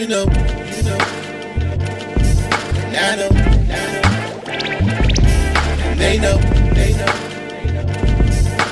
You 0.00 0.06
know, 0.08 0.22
you 0.24 0.82
know. 0.82 0.98
And 2.86 2.96
I 2.96 3.16
know, 3.16 3.28
and 3.36 3.70
I 3.70 3.84
know. 3.92 4.04
And 5.84 6.00
they 6.00 6.16
know, 6.18 6.38
they 6.72 6.92
know. 6.94 7.12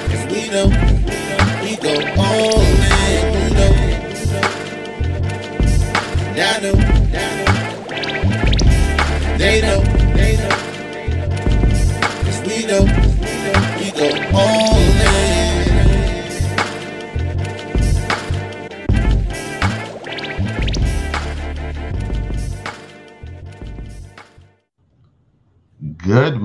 Cause 0.09 0.25
we 0.33 0.49
know, 0.49 0.69
we 1.61 1.77
go 1.77 1.93
all 2.17 2.63
in. 2.65 3.25
You 3.45 3.51
know, 3.59 3.73
and 6.25 6.41
I 6.41 6.61
know, 6.61 6.73
and 6.73 7.15
I 7.15 7.37
know. 7.45 7.53
Know, 9.21 9.37
they 9.37 9.61
know. 9.61 9.88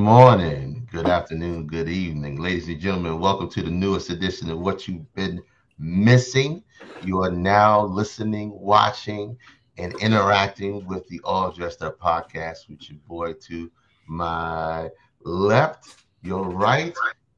Morning, 0.03 0.85
good 0.91 1.07
afternoon, 1.07 1.65
good 1.65 1.87
evening, 1.87 2.35
ladies 2.37 2.67
and 2.67 2.77
gentlemen. 2.77 3.21
Welcome 3.21 3.47
to 3.51 3.63
the 3.63 3.71
newest 3.71 4.09
edition 4.09 4.49
of 4.49 4.59
What 4.59 4.85
You've 4.85 5.11
Been 5.15 5.41
Missing. 5.79 6.61
You 7.05 7.23
are 7.23 7.31
now 7.31 7.85
listening, 7.85 8.51
watching, 8.53 9.37
and 9.77 9.93
interacting 10.01 10.85
with 10.87 11.07
the 11.07 11.21
All 11.23 11.53
Dressed 11.53 11.81
Up 11.83 11.97
podcast 12.01 12.67
with 12.67 12.89
your 12.89 12.99
boy 13.07 13.31
to 13.47 13.71
my 14.05 14.89
left, 15.23 16.03
your 16.21 16.49
right. 16.49 16.93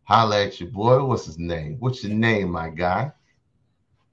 Holla 0.06 0.46
at 0.46 0.60
your 0.60 0.70
boy. 0.70 1.06
What's 1.06 1.28
his 1.28 1.38
name? 1.38 1.78
What's 1.80 2.04
your 2.04 2.18
name, 2.18 2.50
my 2.50 2.70
guy? 2.70 3.12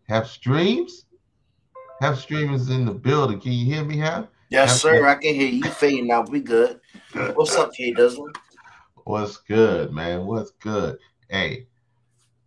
Have 0.08 0.27
streams? 0.27 1.06
Have 2.03 2.19
streamers 2.19 2.69
in 2.69 2.84
the 2.84 2.92
building. 2.92 3.41
Can 3.41 3.53
you 3.53 3.64
hear 3.64 3.83
me, 3.83 3.97
Have? 3.97 4.28
Yes, 4.50 4.73
Have- 4.73 4.78
sir. 4.78 5.06
I 5.06 5.14
can 5.14 5.34
hear 5.34 5.48
you 5.48 5.64
fading 5.64 6.11
out. 6.11 6.28
We 6.28 6.41
good. 6.41 6.81
What's 7.14 7.55
up, 7.56 7.74
K 7.74 7.92
Dizzle? 7.92 8.34
What's 9.05 9.36
good, 9.36 9.92
man? 9.92 10.24
What's 10.24 10.52
good? 10.52 10.96
Hey, 11.28 11.66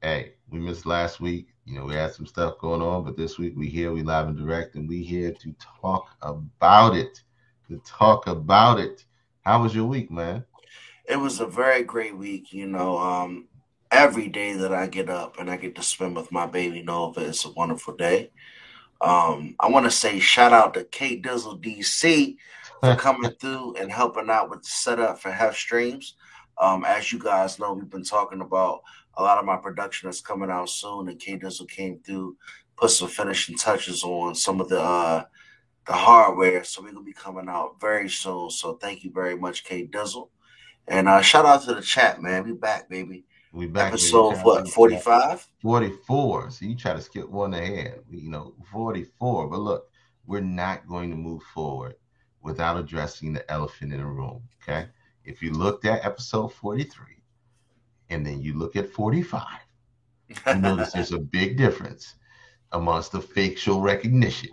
hey, 0.01 0.33
we 0.49 0.57
missed 0.57 0.87
last 0.87 1.19
week. 1.19 1.49
You 1.65 1.75
know, 1.75 1.85
we 1.85 1.93
had 1.93 2.13
some 2.13 2.25
stuff 2.25 2.57
going 2.59 2.81
on, 2.81 3.03
but 3.03 3.15
this 3.15 3.37
week 3.37 3.53
we 3.55 3.67
here, 3.69 3.91
we 3.91 4.01
live 4.01 4.27
and 4.27 4.37
direct, 4.37 4.73
and 4.73 4.89
we 4.89 5.03
here 5.03 5.31
to 5.31 5.55
talk 5.81 6.09
about 6.23 6.95
it. 6.95 7.21
To 7.69 7.79
talk 7.85 8.25
about 8.25 8.79
it. 8.79 9.05
How 9.41 9.61
was 9.61 9.75
your 9.75 9.85
week, 9.85 10.09
man? 10.09 10.43
It 11.07 11.17
was 11.17 11.39
a 11.39 11.45
very 11.45 11.83
great 11.83 12.17
week. 12.17 12.51
You 12.51 12.65
know, 12.65 12.97
um, 12.97 13.47
every 13.91 14.29
day 14.29 14.53
that 14.53 14.73
I 14.73 14.87
get 14.87 15.11
up 15.11 15.39
and 15.39 15.51
I 15.51 15.57
get 15.57 15.75
to 15.75 15.83
spend 15.83 16.15
with 16.15 16.31
my 16.31 16.47
baby 16.47 16.81
Nova, 16.81 17.21
it's 17.21 17.45
a 17.45 17.51
wonderful 17.51 17.95
day. 17.95 18.31
Um, 19.01 19.55
I 19.59 19.69
want 19.69 19.85
to 19.85 19.91
say 19.91 20.19
shout 20.19 20.53
out 20.53 20.73
to 20.75 20.83
K 20.85 21.19
Dizzle 21.19 21.61
DC 21.61 22.37
for 22.81 22.95
coming 22.99 23.31
through 23.39 23.75
and 23.75 23.91
helping 23.91 24.29
out 24.29 24.49
with 24.49 24.63
the 24.63 24.69
setup 24.69 25.19
for 25.19 25.31
Hef 25.31 25.55
Streams. 25.55 26.15
Um, 26.57 26.85
as 26.85 27.11
you 27.11 27.19
guys 27.19 27.59
know, 27.59 27.73
we've 27.73 27.89
been 27.89 28.03
talking 28.03 28.41
about 28.41 28.81
a 29.17 29.23
lot 29.23 29.37
of 29.37 29.45
my 29.45 29.57
production 29.57 30.07
that's 30.07 30.21
coming 30.21 30.49
out 30.49 30.69
soon, 30.69 31.09
and 31.09 31.19
K 31.19 31.37
Dizzle 31.37 31.69
came 31.69 31.99
through, 31.99 32.37
put 32.77 32.91
some 32.91 33.07
finishing 33.09 33.57
touches 33.57 34.03
on 34.03 34.35
some 34.35 34.61
of 34.61 34.69
the 34.69 34.81
uh, 34.81 35.23
the 35.87 35.93
hardware, 35.93 36.63
so 36.63 36.81
we're 36.81 36.91
gonna 36.91 37.03
be 37.03 37.13
coming 37.13 37.49
out 37.49 37.79
very 37.79 38.09
soon. 38.09 38.49
So 38.49 38.73
thank 38.73 39.03
you 39.03 39.11
very 39.11 39.37
much, 39.37 39.65
K 39.65 39.85
Dizzle, 39.87 40.29
and 40.87 41.09
uh, 41.09 41.21
shout 41.21 41.45
out 41.45 41.63
to 41.63 41.73
the 41.73 41.81
chat, 41.81 42.21
man. 42.21 42.45
We 42.45 42.53
back, 42.53 42.89
baby. 42.89 43.25
We 43.55 43.67
back. 43.67 43.93
Episode 43.93 44.35
what 44.43 44.67
forty 44.67 44.97
five? 44.97 45.47
44. 45.61 46.51
So 46.51 46.65
you 46.65 46.75
try 46.75 46.91
to 46.91 46.99
skip 46.99 47.29
one 47.29 47.53
ahead, 47.53 48.01
you 48.11 48.29
know, 48.29 48.53
44. 48.69 49.47
But 49.47 49.59
look, 49.61 49.89
we're 50.27 50.41
not 50.41 50.85
going 50.89 51.09
to 51.11 51.15
move 51.15 51.41
forward 51.41 51.95
without 52.41 52.77
addressing 52.77 53.31
the 53.31 53.49
elephant 53.49 53.93
in 53.93 53.99
the 53.99 54.05
room. 54.05 54.41
Okay. 54.61 54.87
If 55.23 55.41
you 55.41 55.51
looked 55.51 55.85
at 55.85 56.03
episode 56.03 56.49
43 56.49 57.05
and 58.09 58.25
then 58.25 58.41
you 58.41 58.57
look 58.57 58.75
at 58.75 58.91
45, 58.91 59.47
you 60.27 60.55
notice 60.55 60.91
there's 60.91 61.13
a 61.13 61.17
big 61.17 61.55
difference 61.57 62.15
amongst 62.73 63.13
the 63.13 63.21
facial 63.21 63.79
recognition. 63.79 64.49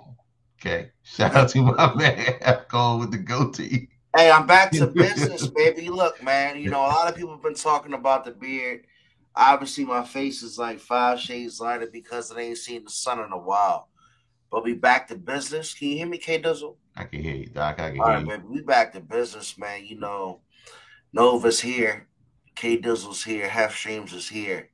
Okay. 0.61 0.91
Shout 1.03 1.35
out 1.35 1.49
to 1.49 1.63
my 1.63 1.93
man 1.97 2.39
going 2.69 3.01
with 3.01 3.11
the 3.11 3.19
goatee. 3.19 3.89
Hey, 4.15 4.31
I'm 4.31 4.47
back 4.47 4.73
to 4.73 4.87
business, 4.95 5.47
baby. 5.49 5.89
Look, 5.89 6.23
man, 6.23 6.61
you 6.61 6.69
know, 6.69 6.81
a 6.81 6.89
lot 6.89 7.09
of 7.09 7.17
people 7.17 7.33
have 7.33 7.43
been 7.43 7.55
talking 7.55 7.95
about 7.95 8.25
the 8.25 8.33
beard. 8.33 8.85
Obviously, 9.35 9.85
my 9.87 10.05
face 10.05 10.43
is 10.43 10.59
like 10.59 10.81
five 10.81 11.19
shades 11.19 11.61
lighter 11.61 11.89
because 11.91 12.31
I 12.31 12.41
ain't 12.41 12.59
seen 12.59 12.85
the 12.85 12.91
sun 12.91 13.21
in 13.21 13.33
a 13.33 13.39
while. 13.39 13.89
But 14.51 14.65
we 14.65 14.75
back 14.75 15.09
to 15.09 15.17
business. 15.17 15.73
Can 15.73 15.89
you 15.89 15.97
hear 15.97 16.07
me, 16.07 16.19
K 16.19 16.41
Dizzle? 16.43 16.77
I 16.95 17.05
can 17.05 17.23
hear 17.23 17.35
you, 17.35 17.47
Doc. 17.47 17.81
I 17.81 17.91
can 17.91 18.01
All 18.01 18.07
hear 18.07 18.17
right, 18.17 18.21
you. 18.21 18.27
baby. 18.27 18.43
We 18.49 18.61
back 18.61 18.93
to 18.93 19.01
business, 19.01 19.57
man. 19.57 19.87
You 19.87 19.99
know, 19.99 20.41
Nova's 21.15 21.61
here, 21.61 22.07
K 22.55 22.77
Dizzle's 22.79 23.25
here, 23.25 23.49
Half 23.49 23.75
Streams 23.75 24.13
is 24.13 24.29
here. 24.29 24.69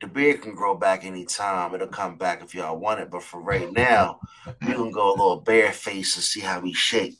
The 0.00 0.06
beard 0.06 0.42
can 0.42 0.54
grow 0.54 0.74
back 0.74 1.04
anytime. 1.04 1.74
It'll 1.74 1.88
come 1.88 2.16
back 2.16 2.42
if 2.42 2.54
y'all 2.54 2.78
want 2.78 3.00
it. 3.00 3.10
But 3.10 3.22
for 3.22 3.40
right 3.40 3.70
now, 3.70 4.18
we 4.66 4.72
can 4.72 4.90
go 4.90 5.10
a 5.10 5.12
little 5.12 5.40
bare 5.40 5.72
face 5.72 6.16
and 6.16 6.24
see 6.24 6.40
how 6.40 6.60
we 6.60 6.72
shake. 6.72 7.18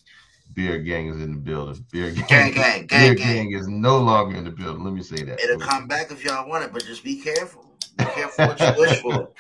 Beer 0.55 0.79
gang 0.79 1.09
is 1.09 1.21
in 1.21 1.33
the 1.33 1.39
building. 1.39 1.85
Beer 1.91 2.11
gang. 2.11 2.27
Gang, 2.29 2.53
gang, 2.53 2.87
Beer 2.87 3.15
gang, 3.15 3.17
gang. 3.17 3.51
gang 3.51 3.53
is 3.53 3.69
no 3.69 3.99
longer 3.99 4.37
in 4.37 4.45
the 4.45 4.51
building. 4.51 4.85
Let 4.85 4.95
me 4.95 5.03
say 5.03 5.23
that. 5.25 5.41
It'll 5.41 5.59
come 5.59 5.87
back 5.87 6.11
if 6.11 6.25
y'all 6.25 6.49
want 6.49 6.65
it, 6.65 6.73
but 6.73 6.85
just 6.85 7.03
be 7.05 7.21
careful. 7.21 7.65
Be 7.99 8.05
careful 8.15 8.47
what 8.47 8.61
you 8.61 8.73
wish 8.81 9.01
for. 9.01 9.31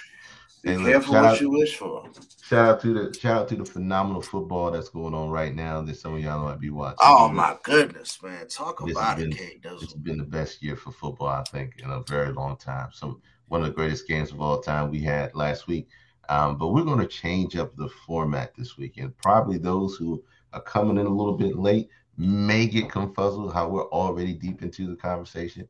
Be 0.62 0.76
careful 0.76 1.14
what 1.14 1.24
out- 1.24 1.40
you 1.40 1.50
wish 1.50 1.76
for. 1.76 2.08
Shout 2.44 2.68
out 2.68 2.80
to 2.82 2.92
the 2.92 3.18
shout 3.18 3.42
out 3.42 3.48
to 3.48 3.56
the 3.56 3.64
phenomenal 3.64 4.20
football 4.20 4.70
that's 4.70 4.90
going 4.90 5.14
on 5.14 5.30
right 5.30 5.54
now 5.54 5.80
that 5.82 5.96
some 5.96 6.14
of 6.14 6.20
y'all 6.20 6.44
might 6.44 6.60
be 6.60 6.70
watching. 6.70 6.98
Oh 7.00 7.28
my 7.28 7.56
goodness, 7.62 8.22
man! 8.22 8.46
Talk 8.48 8.80
about 8.80 8.94
has 9.18 9.20
it, 9.20 9.30
been- 9.30 9.32
K 9.38 9.60
It's 9.80 9.94
been 9.94 10.18
the 10.18 10.24
best 10.24 10.62
year 10.62 10.76
for 10.76 10.92
football, 10.92 11.28
I 11.28 11.42
think, 11.44 11.80
in 11.82 11.90
a 11.90 12.02
very 12.02 12.30
long 12.32 12.56
time. 12.58 12.90
So 12.92 13.20
one 13.48 13.62
of 13.62 13.68
the 13.68 13.72
greatest 13.72 14.06
games 14.06 14.32
of 14.32 14.40
all 14.40 14.60
time 14.60 14.90
we 14.90 15.00
had 15.00 15.34
last 15.34 15.66
week. 15.66 15.88
Um, 16.28 16.56
but 16.56 16.68
we're 16.68 16.84
going 16.84 17.00
to 17.00 17.06
change 17.06 17.56
up 17.56 17.76
the 17.76 17.88
format 18.06 18.54
this 18.56 18.76
weekend. 18.78 19.16
probably 19.18 19.58
those 19.58 19.96
who 19.96 20.22
are 20.52 20.62
coming 20.62 20.98
in 20.98 21.06
a 21.06 21.14
little 21.14 21.36
bit 21.36 21.56
late 21.56 21.88
may 22.16 22.66
get 22.66 22.88
confuzzled 22.88 23.52
how 23.52 23.68
we're 23.68 23.88
already 23.88 24.34
deep 24.34 24.62
into 24.62 24.86
the 24.86 24.96
conversation. 24.96 25.66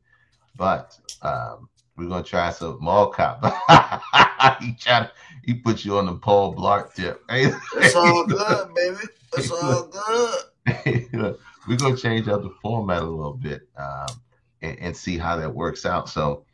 But 0.56 0.98
um, 1.22 1.68
we're 1.96 2.08
going 2.08 2.22
to 2.22 2.28
try 2.28 2.50
some 2.50 2.78
mall 2.80 3.08
cop. 3.08 3.42
he 4.60 4.74
tried, 4.74 5.10
he 5.44 5.54
put 5.54 5.84
you 5.84 5.98
on 5.98 6.06
the 6.06 6.14
Paul 6.14 6.54
Blart 6.54 6.94
tip. 6.94 7.22
It's 7.30 7.94
all 7.94 8.26
good, 8.26 8.74
baby. 8.74 8.96
It's 9.36 9.50
all 9.62 9.88
good. 9.88 11.38
we're 11.68 11.76
gonna 11.76 11.96
change 11.96 12.28
up 12.28 12.42
the 12.42 12.54
format 12.62 13.02
a 13.02 13.06
little 13.06 13.34
bit 13.34 13.68
um, 13.76 14.20
and, 14.62 14.78
and 14.78 14.96
see 14.96 15.18
how 15.18 15.36
that 15.36 15.52
works 15.54 15.86
out. 15.86 16.08
So 16.08 16.44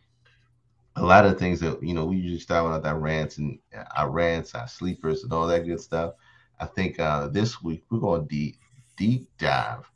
a 1.00 1.04
lot 1.04 1.24
of 1.24 1.38
things 1.38 1.60
that 1.60 1.82
you 1.82 1.94
know 1.94 2.04
we 2.04 2.16
usually 2.16 2.40
start 2.40 2.70
with 2.70 2.86
our 2.86 2.98
rants 2.98 3.38
and 3.38 3.58
our 3.96 4.10
rants, 4.10 4.54
our 4.54 4.68
sleepers, 4.68 5.22
and 5.24 5.32
all 5.32 5.46
that 5.46 5.66
good 5.66 5.80
stuff. 5.80 6.14
I 6.60 6.66
think 6.66 6.98
uh, 6.98 7.28
this 7.28 7.62
week 7.62 7.84
we're 7.90 8.00
going 8.00 8.22
to 8.22 8.28
deep 8.28 8.56
deep 8.96 9.28
dive 9.38 9.88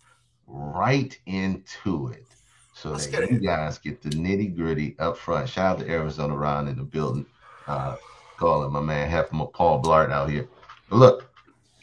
right 0.46 1.18
into 1.26 2.08
it, 2.08 2.26
so 2.74 2.92
Let's 2.92 3.06
that 3.08 3.30
you 3.30 3.38
guys 3.38 3.78
get 3.78 4.02
the 4.02 4.10
nitty 4.10 4.56
gritty 4.56 4.96
up 4.98 5.16
front. 5.16 5.48
Shout 5.48 5.80
out 5.80 5.84
to 5.84 5.90
Arizona 5.90 6.36
Ron 6.36 6.68
in 6.68 6.76
the 6.76 6.84
building, 6.84 7.26
uh, 7.66 7.96
calling 8.36 8.72
my 8.72 8.80
man 8.80 9.08
half 9.08 9.32
my 9.32 9.46
Paul 9.52 9.82
Blart 9.82 10.10
out 10.10 10.30
here. 10.30 10.48
But 10.88 10.96
look, 10.96 11.28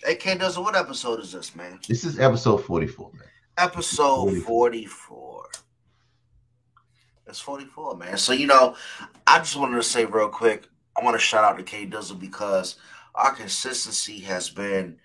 Hey, 0.03 0.15
Dizzle, 0.15 0.63
what 0.63 0.77
episode 0.77 1.19
is 1.19 1.33
this, 1.33 1.55
man? 1.55 1.79
this 1.87 2.05
is 2.05 2.19
episode 2.19 2.63
forty-four, 2.63 3.11
man. 3.13 3.27
Episode 3.57 4.41
44. 4.43 4.45
44. 4.45 5.45
It's 7.29 7.39
44, 7.39 7.97
man. 7.97 8.17
So, 8.17 8.33
you 8.33 8.47
know, 8.47 8.75
I 9.27 9.37
just 9.39 9.55
wanted 9.55 9.75
to 9.75 9.83
say 9.83 10.05
real 10.05 10.29
quick, 10.29 10.67
I 10.97 11.03
want 11.03 11.15
to 11.15 11.19
shout 11.19 11.43
out 11.43 11.57
to 11.57 11.63
K 11.63 11.85
Dizzle 11.85 12.19
because 12.19 12.75
our 13.15 13.33
consistency 13.33 14.19
has 14.21 14.49
been 14.49 14.97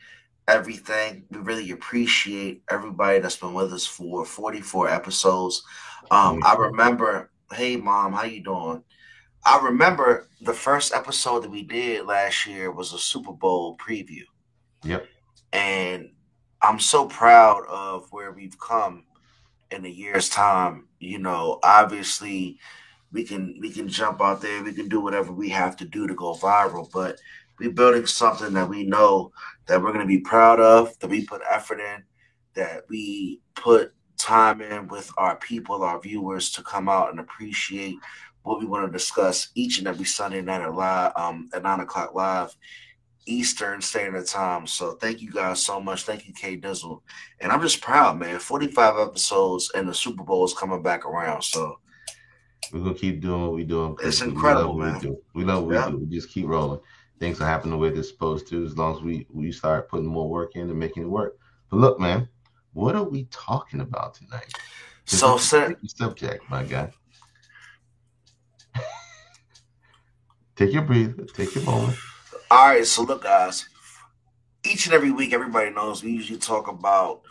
everything. 0.48 1.24
We 1.30 1.38
really 1.38 1.70
appreciate 1.70 2.62
everybody 2.70 3.18
that's 3.18 3.36
been 3.36 3.54
with 3.54 3.72
us 3.72 3.86
for 3.86 4.24
44 4.24 4.88
episodes. 4.88 5.62
Um, 6.10 6.42
I 6.44 6.54
remember, 6.54 7.30
hey 7.52 7.76
mom, 7.76 8.12
how 8.12 8.24
you 8.24 8.42
doing? 8.42 8.82
I 9.46 9.60
remember 9.62 10.28
the 10.40 10.54
first 10.54 10.94
episode 10.94 11.42
that 11.42 11.50
we 11.50 11.62
did 11.62 12.06
last 12.06 12.46
year 12.46 12.70
was 12.72 12.92
a 12.92 12.98
Super 12.98 13.32
Bowl 13.32 13.76
preview. 13.76 14.24
Yep. 14.84 15.06
And 15.52 16.10
I'm 16.62 16.80
so 16.80 17.06
proud 17.06 17.64
of 17.68 18.06
where 18.10 18.32
we've 18.32 18.58
come 18.58 19.04
in 19.74 19.84
a 19.84 19.88
year's 19.88 20.28
time. 20.28 20.88
You 20.98 21.18
know, 21.18 21.58
obviously 21.62 22.58
we 23.12 23.24
can 23.24 23.58
we 23.60 23.70
can 23.70 23.88
jump 23.88 24.20
out 24.20 24.40
there, 24.40 24.62
we 24.62 24.72
can 24.72 24.88
do 24.88 25.00
whatever 25.00 25.32
we 25.32 25.48
have 25.50 25.76
to 25.76 25.84
do 25.84 26.06
to 26.06 26.14
go 26.14 26.34
viral, 26.34 26.90
but 26.92 27.18
we're 27.58 27.70
building 27.70 28.06
something 28.06 28.52
that 28.54 28.68
we 28.68 28.84
know 28.84 29.32
that 29.66 29.80
we're 29.80 29.92
gonna 29.92 30.06
be 30.06 30.20
proud 30.20 30.60
of, 30.60 30.98
that 30.98 31.10
we 31.10 31.24
put 31.24 31.42
effort 31.48 31.80
in, 31.80 32.02
that 32.54 32.84
we 32.88 33.40
put 33.54 33.92
time 34.18 34.60
in 34.60 34.88
with 34.88 35.10
our 35.18 35.36
people, 35.36 35.82
our 35.82 36.00
viewers 36.00 36.50
to 36.52 36.62
come 36.62 36.88
out 36.88 37.10
and 37.10 37.20
appreciate 37.20 37.96
what 38.42 38.58
we 38.60 38.66
want 38.66 38.86
to 38.86 38.92
discuss 38.92 39.48
each 39.54 39.78
and 39.78 39.86
every 39.86 40.04
Sunday 40.04 40.42
night 40.42 40.60
at 40.60 40.74
live 40.74 41.12
um 41.16 41.48
at 41.54 41.62
nine 41.62 41.80
o'clock 41.80 42.14
live 42.14 42.54
Eastern 43.26 43.80
Standard 43.80 44.26
Time. 44.26 44.66
So 44.66 44.92
thank 44.92 45.20
you 45.20 45.30
guys 45.30 45.62
so 45.62 45.80
much. 45.80 46.04
Thank 46.04 46.26
you, 46.26 46.34
K 46.34 46.58
Dizzle. 46.58 47.00
And 47.40 47.50
I'm 47.50 47.60
just 47.60 47.80
proud, 47.80 48.18
man. 48.18 48.38
45 48.38 49.08
episodes 49.08 49.70
and 49.74 49.88
the 49.88 49.94
Super 49.94 50.22
Bowl 50.22 50.44
is 50.44 50.54
coming 50.54 50.82
back 50.82 51.06
around. 51.06 51.42
So 51.42 51.78
we're 52.72 52.80
gonna 52.80 52.94
keep 52.94 53.20
doing 53.20 53.42
what 53.42 53.52
we're 53.52 53.64
doing. 53.64 53.96
It's 54.02 54.20
incredible, 54.20 54.76
we 54.76 54.84
man. 54.84 54.94
We, 54.94 55.00
do. 55.00 55.18
we 55.34 55.44
love 55.44 55.64
what 55.64 55.74
yeah. 55.74 55.86
we 55.86 55.92
do. 55.92 55.98
We 55.98 56.16
just 56.16 56.30
keep 56.30 56.46
rolling. 56.46 56.80
Things 57.20 57.40
are 57.40 57.46
happening 57.46 57.72
the 57.72 57.78
way 57.78 57.90
they're 57.90 58.02
supposed 58.02 58.48
to, 58.48 58.64
as 58.64 58.76
long 58.76 58.96
as 58.96 59.02
we 59.02 59.26
we 59.30 59.52
start 59.52 59.88
putting 59.88 60.06
more 60.06 60.28
work 60.28 60.56
in 60.56 60.68
and 60.68 60.78
making 60.78 61.04
it 61.04 61.08
work. 61.08 61.38
But 61.70 61.78
look, 61.78 62.00
man, 62.00 62.28
what 62.72 62.96
are 62.96 63.04
we 63.04 63.24
talking 63.30 63.80
about 63.80 64.14
tonight? 64.14 64.52
So, 65.06 65.36
sir, 65.36 65.76
subject, 65.86 66.48
my 66.50 66.64
guy. 66.64 66.90
take 70.56 70.72
your 70.72 70.82
breather. 70.82 71.24
Take 71.24 71.54
your 71.54 71.64
moment. 71.64 71.96
All 72.50 72.68
right, 72.68 72.86
so 72.86 73.02
look, 73.02 73.22
guys. 73.22 73.68
Each 74.64 74.86
and 74.86 74.94
every 74.94 75.10
week, 75.10 75.32
everybody 75.32 75.70
knows 75.70 76.02
we 76.02 76.12
usually 76.12 76.38
talk 76.38 76.68
about, 76.68 77.22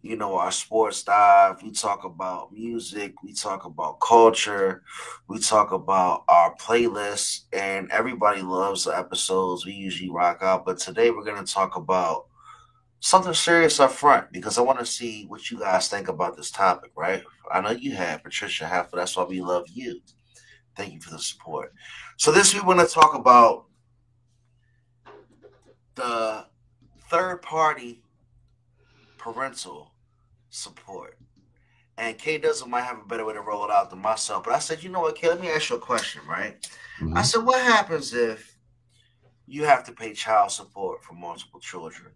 you 0.00 0.16
know, 0.16 0.36
our 0.36 0.50
sports 0.50 1.02
dive. 1.02 1.62
We 1.62 1.72
talk 1.72 2.04
about 2.04 2.52
music. 2.52 3.22
We 3.22 3.34
talk 3.34 3.66
about 3.66 4.00
culture. 4.00 4.82
We 5.28 5.38
talk 5.38 5.72
about 5.72 6.24
our 6.28 6.54
playlists, 6.56 7.42
and 7.52 7.90
everybody 7.90 8.40
loves 8.40 8.84
the 8.84 8.96
episodes 8.96 9.66
we 9.66 9.72
usually 9.72 10.10
rock 10.10 10.38
out. 10.42 10.64
But 10.64 10.78
today, 10.78 11.10
we're 11.10 11.24
going 11.24 11.44
to 11.44 11.52
talk 11.52 11.76
about 11.76 12.26
something 13.00 13.34
serious 13.34 13.78
up 13.78 13.92
front 13.92 14.32
because 14.32 14.56
I 14.56 14.62
want 14.62 14.78
to 14.78 14.86
see 14.86 15.26
what 15.26 15.50
you 15.50 15.58
guys 15.58 15.88
think 15.88 16.08
about 16.08 16.36
this 16.36 16.50
topic, 16.50 16.92
right? 16.96 17.22
I 17.50 17.60
know 17.60 17.70
you 17.70 17.94
have, 17.96 18.22
Patricia 18.22 18.66
Half, 18.66 18.90
but 18.90 18.96
that's 18.98 19.16
why 19.16 19.24
we 19.24 19.42
love 19.42 19.66
you. 19.68 20.00
Thank 20.76 20.94
you 20.94 21.00
for 21.00 21.10
the 21.10 21.18
support. 21.18 21.74
So 22.16 22.32
this 22.32 22.54
we 22.54 22.60
want 22.60 22.80
to 22.80 22.86
talk 22.86 23.14
about 23.14 23.66
the 25.94 26.46
third 27.08 27.42
party 27.42 28.02
parental 29.18 29.92
support. 30.50 31.18
And 31.98 32.18
K 32.18 32.38
Dizzle 32.38 32.68
might 32.68 32.82
have 32.82 32.98
a 32.98 33.06
better 33.06 33.24
way 33.24 33.34
to 33.34 33.40
roll 33.40 33.64
it 33.64 33.70
out 33.70 33.90
than 33.90 34.00
myself. 34.00 34.44
But 34.44 34.54
I 34.54 34.58
said, 34.58 34.82
you 34.82 34.88
know 34.88 35.00
what, 35.00 35.14
K, 35.14 35.28
let 35.28 35.40
me 35.40 35.50
ask 35.50 35.70
you 35.70 35.76
a 35.76 35.78
question, 35.78 36.22
right? 36.26 36.60
Mm-hmm. 37.00 37.16
I 37.16 37.22
said, 37.22 37.44
what 37.44 37.60
happens 37.60 38.14
if 38.14 38.56
you 39.46 39.64
have 39.64 39.84
to 39.84 39.92
pay 39.92 40.12
child 40.14 40.50
support 40.50 41.04
for 41.04 41.14
multiple 41.14 41.60
children? 41.60 42.12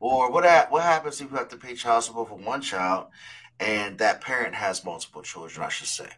Or 0.00 0.32
what 0.32 0.70
what 0.70 0.82
happens 0.82 1.20
if 1.20 1.30
you 1.30 1.36
have 1.36 1.48
to 1.48 1.56
pay 1.56 1.74
child 1.74 2.02
support 2.04 2.28
for 2.28 2.34
one 2.36 2.60
child 2.60 3.06
and 3.60 3.98
that 3.98 4.20
parent 4.20 4.54
has 4.54 4.84
multiple 4.84 5.22
children, 5.22 5.64
I 5.64 5.68
should 5.68 5.86
say. 5.86 6.08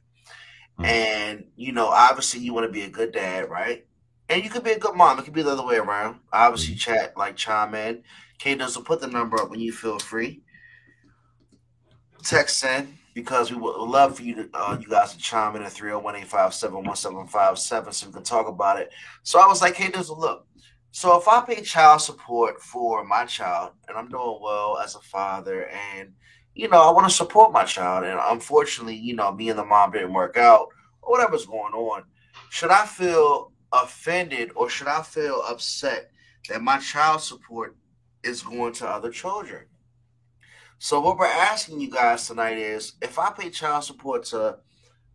Mm-hmm. 0.78 0.84
And 0.86 1.44
you 1.56 1.72
know, 1.72 1.88
obviously 1.88 2.40
you 2.40 2.54
want 2.54 2.66
to 2.66 2.72
be 2.72 2.82
a 2.82 2.88
good 2.88 3.12
dad, 3.12 3.50
right? 3.50 3.86
And 4.28 4.42
you 4.42 4.50
could 4.50 4.64
be 4.64 4.72
a 4.72 4.78
good 4.78 4.94
mom. 4.94 5.18
It 5.18 5.24
could 5.24 5.34
be 5.34 5.42
the 5.42 5.50
other 5.50 5.66
way 5.66 5.76
around. 5.76 6.20
Obviously, 6.32 6.74
mm-hmm. 6.74 6.92
chat 6.92 7.16
like 7.16 7.36
chime 7.36 7.74
in. 7.74 8.02
K 8.38 8.56
Dizzle 8.56 8.84
put 8.84 9.00
the 9.00 9.06
number 9.06 9.40
up 9.40 9.50
when 9.50 9.60
you 9.60 9.72
feel 9.72 9.98
free. 9.98 10.42
Text 12.22 12.64
in 12.64 12.98
because 13.14 13.50
we 13.50 13.56
would 13.56 13.76
love 13.76 14.16
for 14.16 14.22
you 14.22 14.34
to 14.34 14.50
uh, 14.54 14.76
you 14.80 14.88
guys 14.88 15.12
to 15.12 15.18
chime 15.18 15.54
in 15.56 15.62
at 15.62 15.72
301 15.72 16.16
857 16.16 17.92
so 17.92 18.06
we 18.06 18.12
can 18.12 18.22
talk 18.22 18.48
about 18.48 18.78
it. 18.78 18.90
So 19.22 19.40
I 19.40 19.46
was 19.46 19.60
like, 19.60 19.76
hey, 19.76 19.90
there's 19.90 20.08
a 20.08 20.14
look. 20.14 20.46
So 20.90 21.18
if 21.18 21.26
I 21.28 21.44
pay 21.44 21.60
child 21.60 22.00
support 22.00 22.60
for 22.60 23.04
my 23.04 23.24
child 23.24 23.72
and 23.88 23.96
I'm 23.96 24.08
doing 24.08 24.38
well 24.40 24.78
as 24.78 24.94
a 24.94 25.00
father 25.00 25.68
and 25.68 26.12
you 26.54 26.68
know 26.68 26.80
I 26.80 26.90
want 26.92 27.08
to 27.08 27.14
support 27.14 27.52
my 27.52 27.64
child 27.64 28.04
and 28.04 28.18
unfortunately, 28.22 28.96
you 28.96 29.14
know, 29.14 29.32
me 29.32 29.48
and 29.48 29.58
the 29.58 29.64
mom 29.64 29.92
didn't 29.92 30.12
work 30.12 30.36
out 30.36 30.68
or 31.02 31.12
whatever's 31.12 31.46
going 31.46 31.74
on, 31.74 32.04
should 32.50 32.70
I 32.70 32.86
feel 32.86 33.52
offended 33.82 34.50
or 34.54 34.68
should 34.70 34.86
I 34.86 35.02
feel 35.02 35.42
upset 35.48 36.10
that 36.48 36.62
my 36.62 36.78
child 36.78 37.20
support 37.20 37.76
is 38.22 38.42
going 38.42 38.72
to 38.74 38.86
other 38.88 39.10
children? 39.10 39.64
So 40.78 41.00
what 41.00 41.18
we're 41.18 41.26
asking 41.26 41.80
you 41.80 41.90
guys 41.90 42.26
tonight 42.26 42.58
is 42.58 42.94
if 43.02 43.18
I 43.18 43.30
pay 43.30 43.50
child 43.50 43.84
support 43.84 44.24
to 44.26 44.58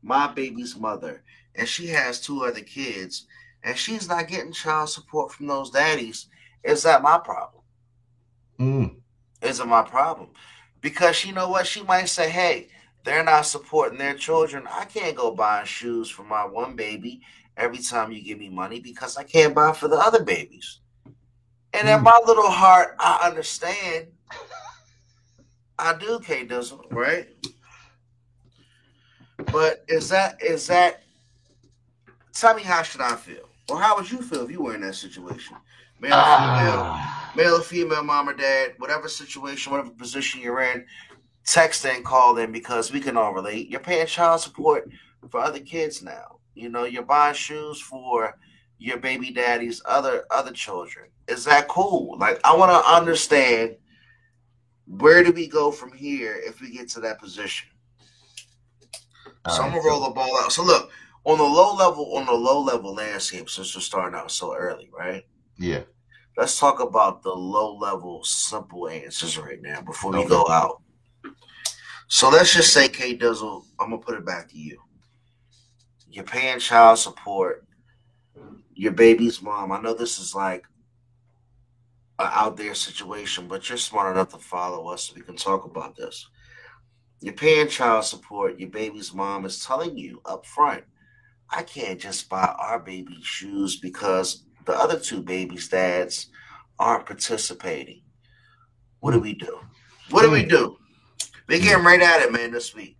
my 0.01 0.27
baby's 0.27 0.75
mother 0.75 1.23
and 1.55 1.67
she 1.67 1.87
has 1.87 2.21
two 2.21 2.43
other 2.43 2.61
kids 2.61 3.27
and 3.63 3.77
she's 3.77 4.07
not 4.07 4.27
getting 4.27 4.51
child 4.51 4.89
support 4.89 5.31
from 5.31 5.47
those 5.47 5.69
daddies, 5.69 6.27
is 6.63 6.83
that 6.83 7.01
my 7.01 7.17
problem? 7.17 7.63
Mm. 8.59 8.95
Is 9.41 9.59
it 9.59 9.67
my 9.67 9.83
problem? 9.83 10.29
Because 10.81 11.23
you 11.25 11.33
know 11.33 11.49
what? 11.49 11.67
She 11.67 11.83
might 11.83 12.09
say, 12.09 12.29
hey, 12.29 12.67
they're 13.03 13.23
not 13.23 13.45
supporting 13.45 13.97
their 13.97 14.13
children. 14.13 14.67
I 14.69 14.85
can't 14.85 15.15
go 15.15 15.31
buying 15.31 15.65
shoes 15.65 16.09
for 16.09 16.23
my 16.23 16.45
one 16.45 16.75
baby 16.75 17.21
every 17.59 17.79
time 17.79 18.11
you 18.11 18.23
give 18.23 18.39
me 18.39 18.49
money 18.49 18.79
because 18.79 19.17
I 19.17 19.23
can't 19.23 19.53
buy 19.53 19.73
for 19.73 19.87
the 19.87 19.97
other 19.97 20.23
babies. 20.23 20.79
And 21.73 21.87
in 21.87 21.99
mm. 21.99 22.03
my 22.03 22.19
little 22.25 22.49
heart, 22.49 22.95
I 22.99 23.27
understand. 23.27 24.07
I 25.77 25.95
do, 25.97 26.19
K 26.19 26.45
Dizzle, 26.45 26.91
right? 26.91 27.27
But 29.51 29.85
is 29.87 30.09
that 30.09 30.41
is 30.43 30.67
that 30.67 31.03
tell 32.33 32.55
me 32.55 32.63
how 32.63 32.81
should 32.81 33.01
I 33.01 33.15
feel? 33.15 33.47
Or 33.69 33.79
how 33.79 33.95
would 33.95 34.11
you 34.11 34.21
feel 34.21 34.45
if 34.45 34.51
you 34.51 34.63
were 34.63 34.75
in 34.75 34.81
that 34.81 34.95
situation? 34.95 35.55
Male 36.01 36.13
or 36.13 36.15
ah. 36.17 37.31
female, 37.35 37.45
male 37.45 37.59
or 37.59 37.63
female, 37.63 38.03
mom 38.03 38.29
or 38.29 38.33
dad, 38.33 38.73
whatever 38.77 39.07
situation, 39.07 39.71
whatever 39.71 39.91
position 39.91 40.41
you're 40.41 40.61
in, 40.61 40.85
text 41.45 41.85
and 41.85 42.03
call 42.03 42.33
them 42.33 42.51
because 42.51 42.91
we 42.91 42.99
can 42.99 43.15
all 43.15 43.33
relate. 43.33 43.69
You're 43.69 43.79
paying 43.79 44.07
child 44.07 44.41
support 44.41 44.89
for 45.29 45.39
other 45.39 45.59
kids 45.59 46.01
now. 46.01 46.38
You 46.55 46.69
know, 46.69 46.85
you're 46.85 47.03
buying 47.03 47.35
shoes 47.35 47.79
for 47.81 48.37
your 48.77 48.97
baby 48.97 49.31
daddy's 49.31 49.81
other 49.85 50.25
other 50.31 50.51
children. 50.51 51.09
Is 51.27 51.45
that 51.45 51.67
cool? 51.67 52.17
Like 52.17 52.39
I 52.43 52.55
want 52.55 52.71
to 52.71 52.91
understand 52.91 53.75
where 54.85 55.23
do 55.23 55.31
we 55.31 55.47
go 55.47 55.71
from 55.71 55.91
here 55.93 56.35
if 56.35 56.61
we 56.61 56.71
get 56.71 56.89
to 56.89 56.99
that 57.01 57.19
position? 57.19 57.69
All 59.45 59.53
so 59.53 59.61
right, 59.61 59.67
I'm 59.67 59.77
gonna 59.77 59.87
roll 59.87 60.03
the 60.05 60.11
ball 60.11 60.37
out. 60.39 60.51
So 60.51 60.63
look, 60.63 60.91
on 61.25 61.37
the 61.37 61.43
low 61.43 61.75
level, 61.75 62.15
on 62.15 62.25
the 62.25 62.33
low 62.33 62.61
level 62.61 62.95
landscape, 62.95 63.49
since 63.49 63.75
we're 63.75 63.81
starting 63.81 64.17
out 64.17 64.31
so 64.31 64.55
early, 64.55 64.89
right? 64.97 65.23
Yeah. 65.57 65.81
Let's 66.37 66.57
talk 66.57 66.79
about 66.79 67.21
the 67.21 67.33
low 67.33 67.75
level 67.75 68.23
simple 68.23 68.87
answers 68.87 69.37
right 69.37 69.61
now 69.61 69.81
before 69.81 70.11
we 70.11 70.25
go 70.25 70.47
out. 70.47 70.81
So 72.07 72.29
let's 72.29 72.53
just 72.53 72.73
say, 72.73 72.87
K 72.87 73.15
Dizzle, 73.15 73.65
I'm 73.79 73.91
gonna 73.91 74.01
put 74.01 74.15
it 74.15 74.25
back 74.25 74.49
to 74.49 74.57
you. 74.57 74.79
You're 76.09 76.23
paying 76.23 76.59
child 76.59 76.99
support. 76.99 77.65
Your 78.73 78.91
baby's 78.91 79.41
mom. 79.41 79.71
I 79.71 79.81
know 79.81 79.93
this 79.93 80.19
is 80.19 80.33
like 80.33 80.65
an 82.17 82.29
out 82.31 82.57
there 82.57 82.73
situation, 82.73 83.47
but 83.47 83.67
you're 83.69 83.77
smart 83.77 84.15
enough 84.15 84.29
to 84.29 84.37
follow 84.37 84.87
us 84.89 85.03
so 85.03 85.13
we 85.15 85.21
can 85.21 85.35
talk 85.35 85.65
about 85.65 85.95
this. 85.95 86.27
You're 87.21 87.33
paying 87.33 87.67
child 87.67 88.05
support. 88.05 88.59
Your 88.59 88.69
baby's 88.69 89.13
mom 89.13 89.45
is 89.45 89.63
telling 89.65 89.97
you 89.97 90.21
up 90.25 90.45
front 90.45 90.83
I 91.51 91.63
can't 91.63 91.99
just 91.99 92.29
buy 92.29 92.55
our 92.59 92.79
baby 92.79 93.17
shoes 93.23 93.77
because 93.77 94.43
the 94.65 94.73
other 94.73 94.99
two 94.99 95.21
babies' 95.21 95.67
dads 95.67 96.27
aren't 96.77 97.07
participating. 97.07 98.01
What 98.99 99.11
do 99.11 99.19
we 99.19 99.33
do? 99.33 99.59
What 100.11 100.23
do 100.23 100.31
we 100.31 100.43
do? 100.45 100.77
We 101.47 101.59
getting 101.59 101.83
right 101.83 102.01
at 102.01 102.21
it, 102.21 102.31
man, 102.31 102.51
this 102.51 102.75
week. 102.75 102.97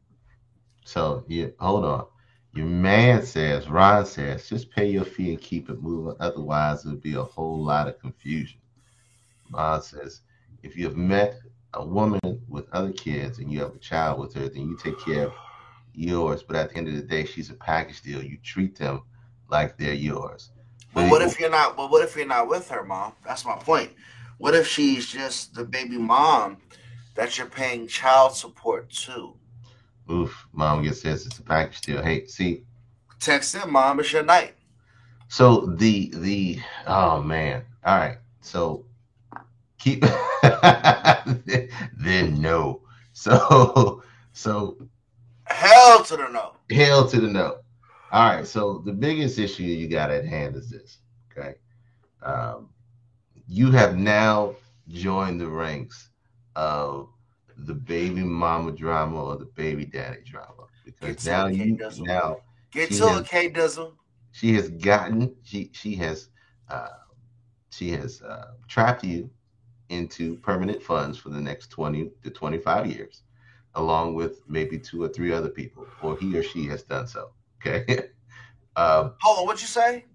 So 0.85 1.23
yeah, 1.27 1.47
hold 1.59 1.85
on. 1.85 2.05
Your 2.59 2.67
man 2.67 3.25
says, 3.25 3.69
Ron 3.69 4.05
says, 4.05 4.49
just 4.49 4.69
pay 4.69 4.89
your 4.89 5.05
fee 5.05 5.29
and 5.29 5.39
keep 5.39 5.69
it 5.69 5.81
moving. 5.81 6.17
Otherwise, 6.19 6.85
it'll 6.85 6.97
be 6.97 7.13
a 7.13 7.23
whole 7.23 7.63
lot 7.63 7.87
of 7.87 7.97
confusion. 8.01 8.59
Ron 9.49 9.81
says, 9.81 10.19
if 10.61 10.75
you've 10.75 10.97
met 10.97 11.39
a 11.75 11.85
woman 11.85 12.19
with 12.49 12.67
other 12.73 12.91
kids 12.91 13.39
and 13.39 13.49
you 13.49 13.61
have 13.61 13.73
a 13.73 13.79
child 13.79 14.19
with 14.19 14.33
her, 14.33 14.49
then 14.49 14.67
you 14.67 14.77
take 14.77 14.99
care 14.99 15.27
of 15.27 15.33
yours, 15.93 16.43
but 16.43 16.57
at 16.57 16.71
the 16.71 16.75
end 16.75 16.89
of 16.89 16.95
the 16.95 17.01
day, 17.01 17.23
she's 17.23 17.49
a 17.49 17.53
package 17.53 18.01
deal. 18.01 18.21
You 18.21 18.37
treat 18.43 18.77
them 18.77 19.03
like 19.47 19.77
they're 19.77 19.93
yours. 19.93 20.51
But 20.93 21.09
what 21.09 21.21
if 21.21 21.39
you're 21.39 21.49
not? 21.49 21.77
But 21.77 21.89
what 21.89 22.03
if 22.03 22.13
you're 22.17 22.27
not 22.27 22.49
with 22.49 22.67
her, 22.71 22.83
mom? 22.83 23.13
That's 23.25 23.45
my 23.45 23.55
point. 23.55 23.93
What 24.37 24.53
if 24.53 24.67
she's 24.67 25.07
just 25.07 25.53
the 25.53 25.63
baby 25.63 25.97
mom 25.97 26.57
that 27.15 27.37
you're 27.37 27.47
paying 27.47 27.87
child 27.87 28.35
support 28.35 28.89
to? 29.05 29.38
Oof, 30.11 30.47
mom 30.53 30.83
gets 30.83 31.01
this. 31.01 31.25
It's 31.25 31.39
a 31.39 31.43
package 31.43 31.81
deal. 31.81 32.01
Hey, 32.01 32.25
see, 32.25 32.63
text 33.19 33.55
him, 33.55 33.73
mom. 33.73 33.99
It's 33.99 34.11
your 34.11 34.23
night. 34.23 34.55
So 35.27 35.67
the 35.67 36.11
the 36.15 36.59
oh 36.87 37.21
man. 37.21 37.63
All 37.85 37.97
right. 37.97 38.17
So 38.41 38.85
keep 39.77 40.01
then 40.41 42.41
no. 42.41 42.81
So 43.13 44.01
so 44.33 44.77
Hell 45.45 46.03
to 46.03 46.17
the 46.17 46.27
no. 46.29 46.53
Hell 46.71 47.07
to 47.09 47.19
the 47.19 47.27
no. 47.27 47.57
All 48.11 48.35
right. 48.35 48.47
So 48.47 48.81
the 48.85 48.93
biggest 48.93 49.39
issue 49.39 49.63
you 49.63 49.87
got 49.87 50.11
at 50.11 50.25
hand 50.25 50.55
is 50.55 50.69
this. 50.69 50.99
Okay. 51.31 51.55
Um, 52.23 52.69
you 53.47 53.71
have 53.71 53.97
now 53.97 54.55
joined 54.87 55.41
the 55.41 55.47
ranks 55.47 56.09
of 56.55 57.09
the 57.65 57.73
baby 57.73 58.23
mama 58.23 58.71
drama 58.71 59.23
or 59.23 59.37
the 59.37 59.45
baby 59.45 59.85
daddy 59.85 60.21
drama 60.25 60.65
because 60.85 61.25
now 61.25 61.47
you 61.47 61.77
now 61.99 62.37
get 62.71 62.89
to 62.91 63.17
it, 63.17 63.27
K 63.27 63.49
Dizzle. 63.49 63.93
She 64.31 64.53
has 64.55 64.69
gotten 64.69 65.35
she 65.43 65.69
she 65.73 65.95
has 65.95 66.29
uh, 66.69 66.87
she 67.69 67.91
has 67.91 68.21
uh, 68.21 68.51
trapped 68.67 69.03
you 69.03 69.29
into 69.89 70.35
permanent 70.37 70.81
funds 70.81 71.17
for 71.17 71.29
the 71.29 71.41
next 71.41 71.69
20 71.71 72.11
to 72.23 72.29
25 72.29 72.87
years, 72.87 73.23
along 73.75 74.13
with 74.13 74.41
maybe 74.47 74.77
two 74.77 75.01
or 75.03 75.09
three 75.09 75.33
other 75.33 75.49
people, 75.49 75.85
or 76.03 76.15
he 76.17 76.37
or 76.37 76.43
she 76.43 76.65
has 76.67 76.83
done 76.83 77.07
so. 77.07 77.31
Okay. 77.59 78.09
um, 78.75 79.13
Hold 79.21 79.39
on, 79.39 79.45
what 79.45 79.61
you 79.61 79.67
say? 79.67 80.05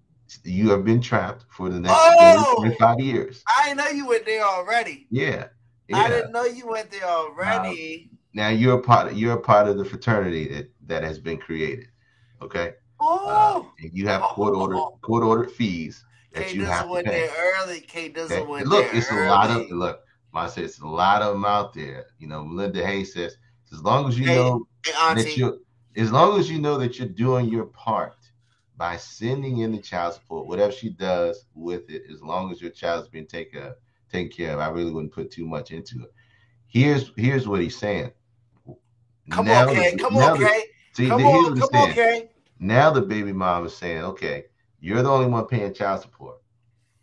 you 0.43 0.69
have 0.71 0.83
been 0.83 0.99
trapped 1.01 1.45
for 1.49 1.69
the 1.69 1.79
next 1.79 1.95
Oh! 1.95 2.55
25 2.57 2.99
years. 2.99 3.43
I 3.47 3.67
didn't 3.67 3.77
know 3.77 3.89
you 3.89 4.07
went 4.07 4.25
there 4.25 4.43
already. 4.43 5.07
Yeah. 5.11 5.47
I 5.93 6.09
didn't 6.09 6.31
know 6.31 6.45
you 6.45 6.67
went 6.67 6.91
there 6.91 7.03
already. 7.05 8.09
Now 8.33 8.49
you're 8.49 8.79
a 8.79 8.81
part 8.81 9.11
of, 9.11 9.17
you're 9.17 9.33
a 9.33 9.41
part 9.41 9.67
of 9.67 9.77
the 9.77 9.85
fraternity 9.85 10.47
that, 10.53 10.71
that 10.87 11.03
has 11.03 11.19
been 11.19 11.37
created. 11.37 11.87
Okay. 12.41 12.73
Uh, 12.99 13.03
oh, 13.03 13.71
and 13.79 13.91
you 13.93 14.07
have 14.07 14.21
court 14.21 14.55
ordered 14.55 14.79
court 15.01 15.23
ordered 15.23 15.51
fees 15.51 16.03
that 16.33 16.53
you 16.53 16.65
have 16.65 16.85
to 16.85 16.91
went 16.91 17.05
pay. 17.07 17.27
there 17.27 17.53
early. 17.61 17.81
K 17.81 18.09
Dizzle 18.09 18.31
Okay? 18.31 18.41
went 18.43 18.67
look, 18.67 18.85
there 18.85 18.95
it's 18.95 19.11
early. 19.11 19.25
a 19.27 19.29
lot 19.29 19.49
of 19.51 19.69
look. 19.71 20.01
I 20.33 20.47
said 20.47 20.65
it's 20.65 20.79
a 20.79 20.87
lot 20.87 21.21
of 21.21 21.33
them 21.33 21.45
out 21.45 21.73
there. 21.73 22.07
You 22.19 22.27
know, 22.27 22.43
Melinda 22.43 22.85
Hayes 22.85 23.13
says 23.13 23.37
as 23.71 23.81
long 23.81 24.07
as 24.07 24.17
you 24.19 24.25
Hey, 24.25 24.35
know 24.35 24.67
Hey, 24.85 25.13
that 25.15 25.37
you 25.37 25.65
as 25.95 26.11
long 26.11 26.39
as 26.39 26.49
you 26.49 26.59
know 26.59 26.77
that 26.77 26.99
you're 26.99 27.07
doing 27.07 27.47
your 27.47 27.65
part 27.67 28.15
by 28.77 28.97
sending 28.97 29.59
in 29.59 29.71
the 29.71 29.81
child 29.81 30.13
support, 30.15 30.47
whatever 30.47 30.73
she 30.73 30.89
does 30.89 31.45
with 31.53 31.89
it, 31.89 32.03
as 32.11 32.21
long 32.21 32.51
as 32.51 32.61
your 32.61 32.71
child's 32.71 33.07
being 33.07 33.27
taken 33.27 33.73
taken 34.15 34.31
care 34.31 34.53
of, 34.53 34.59
I 34.59 34.67
really 34.69 34.91
wouldn't 34.91 35.13
put 35.13 35.31
too 35.31 35.45
much 35.45 35.71
into 35.71 36.03
it. 36.03 36.13
Here's 36.67 37.11
here's 37.15 37.47
what 37.47 37.61
he's 37.61 37.77
saying. 37.77 38.11
come 39.31 39.45
Now 39.45 39.69
on, 39.69 39.97
Come 39.97 40.17
on, 40.17 40.39
the- 40.39 40.45
K. 40.45 40.63
See, 40.93 41.07
Come 41.09 41.25
on, 41.25 41.59
come 41.59 41.69
on, 41.73 41.93
saying. 41.93 41.93
K. 41.93 42.29
Now 42.59 42.89
the 42.91 43.01
baby 43.01 43.33
mom 43.33 43.65
is 43.65 43.75
saying, 43.75 44.03
okay, 44.03 44.45
you're 44.79 45.01
the 45.03 45.09
only 45.11 45.27
one 45.27 45.45
paying 45.45 45.73
child 45.73 46.01
support. 46.01 46.37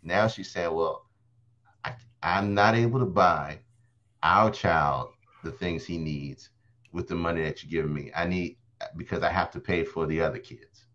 Now 0.03 0.27
she's 0.29 0.51
saying, 0.51 0.73
well, 0.75 1.07
I, 1.85 1.93
I'm 2.23 2.55
not 2.55 2.75
able 2.75 3.01
to 3.01 3.07
buy 3.07 3.59
our 4.23 4.51
child 4.51 5.11
the 5.45 5.51
things 5.53 5.85
he 5.85 5.99
needs 5.99 6.51
with 6.93 7.07
the 7.09 7.15
money 7.17 7.43
that 7.43 7.63
you're 7.63 7.83
giving 7.83 7.95
me. 7.95 8.11
I 8.17 8.27
need 8.27 8.57
because 8.97 9.23
I 9.23 9.31
have 9.31 9.51
to 9.53 9.61
pay 9.61 9.85
for 9.85 10.07
the 10.07 10.21
other 10.23 10.39
kids. 10.39 10.87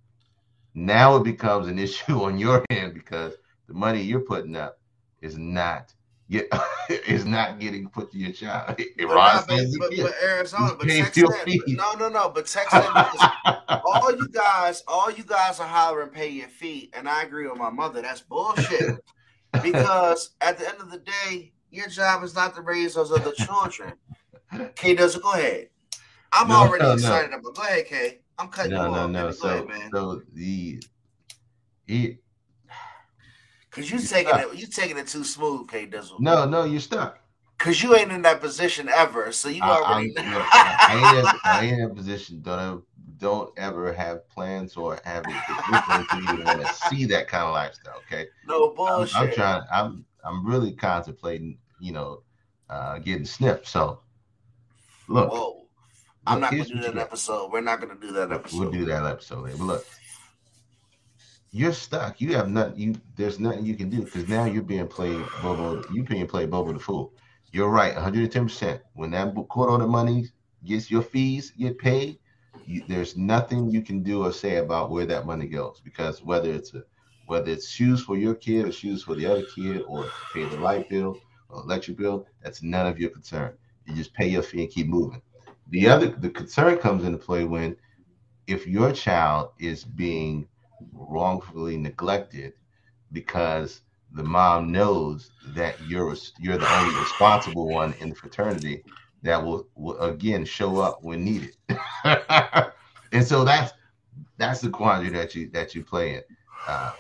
Now 0.74 1.16
it 1.18 1.24
becomes 1.24 1.68
an 1.68 1.78
issue 1.88 2.22
on 2.24 2.38
your 2.40 2.64
end 2.70 2.94
because 2.96 3.34
the 3.68 3.74
money 3.74 4.02
you're 4.02 4.22
putting 4.22 4.56
up 4.56 4.80
is 5.22 5.38
not 5.38 5.94
get 6.30 6.48
is 6.90 7.26
not 7.26 7.50
mm-hmm. 7.52 7.60
getting 7.60 7.90
put 7.90 8.12
to 8.12 8.18
your 8.18 8.32
child. 8.32 8.76
It 8.80 8.96
But, 8.98 9.08
rots 9.08 9.48
not- 9.48 9.60
but, 9.80 9.90
but, 9.90 9.98
but 10.04 10.14
Arizona, 10.24 10.76
but 10.78 10.88
Texas, 10.88 11.24
no, 11.68 11.94
no, 11.94 12.10
no, 12.10 12.30
but 12.30 12.46
Texas, 12.48 12.86
all 13.86 14.12
you 14.16 14.28
guys, 14.30 14.84
all 14.88 15.12
you 15.12 15.24
guys 15.24 15.60
are 15.60 15.68
hollering 15.68 16.10
pay 16.10 16.30
your 16.30 16.48
fee, 16.48 16.90
and 16.94 17.08
I 17.08 17.24
agree 17.24 17.48
with 17.48 17.58
my 17.58 17.70
mother. 17.70 18.02
That's 18.02 18.22
bullshit. 18.22 18.98
because 19.64 20.32
at 20.42 20.58
the 20.58 20.68
end 20.68 20.80
of 20.82 20.92
the 20.92 21.00
day, 21.00 21.54
your 21.72 21.88
job 21.88 22.24
is 22.24 22.36
not 22.36 22.56
to 22.56 22.62
raise 22.62 22.96
those 22.96 23.12
other 23.12 23.32
children. 23.32 23.94
K 24.76 24.96
Dizzle. 24.96 25.22
Go 25.22 25.34
ahead. 25.34 25.70
I'm 26.32 26.50
No, 26.50 26.56
already 26.56 26.84
no, 26.84 26.90
no. 26.90 26.94
excited 26.96 27.34
about. 27.34 27.56
Go 27.56 27.62
ahead, 27.64 27.86
K. 27.88 28.20
I'm 28.38 28.50
cutting 28.50 28.74
no, 28.74 28.86
you 28.86 28.92
no, 28.92 28.98
off. 29.00 29.10
no. 29.10 29.24
baby. 29.24 29.32
Go 29.32 29.32
So, 29.32 29.48
ahead, 29.50 29.68
man. 29.68 29.90
so 29.94 30.22
the 30.34 30.84
he 31.86 32.18
Cause 33.78 33.90
you 33.92 33.98
You're 34.00 34.08
taking 34.08 34.34
stuck. 34.34 34.54
it, 34.54 34.60
you 34.60 34.68
taking 34.68 34.98
it 34.98 35.08
too 35.08 35.24
smooth, 35.24 35.70
K 35.70 35.86
Dizzle. 35.88 36.20
no, 36.20 36.46
no, 36.46 36.64
you're 36.66 36.80
stuck. 36.82 37.20
Cause 37.60 37.82
you 37.82 37.96
ain't 37.96 38.12
in 38.12 38.22
that 38.24 38.42
position 38.42 38.90
ever, 38.90 39.32
so 39.32 39.50
you 39.50 39.62
I, 39.64 39.70
already. 39.70 40.16
I'm- 40.18 40.34
look, 40.34 40.46
I 40.52 40.94
ain't 40.94 41.20
in, 41.20 41.40
I 41.44 41.66
ain't 41.66 41.80
in 41.82 41.92
a 41.92 41.94
position. 41.94 42.42
Don't 42.42 42.60
ever, 42.60 42.82
don't 43.20 43.52
ever 43.58 43.94
have 43.94 44.28
plans 44.30 44.76
or 44.78 45.00
have 45.06 45.24
it 45.28 46.10
to 46.10 46.18
you 46.18 46.44
want 46.44 46.62
to 46.62 46.74
see 46.90 47.06
that 47.06 47.28
kind 47.28 47.44
of 47.46 47.54
lifestyle. 47.54 47.96
Okay, 48.06 48.28
no 48.48 48.70
I'm, 48.70 48.76
bullshit. 48.76 49.16
I'm 49.16 49.32
trying. 49.32 49.64
I'm 49.72 50.06
I'm 50.24 50.46
really 50.46 50.72
contemplating. 50.74 51.58
You 51.80 51.94
know, 51.94 52.22
uh, 52.70 52.98
getting 53.00 53.26
snipped. 53.26 53.68
So 53.68 54.02
look, 55.08 55.32
Whoa. 55.32 55.66
I'm 56.28 56.42
look, 56.42 56.52
not 56.52 56.58
gonna 56.58 56.82
do 56.82 56.82
that 56.82 56.98
episode. 56.98 57.52
We're 57.52 57.62
not 57.62 57.80
gonna 57.82 57.96
do 58.00 58.12
that 58.14 58.32
episode. 58.32 58.60
We'll 58.60 58.72
do 58.72 58.86
that 58.86 59.06
episode 59.06 59.46
later. 59.46 59.58
But 59.58 59.64
look, 59.66 59.86
you're 61.52 61.74
stuck. 61.74 62.20
You 62.20 62.36
have 62.36 62.50
nothing. 62.50 62.78
You 62.78 62.96
there's 63.16 63.40
nothing 63.40 63.66
you 63.66 63.76
can 63.76 63.90
do 63.90 64.04
because 64.04 64.28
now 64.28 64.46
you're 64.46 64.64
being 64.64 64.88
played 64.88 65.24
Bobo. 65.42 65.84
You're 65.92 66.06
being 66.06 66.28
played 66.28 66.52
Bobo 66.52 66.74
the 66.74 66.80
fool. 66.80 67.14
You're 67.52 67.70
right, 67.70 67.94
110. 67.94 68.46
percent 68.46 68.82
When 68.94 69.12
that 69.12 69.34
court 69.50 69.70
order 69.70 69.88
money 69.88 70.28
gets 70.66 70.92
your 70.92 71.02
fees 71.02 71.52
get 71.52 71.78
paid, 71.80 72.20
you, 72.66 72.84
there's 72.88 73.16
nothing 73.16 73.70
you 73.70 73.82
can 73.82 74.04
do 74.04 74.24
or 74.26 74.34
say 74.34 74.58
about 74.58 74.92
where 74.92 75.06
that 75.06 75.26
money 75.26 75.48
goes 75.48 75.82
because 75.84 76.22
whether 76.24 76.52
it's 76.52 76.74
a 76.74 76.84
whether 77.28 77.52
it's 77.52 77.70
shoes 77.70 78.02
for 78.04 78.18
your 78.18 78.36
kid 78.36 78.66
or 78.68 78.72
shoes 78.72 79.04
for 79.04 79.16
the 79.16 79.26
other 79.26 79.44
kid 79.54 79.84
or 79.88 80.10
pay 80.34 80.46
the 80.46 80.58
light 80.58 80.90
bill 80.90 81.20
or 81.50 81.62
electric 81.62 81.98
bill, 81.98 82.26
that's 82.42 82.64
none 82.64 82.88
of 82.88 83.00
your 83.00 83.10
concern. 83.10 83.54
You 83.86 83.96
just 83.96 84.14
pay 84.14 84.28
your 84.28 84.42
fee 84.44 84.64
and 84.64 84.72
keep 84.72 84.88
moving. 84.88 85.22
The 85.70 85.88
other 85.88 86.08
the 86.08 86.30
concern 86.30 86.78
comes 86.78 87.04
into 87.04 87.18
play 87.18 87.44
when 87.46 87.76
if 88.48 88.66
your 88.66 88.92
child 88.92 89.52
is 89.60 89.84
being 89.84 90.48
wrongfully 90.94 91.78
neglected 91.78 92.54
because 93.12 93.82
the 94.14 94.24
mom 94.24 94.72
knows 94.72 95.32
that 95.56 95.76
you're 95.88 96.16
you're 96.40 96.58
the 96.58 96.80
only 96.80 97.00
responsible 97.00 97.68
one 97.70 97.94
in 98.00 98.10
the 98.10 98.16
fraternity 98.16 98.84
that 99.24 99.44
will, 99.44 99.68
will 99.76 100.00
again 100.00 100.46
show 100.46 100.80
up 100.80 101.00
when 101.04 101.24
needed. 101.24 101.56
And 103.14 103.26
so 103.26 103.46
that's 103.46 103.74
that's 104.38 104.62
the 104.62 104.70
quandary 104.70 105.10
that 105.12 105.34
you 105.34 105.50
that 105.52 105.74
you 105.74 105.84
play 105.84 106.16
in. 106.16 106.24
Uh, 106.68 106.92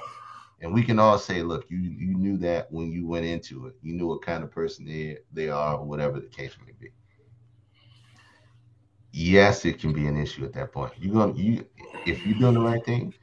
and 0.62 0.74
we 0.74 0.84
can 0.84 1.00
all 1.00 1.18
say 1.20 1.44
look 1.44 1.66
you 1.70 1.78
you 1.78 2.16
knew 2.16 2.38
that 2.38 2.72
when 2.72 2.92
you 2.92 3.06
went 3.06 3.26
into 3.26 3.68
it. 3.68 3.76
You 3.82 3.94
knew 3.94 4.08
what 4.08 4.22
kind 4.22 4.44
of 4.44 4.52
person 4.52 4.86
they 4.86 5.18
they 5.34 5.50
are 5.50 5.76
or 5.78 5.86
whatever 5.86 6.20
the 6.20 6.28
case 6.28 6.56
may 6.66 6.72
be. 6.80 6.90
Yes 9.12 9.66
it 9.66 9.80
can 9.80 9.94
be 9.94 10.08
an 10.08 10.16
issue 10.16 10.46
at 10.46 10.54
that 10.54 10.72
point. 10.72 10.94
You're 10.98 11.14
gonna 11.14 11.34
you 11.34 11.66
if 12.06 12.26
you're 12.26 12.40
doing 12.40 12.54
the 12.54 12.62
right 12.62 12.84
thing 12.86 13.14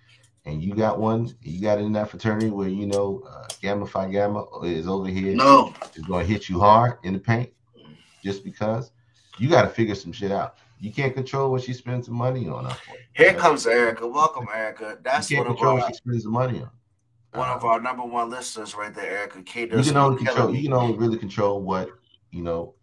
and 0.46 0.62
you 0.62 0.74
got 0.74 0.98
one 0.98 1.32
you 1.42 1.60
got 1.60 1.78
in 1.78 1.92
that 1.92 2.08
fraternity 2.10 2.50
where 2.50 2.68
you 2.68 2.86
know 2.86 3.22
uh, 3.28 3.46
gamma 3.62 3.86
phi 3.86 4.08
gamma 4.10 4.44
is 4.62 4.86
over 4.86 5.08
here 5.08 5.34
No, 5.34 5.72
is 5.94 6.04
going 6.04 6.26
to 6.26 6.32
hit 6.32 6.48
you 6.48 6.58
hard 6.60 6.98
in 7.02 7.12
the 7.14 7.18
paint 7.18 7.50
just 8.22 8.44
because 8.44 8.92
you 9.38 9.48
got 9.48 9.62
to 9.62 9.68
figure 9.68 9.94
some 9.94 10.12
shit 10.12 10.30
out 10.32 10.56
you 10.80 10.92
can't 10.92 11.14
control 11.14 11.50
what 11.50 11.62
she 11.62 11.72
spends 11.72 12.06
the 12.06 12.12
money 12.12 12.48
on 12.48 12.70
here 13.14 13.32
comes 13.34 13.66
Erica. 13.66 14.06
Welcome, 14.06 14.46
Erica. 14.54 14.98
That's 15.02 15.30
you 15.30 15.38
one 15.38 15.46
can't 15.46 15.54
of 15.54 15.58
control 15.58 15.76
our 15.76 15.80
what 15.80 15.88
she 15.88 15.94
spends 15.94 16.24
the 16.24 16.30
money 16.30 16.60
on 16.60 16.70
one 17.32 17.48
of 17.48 17.64
Uh, 17.64 17.68
our 17.68 17.80
number 17.80 18.04
one 18.04 18.28
listeners 18.30 18.74
right 18.74 18.94
there, 18.94 19.18
Erica. 19.18 19.42
K 19.42 19.62
you 19.62 19.68
can 19.82 19.96
only 19.96 20.24
control 20.24 20.48
me. 20.52 20.58
you 20.58 20.64
can 20.68 20.72
only 20.76 20.96
really 20.98 21.16
control 21.16 21.62
what 21.62 21.88
you 22.30 22.42
know 22.42 22.74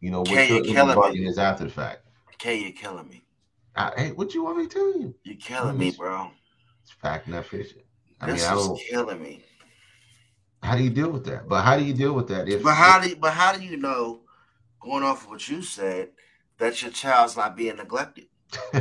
you 0.00 0.10
know 0.10 0.20
what 0.20 0.28
Kay, 0.28 0.48
your 0.48 0.56
you're 0.64 0.74
killing 0.74 0.88
me. 0.88 0.94
bargain 0.94 1.24
is 1.24 1.38
after 1.38 1.64
the 1.64 1.70
fact 1.70 2.06
K, 2.38 2.58
you're 2.60 2.72
killing 2.72 3.08
me. 3.08 3.24
I, 3.76 3.92
hey 3.96 4.12
what 4.12 4.34
you 4.34 4.42
want 4.44 4.58
me 4.58 4.66
to 4.66 4.72
tell 4.74 4.98
you 5.00 5.14
You're 5.22 5.36
killing 5.36 5.78
me, 5.78 5.90
bro. 5.92 6.30
It's 6.84 6.92
fact 6.92 7.26
not 7.26 7.44
fiction 7.44 7.80
i 8.20 8.26
This 8.30 8.42
mean 8.42 8.50
i 8.52 8.54
don't 8.54 8.78
killing 8.80 9.20
me. 9.22 9.42
how 10.62 10.76
do 10.76 10.82
you 10.84 10.90
deal 10.90 11.10
with 11.10 11.24
that 11.24 11.48
but 11.48 11.62
how 11.62 11.76
do 11.76 11.84
you 11.84 11.94
deal 11.94 12.12
with 12.12 12.28
that 12.28 12.48
if 12.48 12.62
But 12.62 12.74
how 12.74 13.00
do 13.00 13.08
you, 13.08 13.16
but 13.16 13.32
how 13.32 13.52
do 13.56 13.62
you 13.64 13.76
know, 13.76 14.20
going 14.80 15.02
off 15.02 15.24
of 15.24 15.30
what 15.30 15.48
you 15.48 15.60
said, 15.62 16.10
that 16.58 16.80
your 16.82 16.90
child's 16.92 17.36
not 17.36 17.56
being 17.56 17.76
neglected? 17.76 18.26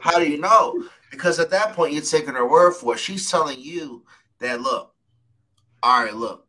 How 0.00 0.18
do 0.18 0.28
you 0.28 0.38
know? 0.38 0.84
Because 1.10 1.38
at 1.38 1.50
that 1.50 1.74
point, 1.74 1.92
you're 1.92 2.02
taking 2.02 2.34
her 2.34 2.48
word 2.48 2.72
for 2.72 2.94
it. 2.94 2.98
She's 2.98 3.30
telling 3.30 3.60
you 3.60 4.04
that, 4.40 4.60
look, 4.60 4.94
all 5.82 6.04
right, 6.04 6.14
look, 6.14 6.46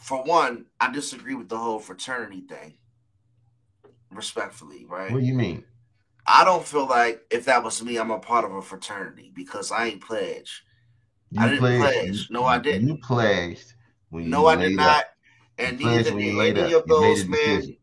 for 0.00 0.22
one, 0.24 0.66
I 0.80 0.90
disagree 0.92 1.34
with 1.34 1.48
the 1.48 1.58
whole 1.58 1.78
fraternity 1.78 2.42
thing, 2.42 2.74
respectfully, 4.10 4.84
right? 4.88 5.10
what 5.12 5.20
do 5.20 5.26
you 5.26 5.34
mean 5.34 5.64
I 6.28 6.44
don't 6.44 6.66
feel 6.66 6.86
like 6.86 7.22
if 7.30 7.44
that 7.44 7.62
was 7.62 7.82
me, 7.82 7.98
I'm 7.98 8.10
a 8.10 8.18
part 8.18 8.44
of 8.44 8.54
a 8.54 8.62
fraternity 8.62 9.32
because 9.34 9.70
I 9.70 9.86
ain't 9.86 10.00
pledged. 10.00 10.62
You 11.30 11.42
I 11.42 11.48
didn't 11.48 11.78
pledge. 11.80 12.28
No, 12.30 12.44
I 12.44 12.58
didn't. 12.58 12.88
You 12.88 12.98
pledged 12.98 13.74
when 14.10 14.24
you 14.24 14.30
No, 14.30 14.46
I 14.46 14.56
did 14.56 14.76
not. 14.76 14.98
up. 14.98 15.04
And 15.58 15.80
You 15.80 15.86
pledged 15.86 16.14
neither 16.14 16.18
did 16.18 16.32
you 16.34 16.40
any 16.40 16.74
up. 16.74 16.82
of 16.82 16.88
made 16.88 16.94
those, 16.94 17.24
a 17.24 17.28
man. 17.28 17.76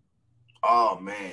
Oh, 0.64 1.00
man. 1.00 1.32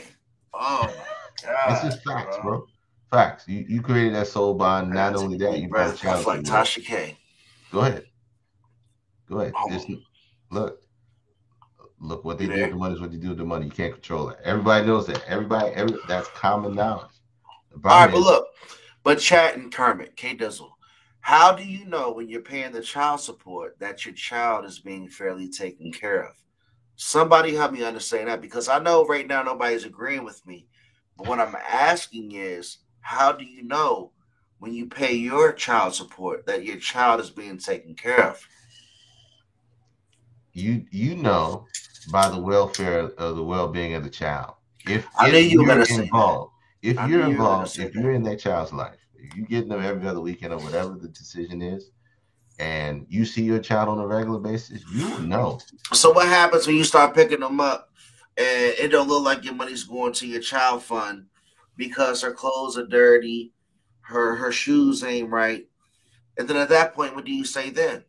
Oh, 0.55 0.87
my 0.87 1.47
God. 1.47 1.73
It's 1.73 1.83
just 1.83 2.05
facts, 2.05 2.37
bro. 2.43 2.67
Facts. 3.11 3.49
You 3.49 3.65
you 3.69 3.83
created 3.83 4.15
that 4.15 4.29
soul 4.29 4.55
bond. 4.55 4.91
Not 4.91 5.17
only 5.17 5.37
that, 5.39 5.59
you 5.59 5.69
brought 5.69 5.95
a 5.95 5.97
child. 5.97 6.27
like 6.27 6.39
to 6.39 6.43
the 6.43 6.53
world. 6.53 6.67
Tasha 6.67 6.85
K. 6.85 7.17
Go 7.73 7.81
ahead. 7.81 8.05
Go 9.29 9.41
ahead. 9.41 9.53
Oh. 9.57 9.69
Just 9.69 9.89
look. 10.51 10.81
Look 12.01 12.25
what 12.25 12.39
they 12.39 12.47
You 12.47 12.55
do 12.55 12.61
with 12.63 12.71
the 12.71 12.77
money 12.77 12.95
is 12.95 13.01
what 13.01 13.11
they 13.13 13.19
do 13.19 13.29
with 13.29 13.39
the 13.39 13.45
money. 13.45 13.67
You 13.67 13.73
can't 13.73 13.93
control 13.93 14.31
it. 14.31 14.39
Everybody 14.43 14.87
knows 14.87 15.07
that. 15.07 15.23
Everybody, 15.27 15.75
every 15.75 15.99
that's 16.09 16.29
common 16.29 16.75
knowledge. 16.75 17.11
All 17.73 17.79
right, 17.79 17.83
problem 17.83 18.23
but 18.23 18.27
look, 18.27 18.47
but 19.03 19.19
chat 19.19 19.57
and 19.57 19.73
Kermit, 19.73 20.17
K 20.17 20.35
Dizzle, 20.35 20.71
how 21.21 21.53
do 21.53 21.63
you 21.63 21.85
know 21.85 22.13
when 22.13 22.29
you're 22.29 22.41
paying 22.41 22.73
the 22.73 22.81
child 22.81 23.21
support 23.21 23.79
that 23.79 24.05
your 24.05 24.15
child 24.15 24.65
is 24.65 24.79
being 24.79 25.09
fairly 25.09 25.49
taken 25.49 25.93
care 25.93 26.25
of? 26.25 26.35
Somebody 26.97 27.55
help 27.55 27.73
me 27.73 27.85
understand 27.85 28.29
that 28.29 28.41
because 28.41 28.69
I 28.69 28.79
know 28.79 29.05
right 29.07 29.27
now 29.27 29.43
nobody's 29.43 29.85
agreeing 29.85 30.25
with 30.25 30.45
me. 30.47 30.67
But 31.17 31.27
what 31.27 31.39
I'm 31.39 31.55
asking 31.55 32.33
is, 32.33 32.79
how 33.01 33.33
do 33.33 33.45
you 33.45 33.63
know 33.63 34.13
when 34.61 34.75
you 34.75 34.87
pay 34.87 35.15
your 35.15 35.53
child 35.53 35.95
support 35.95 36.47
that 36.47 36.65
your 36.65 36.77
child 36.77 37.19
is 37.19 37.31
being 37.31 37.59
taken 37.59 37.95
care 37.95 38.23
of. 38.23 38.47
You 40.53 40.85
you 40.91 41.17
know 41.17 41.67
by 42.07 42.29
the 42.29 42.39
welfare 42.39 43.11
of 43.19 43.37
the 43.37 43.43
well-being 43.43 43.95
of 43.95 44.05
the 44.05 44.11
child. 44.11 44.55
If, 44.87 45.07
I 45.19 45.31
knew 45.31 45.39
if 45.39 45.53
you 45.53 45.63
were 45.63 45.67
you're 45.67 46.03
involved, 46.03 46.53
if 46.83 46.99
I 46.99 47.07
you're 47.07 47.19
knew 47.19 47.25
you 47.25 47.31
involved, 47.33 47.79
if 47.79 47.95
you're 47.95 48.13
in 48.13 48.23
that 48.25 48.39
child's 48.39 48.73
life, 48.73 48.97
if 49.15 49.37
you 49.37 49.45
get 49.45 49.69
them 49.69 49.83
every 49.83 50.07
other 50.09 50.21
weekend 50.21 50.53
or 50.53 50.59
whatever 50.61 50.95
the 50.95 51.09
decision 51.09 51.61
is, 51.61 51.91
and 52.59 53.07
you 53.09 53.25
see 53.25 53.43
your 53.43 53.59
child 53.59 53.89
on 53.89 53.99
a 53.99 54.07
regular 54.07 54.39
basis, 54.39 54.83
you 54.93 55.09
will 55.09 55.21
know. 55.21 55.61
So 55.93 56.13
what 56.13 56.29
happens 56.29 56.67
when 56.67 56.77
you 56.77 56.85
start 56.85 57.15
picking 57.15 57.41
them 57.41 57.61
up 57.61 57.91
and 58.37 58.75
it 58.79 58.89
don't 58.89 59.09
look 59.09 59.25
like 59.25 59.45
your 59.45 59.55
money's 59.55 59.85
going 59.85 60.13
to 60.15 60.27
your 60.27 60.41
child 60.41 60.83
fund 60.83 61.27
because 61.77 62.23
her 62.23 62.33
clothes 62.33 62.77
are 62.77 62.87
dirty, 62.87 63.53
her 64.03 64.37
her 64.37 64.53
shoes 64.53 65.03
ain't 65.03 65.31
right, 65.31 65.67
and 66.39 66.49
then 66.49 66.57
at 66.57 66.69
that 66.69 66.95
point, 66.95 67.15
what 67.15 67.25
do 67.25 67.33
you 67.33 67.45
say 67.45 67.71
then? 67.71 68.05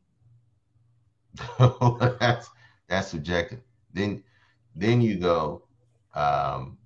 that's 1.60 2.50
that's 2.88 3.07
subjective. 3.10 3.60
Then 3.93 4.24
then 4.75 5.01
you 5.01 5.17
go, 5.17 5.63
um, 6.15 6.77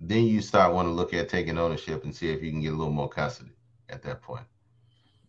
then 0.00 0.24
you 0.24 0.40
start 0.40 0.74
want 0.74 0.86
to 0.88 0.92
look 0.92 1.14
at 1.14 1.28
taking 1.28 1.58
ownership 1.58 2.04
and 2.04 2.14
see 2.14 2.30
if 2.30 2.42
you 2.42 2.50
can 2.50 2.60
get 2.60 2.72
a 2.72 2.76
little 2.76 2.92
more 2.92 3.08
custody 3.08 3.52
at 3.88 4.02
that 4.02 4.22
point. 4.22 4.46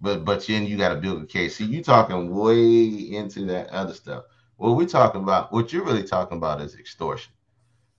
But 0.01 0.25
but 0.25 0.45
then 0.45 0.65
you 0.65 0.77
got 0.77 0.89
to 0.89 0.95
build 0.95 1.23
a 1.23 1.25
case. 1.25 1.55
See, 1.57 1.65
you 1.65 1.83
talking 1.83 2.33
way 2.33 2.85
into 3.13 3.45
that 3.45 3.69
other 3.69 3.93
stuff. 3.93 4.25
What 4.57 4.77
we're 4.77 4.87
talking 4.87 5.21
about, 5.21 5.51
what 5.51 5.73
you're 5.73 5.83
really 5.85 6.03
talking 6.03 6.37
about 6.37 6.61
is 6.61 6.75
extortion. 6.75 7.33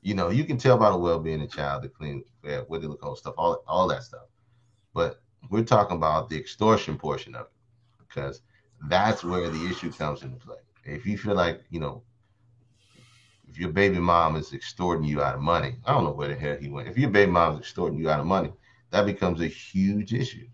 You 0.03 0.15
know, 0.15 0.31
you 0.31 0.45
can 0.45 0.57
tell 0.57 0.79
by 0.79 0.91
the 0.91 0.97
well-being 0.97 1.43
of 1.43 1.51
the 1.51 1.57
child, 1.57 1.83
the 1.83 1.89
clean, 1.89 2.25
what 2.69 2.81
they 2.81 2.87
look 2.87 3.05
on 3.05 3.17
stuff, 3.17 3.35
all 3.37 3.63
all 3.67 3.89
that 3.89 4.05
stuff. 4.05 4.27
But 4.95 5.21
we're 5.51 5.65
talking 5.65 5.97
about 5.97 6.29
the 6.29 6.39
extortion 6.39 6.97
portion 6.97 7.35
of 7.35 7.47
it 7.47 7.53
because 7.99 8.43
that's 8.89 9.25
where 9.25 9.49
the 9.49 9.67
issue 9.67 9.93
comes 9.93 10.23
into 10.23 10.37
play. 10.37 10.57
If 10.85 11.07
you 11.07 11.19
feel 11.19 11.35
like, 11.35 11.65
you 11.71 11.81
know, 11.81 12.03
if 13.49 13.59
your 13.59 13.71
baby 13.71 13.99
mom 13.99 14.37
is 14.37 14.53
extorting 14.53 15.05
you 15.05 15.23
out 15.23 15.35
of 15.35 15.41
money, 15.41 15.77
I 15.85 15.93
don't 15.93 16.05
know 16.05 16.13
where 16.13 16.29
the 16.29 16.35
hell 16.35 16.57
he 16.61 16.69
went. 16.69 16.89
If 16.89 16.99
your 16.99 17.11
baby 17.11 17.31
mom 17.31 17.55
is 17.55 17.61
extorting 17.61 17.99
you 17.99 18.11
out 18.11 18.21
of 18.21 18.27
money, 18.27 18.53
that 18.91 19.07
becomes 19.07 19.41
a 19.41 19.47
huge 19.47 20.13
issue. 20.13 20.47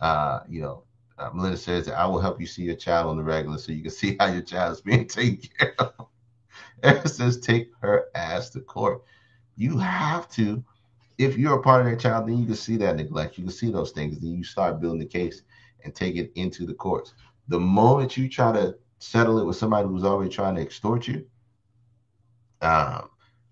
Uh, 0.00 0.40
you 0.48 0.60
know, 0.60 0.84
uh, 1.18 1.30
Melinda 1.32 1.56
says 1.56 1.88
I 1.88 2.06
will 2.06 2.20
help 2.20 2.40
you 2.40 2.46
see 2.46 2.62
your 2.62 2.76
child 2.76 3.08
on 3.08 3.16
the 3.16 3.22
regular 3.22 3.58
so 3.58 3.72
you 3.72 3.82
can 3.82 3.90
see 4.02 4.16
how 4.18 4.26
your 4.26 4.42
child 4.42 4.72
is 4.72 4.80
being 4.80 5.06
taken 5.06 5.48
care 5.58 5.74
of. 5.78 6.06
It 6.82 7.08
says 7.08 7.40
take 7.40 7.70
her 7.80 8.06
ass 8.14 8.50
to 8.50 8.60
court. 8.60 9.02
You 9.56 9.78
have 9.78 10.28
to, 10.32 10.62
if 11.18 11.38
you're 11.38 11.58
a 11.58 11.62
part 11.62 11.84
of 11.84 11.90
that 11.90 12.00
child, 12.00 12.28
then 12.28 12.38
you 12.38 12.46
can 12.46 12.54
see 12.54 12.76
that 12.76 12.96
neglect. 12.96 13.38
You 13.38 13.44
can 13.44 13.52
see 13.52 13.70
those 13.70 13.92
things. 13.92 14.18
Then 14.18 14.32
you 14.32 14.44
start 14.44 14.80
building 14.80 15.00
the 15.00 15.06
case 15.06 15.42
and 15.84 15.94
take 15.94 16.16
it 16.16 16.32
into 16.34 16.66
the 16.66 16.74
courts. 16.74 17.14
The 17.48 17.58
moment 17.58 18.16
you 18.16 18.28
try 18.28 18.52
to 18.52 18.76
settle 18.98 19.38
it 19.38 19.44
with 19.44 19.56
somebody 19.56 19.88
who's 19.88 20.04
already 20.04 20.30
trying 20.30 20.56
to 20.56 20.60
extort 20.60 21.08
you, 21.08 21.26
um, 22.62 23.10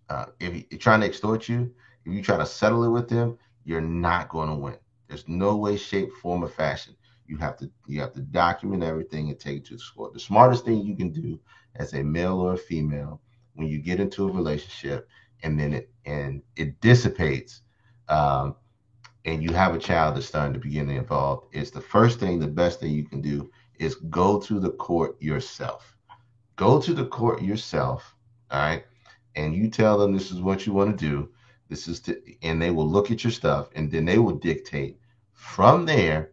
uh, 0.08 0.26
if 0.40 0.64
you're 0.70 0.78
trying 0.78 1.00
to 1.00 1.06
extort 1.06 1.48
you, 1.48 1.72
if 2.04 2.12
you 2.12 2.22
try 2.22 2.36
to 2.36 2.46
settle 2.46 2.84
it 2.84 2.90
with 2.90 3.08
them, 3.08 3.38
you're 3.64 3.80
not 3.80 4.28
going 4.28 4.48
to 4.48 4.54
win. 4.54 4.76
There's 5.08 5.28
no 5.28 5.56
way, 5.56 5.76
shape, 5.76 6.12
form, 6.12 6.44
or 6.44 6.48
fashion. 6.48 6.94
You 7.26 7.36
have 7.38 7.56
to 7.58 7.70
you 7.86 8.00
have 8.00 8.12
to 8.14 8.20
document 8.20 8.82
everything 8.82 9.30
and 9.30 9.38
take 9.38 9.58
it 9.58 9.64
to 9.66 9.76
the 9.76 9.82
court. 9.96 10.12
The 10.12 10.20
smartest 10.20 10.64
thing 10.64 10.82
you 10.82 10.94
can 10.94 11.10
do 11.10 11.38
as 11.76 11.94
a 11.94 12.02
male 12.02 12.38
or 12.40 12.54
a 12.54 12.58
female 12.58 13.20
when 13.54 13.68
you 13.68 13.78
get 13.78 14.00
into 14.00 14.28
a 14.28 14.32
relationship 14.32 15.08
and 15.42 15.58
then 15.58 15.72
it 15.72 15.90
and 16.06 16.42
it 16.56 16.80
dissipates 16.80 17.62
um, 18.08 18.56
and 19.24 19.42
you 19.42 19.52
have 19.52 19.74
a 19.74 19.78
child 19.78 20.16
that's 20.16 20.26
starting 20.26 20.52
to 20.52 20.58
begin 20.58 20.86
to 20.88 20.94
involve 20.94 21.44
is 21.52 21.70
the 21.70 21.80
first 21.80 22.20
thing 22.20 22.38
the 22.38 22.46
best 22.46 22.80
thing 22.80 22.92
you 22.92 23.04
can 23.04 23.20
do 23.20 23.50
is 23.78 23.96
go 24.10 24.38
to 24.40 24.60
the 24.60 24.70
court 24.70 25.20
yourself 25.20 25.96
go 26.56 26.80
to 26.80 26.92
the 26.94 27.06
court 27.06 27.42
yourself 27.42 28.14
all 28.50 28.60
right 28.60 28.84
and 29.36 29.54
you 29.54 29.68
tell 29.68 29.98
them 29.98 30.12
this 30.12 30.30
is 30.30 30.40
what 30.40 30.66
you 30.66 30.72
want 30.72 30.90
to 30.90 31.08
do 31.08 31.28
this 31.68 31.88
is 31.88 32.00
to 32.00 32.20
and 32.42 32.60
they 32.60 32.70
will 32.70 32.88
look 32.88 33.10
at 33.10 33.24
your 33.24 33.30
stuff 33.30 33.68
and 33.74 33.90
then 33.90 34.04
they 34.04 34.18
will 34.18 34.36
dictate 34.36 34.98
from 35.32 35.86
there 35.86 36.30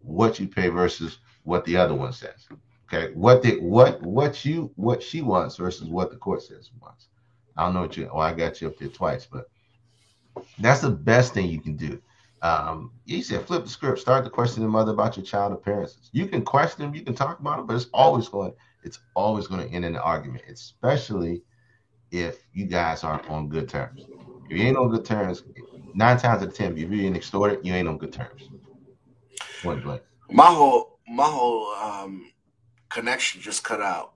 what 0.00 0.38
you 0.38 0.46
pay 0.46 0.68
versus 0.68 1.18
what 1.44 1.64
the 1.64 1.76
other 1.76 1.94
one 1.94 2.12
says 2.12 2.48
okay? 2.94 3.12
What 3.14 3.42
the 3.42 3.58
what 3.60 4.02
what 4.02 4.44
you 4.44 4.70
what 4.76 5.02
she 5.02 5.22
wants 5.22 5.56
versus 5.56 5.88
what 5.88 6.10
the 6.10 6.16
court 6.16 6.42
says 6.42 6.70
wants. 6.80 7.08
I 7.56 7.64
don't 7.64 7.74
know 7.74 7.82
what 7.82 7.96
you 7.96 8.08
oh 8.12 8.18
i 8.18 8.32
got 8.32 8.60
you 8.60 8.68
up 8.68 8.78
there 8.78 8.88
twice 8.88 9.26
but 9.26 9.48
that's 10.58 10.80
the 10.80 10.90
best 10.90 11.34
thing 11.34 11.48
you 11.48 11.60
can 11.60 11.76
do. 11.76 12.00
Um 12.42 12.92
you 13.04 13.22
said 13.22 13.46
flip 13.46 13.64
the 13.64 13.70
script. 13.70 13.98
Start 14.00 14.24
to 14.24 14.30
question 14.30 14.62
the 14.62 14.68
mother 14.68 14.92
about 14.92 15.16
your 15.16 15.24
child 15.24 15.52
appearances. 15.52 16.10
You 16.12 16.26
can 16.26 16.44
question 16.44 16.84
them 16.84 16.94
you 16.94 17.02
can 17.02 17.14
talk 17.14 17.40
about 17.40 17.60
it 17.60 17.66
but 17.66 17.76
it's 17.76 17.90
always 17.92 18.28
going 18.28 18.52
it's 18.82 18.98
always 19.14 19.46
going 19.46 19.66
to 19.66 19.72
end 19.74 19.84
in 19.84 19.94
an 19.94 20.00
argument 20.00 20.44
especially 20.48 21.42
if 22.14 22.46
you 22.52 22.66
guys 22.66 23.02
aren't 23.04 23.28
on 23.28 23.48
good 23.48 23.68
terms 23.68 24.06
if 24.48 24.56
you 24.56 24.64
ain't 24.64 24.76
on 24.76 24.90
good 24.90 25.04
terms 25.04 25.42
nine 25.94 26.16
times 26.16 26.42
out 26.42 26.48
of 26.48 26.54
ten 26.54 26.72
if 26.72 26.78
you're 26.78 26.88
being 26.88 27.16
extorted 27.16 27.58
you 27.66 27.74
ain't 27.74 27.88
on 27.88 27.98
good 27.98 28.12
terms 28.12 28.48
point 29.62 29.82
blank 29.82 30.02
My 30.30 30.46
whole 30.46 30.98
my 31.08 31.24
whole 31.26 31.66
um, 31.74 32.30
connection 32.88 33.40
just 33.40 33.64
cut 33.64 33.82
out 33.82 34.14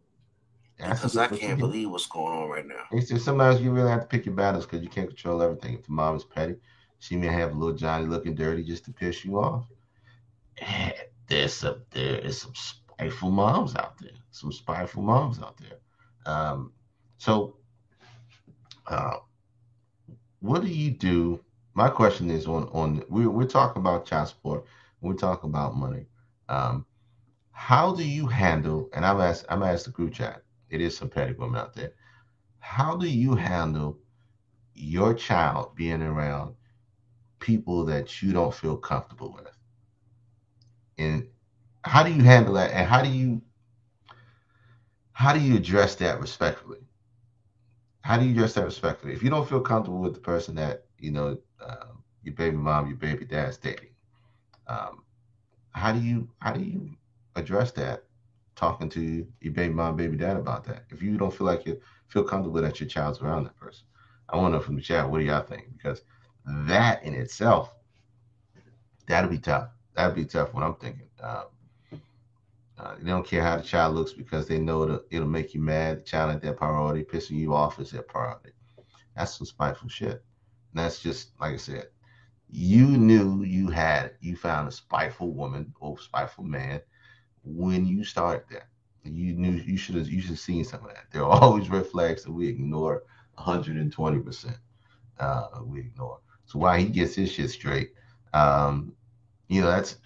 That's 0.78 1.00
because 1.00 1.16
I 1.16 1.28
can't 1.28 1.58
believe 1.58 1.90
what's 1.90 2.06
going 2.06 2.32
on 2.32 2.48
right 2.48 2.66
now. 2.66 2.84
It's 2.92 3.08
just 3.08 3.24
sometimes 3.24 3.60
you 3.60 3.72
really 3.72 3.90
have 3.90 4.02
to 4.02 4.06
pick 4.06 4.26
your 4.26 4.34
battles 4.34 4.64
because 4.64 4.82
you 4.82 4.88
can't 4.88 5.08
control 5.08 5.42
everything. 5.42 5.74
If 5.74 5.86
the 5.86 5.92
mom 5.92 6.16
is 6.16 6.24
petty, 6.24 6.56
she 7.00 7.16
may 7.16 7.28
have 7.28 7.56
little 7.56 7.76
Johnny 7.76 8.06
looking 8.06 8.34
dirty 8.34 8.62
just 8.64 8.84
to 8.86 8.92
piss 8.92 9.24
you 9.24 9.38
off. 9.38 9.66
And 10.58 10.94
there's 11.28 11.54
some 11.54 11.82
there 11.90 12.18
is 12.20 12.40
some 12.40 12.54
spiteful 12.54 13.30
moms 13.30 13.76
out 13.76 13.98
there. 13.98 14.12
Some 14.30 14.52
spiteful 14.52 15.02
moms 15.02 15.40
out 15.40 15.58
there. 15.58 15.78
Um, 16.26 16.72
so 17.18 17.57
uh, 18.88 19.18
what 20.40 20.62
do 20.62 20.68
you 20.68 20.90
do? 20.90 21.44
My 21.74 21.88
question 21.88 22.30
is 22.30 22.46
on 22.46 22.64
on 22.72 23.04
we're 23.08 23.30
we're 23.30 23.46
talking 23.46 23.80
about 23.80 24.06
child 24.06 24.28
support, 24.28 24.64
we're 25.00 25.14
talking 25.14 25.50
about 25.50 25.76
money. 25.76 26.06
Um, 26.48 26.86
how 27.52 27.94
do 27.94 28.04
you 28.04 28.26
handle 28.26 28.88
and 28.94 29.04
I'm 29.04 29.20
asked 29.20 29.44
I'm 29.48 29.62
asked 29.62 29.84
the 29.86 29.90
group 29.92 30.14
chat, 30.14 30.42
it 30.70 30.80
is 30.80 30.96
some 30.96 31.08
petty 31.08 31.34
women 31.34 31.60
out 31.60 31.74
there. 31.74 31.92
How 32.60 32.96
do 32.96 33.08
you 33.08 33.34
handle 33.34 33.98
your 34.74 35.14
child 35.14 35.74
being 35.76 36.02
around 36.02 36.54
people 37.40 37.84
that 37.86 38.22
you 38.22 38.32
don't 38.32 38.54
feel 38.54 38.76
comfortable 38.76 39.32
with? 39.32 39.56
And 40.98 41.28
how 41.84 42.02
do 42.02 42.12
you 42.12 42.22
handle 42.22 42.54
that? 42.54 42.72
And 42.72 42.88
how 42.88 43.02
do 43.02 43.10
you 43.10 43.42
how 45.12 45.32
do 45.32 45.40
you 45.40 45.56
address 45.56 45.96
that 45.96 46.20
respectfully 46.20 46.87
how 48.08 48.18
do 48.18 48.24
you 48.24 48.32
address 48.32 48.54
that 48.54 48.64
respectfully 48.64 49.12
if 49.12 49.22
you 49.22 49.30
don't 49.30 49.48
feel 49.48 49.60
comfortable 49.60 50.00
with 50.00 50.14
the 50.14 50.20
person 50.20 50.54
that 50.54 50.84
you 50.98 51.10
know 51.10 51.36
um, 51.64 52.02
your 52.22 52.34
baby 52.34 52.56
mom 52.56 52.88
your 52.88 52.96
baby 52.96 53.24
dad's 53.24 53.58
dating 53.58 53.90
um, 54.66 55.02
how 55.70 55.92
do 55.92 56.00
you 56.00 56.28
how 56.40 56.52
do 56.52 56.60
you 56.60 56.90
address 57.36 57.70
that 57.72 58.04
talking 58.56 58.88
to 58.88 59.26
your 59.40 59.52
baby 59.52 59.72
mom 59.72 59.96
baby 59.96 60.16
dad 60.16 60.36
about 60.36 60.64
that 60.64 60.84
if 60.90 61.02
you 61.02 61.16
don't 61.18 61.34
feel 61.34 61.46
like 61.46 61.66
you 61.66 61.78
feel 62.08 62.24
comfortable 62.24 62.60
that 62.60 62.80
your 62.80 62.88
child's 62.88 63.20
around 63.20 63.44
that 63.44 63.56
person. 63.56 63.86
I 64.28 64.36
want 64.36 64.52
to 64.52 64.58
know 64.58 64.62
from 64.64 64.76
the 64.76 64.82
chat, 64.82 65.08
what 65.08 65.18
do 65.18 65.24
y'all 65.24 65.42
think? 65.42 65.66
Because 65.76 66.02
that 66.46 67.02
in 67.02 67.14
itself, 67.14 67.74
that'll 69.06 69.30
be 69.30 69.38
tough. 69.38 69.68
That'll 69.94 70.14
be 70.14 70.24
tough 70.24 70.52
when 70.52 70.64
I'm 70.64 70.74
thinking. 70.76 71.08
Um, 71.22 71.44
uh, 72.78 72.94
they 73.00 73.10
don't 73.10 73.26
care 73.26 73.42
how 73.42 73.56
the 73.56 73.62
child 73.62 73.94
looks 73.94 74.12
because 74.12 74.46
they 74.46 74.58
know 74.58 74.84
it'll, 74.84 75.00
it'll 75.10 75.28
make 75.28 75.54
you 75.54 75.60
mad. 75.60 75.98
The 75.98 76.02
child 76.02 76.32
ain't 76.32 76.42
their 76.42 76.52
priority. 76.52 77.04
Pissing 77.04 77.38
you 77.38 77.54
off 77.54 77.80
is 77.80 77.90
their 77.90 78.02
priority. 78.02 78.50
That's 79.16 79.36
some 79.36 79.46
spiteful 79.46 79.88
shit. 79.88 80.22
And 80.72 80.84
that's 80.84 81.00
just, 81.00 81.32
like 81.40 81.54
I 81.54 81.56
said, 81.56 81.88
you 82.50 82.86
knew 82.86 83.42
you 83.42 83.68
had, 83.68 84.12
you 84.20 84.36
found 84.36 84.68
a 84.68 84.72
spiteful 84.72 85.32
woman 85.32 85.74
or 85.80 85.98
spiteful 85.98 86.44
man 86.44 86.80
when 87.42 87.86
you 87.86 88.04
started 88.04 88.44
that 88.50 88.68
you 89.04 89.34
knew 89.34 89.52
you 89.52 89.76
should 89.76 89.94
have 89.94 90.08
you 90.08 90.20
should 90.20 90.30
have 90.30 90.38
seen 90.38 90.64
some 90.64 90.80
of 90.84 90.88
that. 90.88 91.04
There 91.12 91.22
are 91.22 91.30
always 91.42 91.68
red 91.68 91.86
flags 91.86 92.24
that 92.24 92.32
we 92.32 92.48
ignore 92.48 93.04
120 93.34 94.18
percent. 94.20 94.58
Uh, 95.18 95.46
we 95.64 95.80
ignore. 95.80 96.20
So 96.46 96.58
why 96.58 96.80
he 96.80 96.86
gets 96.86 97.14
his 97.14 97.32
shit 97.32 97.50
straight, 97.50 97.92
um, 98.32 98.92
you 99.48 99.60
know, 99.60 99.68
that's 99.68 99.96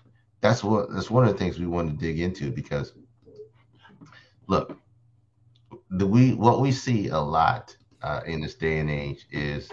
that's 0.43 0.63
what 0.63 0.93
that's 0.93 1.11
one 1.11 1.25
of 1.25 1.33
the 1.33 1.39
things 1.39 1.59
we 1.59 1.67
want 1.67 1.89
to 1.89 1.97
dig 1.97 2.21
into 2.21 2.51
because 2.51 2.93
look, 4.49 4.77
the 5.91 6.07
we 6.07 6.35
what 6.35 6.61
we 6.61 6.73
see 6.73 7.09
a 7.09 7.19
lot 7.19 7.75
uh, 8.03 8.21
in 8.27 8.41
this 8.43 8.55
day 8.55 8.79
and 8.81 8.91
age 8.91 9.27
is 9.31 9.71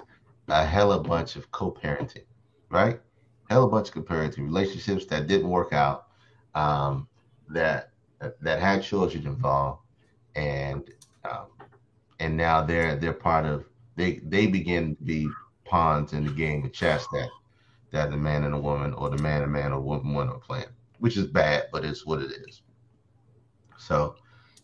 a 0.47 0.63
hella 0.63 1.01
bunch 1.03 1.36
of 1.36 1.51
co-parenting, 1.51 2.23
right? 2.69 2.99
Hella 3.49 3.67
bunch 3.67 3.89
of 3.89 3.95
co-parenting 3.95 4.45
relationships 4.45 5.05
that 5.08 5.27
didn't 5.27 5.49
work 5.49 5.73
out, 5.73 6.08
um, 6.53 7.08
that 7.49 7.89
that 8.39 8.60
had 8.60 8.84
children 8.84 9.25
involved, 9.25 9.82
and 10.36 10.88
um, 11.29 11.47
and 12.19 12.38
now 12.38 12.62
they're 12.62 12.95
they're 12.95 13.12
part 13.12 13.45
of 13.45 13.65
they 13.95 14.19
they 14.23 14.45
begin 14.45 14.95
to 14.95 15.03
be 15.03 15.27
pawns 15.65 16.13
in 16.13 16.25
the 16.25 16.32
game 16.32 16.63
of 16.63 16.73
chess 16.73 17.08
that 17.12 17.29
that 17.91 18.12
the 18.12 18.17
man 18.17 18.43
and 18.43 18.54
a 18.54 18.60
woman 18.60 18.93
or 18.93 19.10
the 19.10 19.21
man 19.21 19.41
and 19.41 19.52
man 19.52 19.71
or 19.71 19.80
woman 19.80 20.13
woman 20.13 20.34
are 20.34 20.39
playing, 20.39 20.67
which 20.99 21.17
is 21.17 21.28
bad, 21.28 21.65
but 21.71 21.84
it's 21.84 22.06
what 22.06 22.21
it 22.21 22.32
is. 22.47 22.62
So 23.78 24.15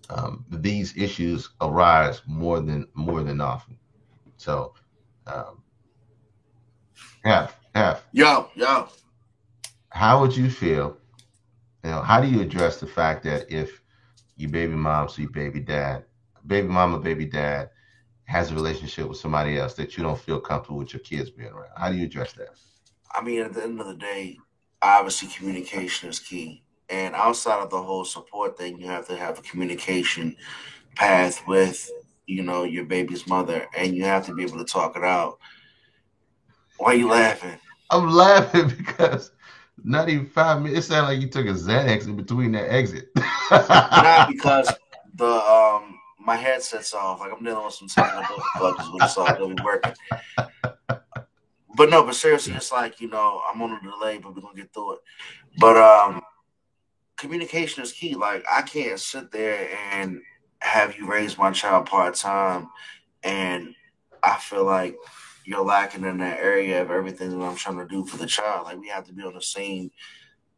um, 0.10 0.46
these 0.50 0.96
issues 0.98 1.50
arise 1.62 2.22
more 2.28 2.60
than 2.60 2.88
more 2.94 3.24
than 3.24 3.42
often. 3.42 3.78
So, 4.38 4.74
um, 5.28 5.64
F 7.24 7.60
F. 7.74 8.06
Yo, 8.12 8.50
yo. 8.56 8.88
How 9.90 10.20
would 10.22 10.36
you 10.36 10.50
feel? 10.50 10.98
You 11.84 11.92
know, 11.92 12.02
how 12.02 12.20
do 12.20 12.28
you 12.28 12.42
address 12.42 12.80
the 12.80 12.88
fact 12.88 13.24
that 13.24 13.52
if 13.52 13.82
your 14.38 14.50
baby 14.50 14.74
mom, 14.74 15.08
so 15.08 15.22
your 15.22 15.32
baby 15.32 15.60
dad, 15.60 16.06
baby 16.46 16.68
mama, 16.68 17.00
baby 17.00 17.26
dad 17.26 17.70
has 18.26 18.52
a 18.52 18.56
relationship 18.56 19.08
with 19.08 19.18
somebody 19.18 19.58
else 19.58 19.76
that 19.76 19.96
you 19.96 20.04
don't 20.04 20.20
feel 20.20 20.40
comfortable 20.40 20.80
with 20.80 20.94
your 20.94 21.02
kids 21.02 21.30
being 21.30 21.50
around? 21.50 21.70
How 21.78 21.90
do 21.92 21.98
you 21.98 22.06
address 22.06 22.34
that? 22.34 22.50
I 23.16 23.22
mean, 23.24 23.42
at 23.42 23.54
the 23.54 23.64
end 23.64 23.80
of 23.80 23.88
the 23.88 23.96
day, 23.96 24.38
obviously 24.82 25.30
communication 25.30 26.10
is 26.10 26.20
key. 26.20 26.64
And 26.90 27.16
outside 27.16 27.64
of 27.64 27.70
the 27.70 27.82
whole 27.82 28.06
support 28.06 28.58
thing, 28.58 28.80
you 28.80 28.88
have 28.88 29.08
to 29.08 29.16
have 29.16 29.40
a 29.40 29.42
communication 29.42 30.36
path 30.96 31.42
with, 31.48 31.90
you 32.28 32.44
know, 32.44 32.64
your 32.64 32.86
baby's 32.86 33.28
mother, 33.28 33.66
and 33.76 33.96
you 33.96 34.04
have 34.04 34.26
to 34.28 34.36
be 34.36 34.44
able 34.44 34.58
to 34.60 34.66
talk 34.66 34.96
it 34.96 35.04
out. 35.04 35.40
Why 36.78 36.92
are 36.92 36.96
you 36.96 37.10
laughing? 37.10 37.58
I'm 37.90 38.10
laughing 38.10 38.68
because 38.78 39.32
not 39.84 40.10
even 40.10 40.26
five 40.26 40.62
minutes. 40.62 40.86
It 40.86 40.90
sounded 40.90 41.14
like 41.14 41.22
you 41.22 41.30
took 41.30 41.46
a 41.46 41.54
Xanax 41.58 42.06
in 42.06 42.16
between 42.16 42.52
that 42.52 42.72
exit. 42.72 43.10
Not 43.52 44.28
because 44.32 44.72
the 45.16 45.26
um 45.26 46.00
my 46.20 46.36
headset's 46.36 46.94
off. 46.94 47.20
Like 47.20 47.32
I'm 47.32 47.44
dealing 47.44 47.64
with 47.64 47.74
some 47.74 47.88
technical 47.88 48.36
difficulties 48.38 48.92
with 48.92 49.04
it's 49.04 49.18
all 49.18 49.28
gonna 49.28 49.56
be 49.56 49.64
working. 49.64 49.94
But 51.76 51.90
no, 51.90 52.04
but 52.04 52.16
seriously, 52.16 52.54
it's 52.54 52.72
like 52.72 53.02
you 53.02 53.10
know 53.10 53.42
I'm 53.48 53.62
on 53.62 53.72
a 53.72 53.82
delay, 53.82 54.18
but 54.18 54.36
we're 54.36 54.42
gonna 54.42 54.56
get 54.56 54.74
through 54.74 54.94
it. 54.94 55.00
But 55.58 55.78
um, 55.78 56.22
communication 57.18 57.84
is 57.84 57.92
key. 57.92 58.16
Like 58.16 58.44
I 58.52 58.62
can't 58.62 59.00
sit 59.00 59.32
there 59.32 59.70
and 59.92 60.22
have 60.60 60.98
you 60.98 61.08
raise 61.08 61.38
my 61.38 61.52
child 61.52 61.88
part 61.88 62.16
time, 62.16 62.70
and 63.24 63.76
I 64.24 64.38
feel 64.38 64.64
like 64.64 64.96
you're 65.46 65.64
lacking 65.64 66.06
in 66.06 66.18
that 66.20 66.40
area 66.40 66.82
of 66.82 66.92
everything 66.92 67.38
that 67.38 67.46
I'm 67.46 67.56
trying 67.56 67.78
to 67.78 67.86
do 67.86 68.06
for 68.06 68.18
the 68.18 68.26
child. 68.26 68.66
Like 68.66 68.80
we 68.80 68.88
have 68.90 69.06
to 69.06 69.14
be 69.14 69.24
on 69.24 69.34
the 69.34 69.42
same 69.42 69.92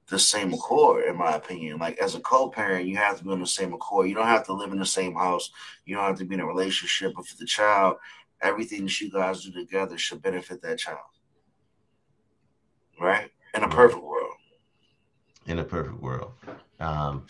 the 0.08 0.19
same 0.19 0.53
accord, 0.53 1.03
in 1.06 1.17
my 1.17 1.36
opinion. 1.36 1.77
Like 1.80 1.97
as 1.97 2.15
a 2.15 2.21
co-parent, 2.21 2.88
you 2.88 2.95
have 2.97 3.17
to 3.17 3.23
be 3.23 3.32
on 3.32 3.41
the 3.41 3.47
same 3.47 3.73
accord. 3.73 4.08
You 4.08 4.15
don't 4.15 4.27
have 4.27 4.45
to 4.45 4.53
live 4.53 4.71
in 4.71 4.80
the 4.80 4.86
same 4.86 5.15
house. 5.15 5.51
You 5.86 5.95
don't 5.95 6.06
have 6.06 6.17
to 6.19 6.25
be 6.25 6.36
in 6.36 6.41
a 6.41 6.45
relationship. 6.45 7.13
But 7.15 7.27
for 7.27 7.36
the 7.38 7.45
child, 7.45 7.97
everything 8.41 8.84
that 8.84 9.02
you 9.02 9.12
guys 9.12 9.43
do 9.43 9.52
together 9.52 9.97
should 9.97 10.21
benefit 10.21 10.62
that 10.62 10.80
child. 10.80 11.00
Right? 13.00 13.32
In 13.54 13.63
a 13.63 13.69
perfect 13.69 14.04
world. 14.04 14.34
in 15.45 15.60
a 15.60 15.63
perfect 15.63 16.02
world. 16.02 16.32
Um, 16.80 17.26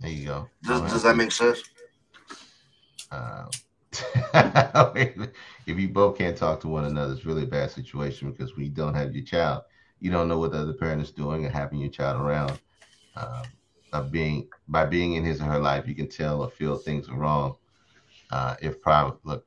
there 0.00 0.10
you 0.10 0.26
go. 0.26 0.48
Does, 0.62 0.80
does 0.92 1.02
that 1.04 1.16
make 1.16 1.30
sense? 1.32 1.62
Uh, 3.10 3.46
if 4.34 5.78
you 5.78 5.88
both 5.88 6.16
can't 6.18 6.36
talk 6.36 6.60
to 6.60 6.68
one 6.68 6.84
another, 6.84 7.12
it's 7.12 7.24
really 7.24 7.44
a 7.44 7.46
bad 7.46 7.70
situation 7.70 8.30
because 8.30 8.56
when 8.56 8.64
you 8.64 8.72
don't 8.72 8.94
have 8.94 9.14
your 9.14 9.24
child, 9.24 9.62
you 10.00 10.10
don't 10.10 10.28
know 10.28 10.38
what 10.38 10.52
the 10.52 10.58
other 10.58 10.72
parent 10.72 11.02
is 11.02 11.10
doing 11.10 11.44
and 11.44 11.54
having 11.54 11.78
your 11.78 11.90
child 11.90 12.20
around. 12.20 12.58
Um, 13.14 13.42
of 13.92 14.10
being 14.10 14.48
by 14.68 14.86
being 14.86 15.14
in 15.14 15.24
his 15.24 15.40
or 15.40 15.44
her 15.44 15.58
life, 15.58 15.86
you 15.86 15.94
can 15.94 16.08
tell 16.08 16.42
or 16.42 16.50
feel 16.50 16.76
things 16.76 17.08
are 17.08 17.16
wrong. 17.16 17.56
Uh, 18.30 18.56
if 18.62 18.80
private, 18.80 19.14
look, 19.24 19.44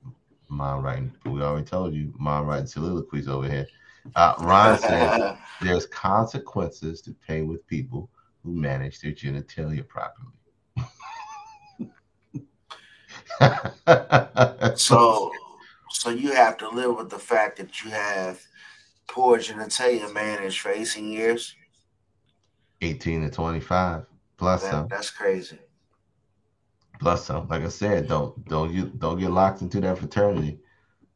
mom 0.49 0.84
writing, 0.84 1.13
we 1.25 1.41
already 1.41 1.65
told 1.65 1.93
you, 1.93 2.13
mom 2.17 2.47
writing 2.47 2.67
soliloquies 2.67 3.27
over 3.27 3.49
here. 3.49 3.67
Uh, 4.15 4.36
Ron 4.39 4.77
says 4.77 5.38
there's 5.62 5.86
consequences 5.88 7.01
to 7.01 7.15
pay 7.27 7.41
with 7.41 7.65
people 7.67 8.10
who 8.43 8.55
manage 8.55 8.99
their 8.99 9.12
genitalia 9.12 9.88
properly. 9.88 10.31
So 14.77 15.31
so 15.89 16.10
you 16.10 16.34
have 16.34 16.58
to 16.58 16.69
live 16.69 16.97
with 16.97 17.10
the 17.10 17.19
fact 17.19 17.58
that 17.58 17.84
you 17.84 17.89
have 17.91 18.41
poor 19.08 19.38
genitalia 19.39 20.12
managed 20.13 20.60
for 20.60 20.71
18 20.71 21.12
years. 21.12 21.55
18 22.81 23.21
to 23.21 23.29
25 23.29 24.05
plus 24.38 24.63
That, 24.63 24.89
that's 24.89 25.10
crazy. 25.10 25.58
Plus 26.99 27.25
some 27.25 27.47
like 27.47 27.63
i 27.63 27.67
said 27.67 28.08
don't 28.08 28.47
don't 28.47 28.73
you 28.73 28.86
don't 28.97 29.19
get 29.19 29.31
locked 29.31 29.62
into 29.62 29.79
that 29.81 29.97
fraternity. 29.97 30.60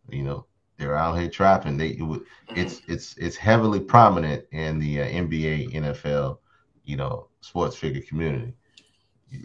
You 0.10 0.24
know 0.24 0.46
they're 0.78 0.96
out 0.98 1.20
here 1.20 1.30
trapping. 1.30 1.78
They 1.78 1.90
it 1.90 2.22
it's 2.50 2.82
it's 2.88 3.18
it's 3.18 3.36
heavily 3.36 3.80
prominent 3.80 4.46
in 4.52 4.80
the 4.80 5.02
uh, 5.02 5.08
nba 5.08 5.74
nfl 5.74 6.40
you 6.84 6.96
know 6.96 7.28
sports 7.42 7.76
figure 7.76 8.02
community. 8.02 8.54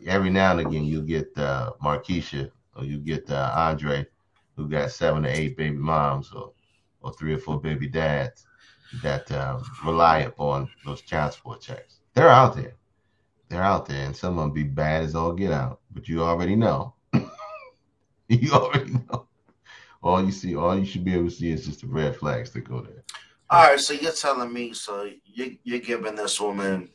Every 0.06 0.30
now 0.30 0.52
and 0.52 0.60
again 0.60 0.84
you'll 0.84 1.02
get 1.02 1.36
uh 1.36 1.72
marquisha 1.82 2.50
or 2.76 2.84
you 2.84 2.98
get 2.98 3.30
uh, 3.30 3.52
andre 3.54 4.06
who 4.56 4.68
got 4.68 4.90
seven 4.90 5.26
or 5.26 5.28
eight 5.28 5.56
baby 5.56 5.76
moms 5.76 6.32
or 6.32 6.52
or 7.02 7.12
three 7.12 7.34
or 7.34 7.38
four 7.38 7.60
baby 7.60 7.86
dads 7.86 8.46
that 9.02 9.30
um, 9.32 9.62
rely 9.84 10.20
upon 10.20 10.68
those 10.84 11.02
child 11.02 11.32
support 11.32 11.60
checks. 11.60 12.00
They're 12.14 12.28
out 12.28 12.56
there. 12.56 12.74
They're 13.48 13.62
out 13.62 13.86
there, 13.86 14.06
and 14.06 14.16
some 14.16 14.38
of 14.38 14.44
them 14.44 14.52
be 14.52 14.62
bad 14.62 15.04
as 15.04 15.14
all 15.14 15.32
get 15.32 15.52
out. 15.52 15.80
But 15.94 16.08
you 16.08 16.22
already 16.22 16.56
know. 16.56 16.94
you 18.28 18.52
already 18.52 18.92
know. 18.92 19.28
All 20.02 20.22
you 20.22 20.32
see, 20.32 20.54
all 20.54 20.78
you 20.78 20.84
should 20.84 21.04
be 21.04 21.14
able 21.14 21.24
to 21.24 21.30
see 21.30 21.50
is 21.50 21.64
just 21.64 21.80
the 21.80 21.86
red 21.86 22.16
flags 22.16 22.50
that 22.52 22.68
go 22.68 22.82
there. 22.82 23.04
All 23.48 23.70
right, 23.70 23.80
so 23.80 23.94
you're 23.94 24.12
telling 24.12 24.52
me, 24.52 24.72
so 24.72 25.08
you, 25.24 25.56
you're 25.64 25.78
giving 25.78 26.14
this 26.14 26.40
woman, 26.40 26.90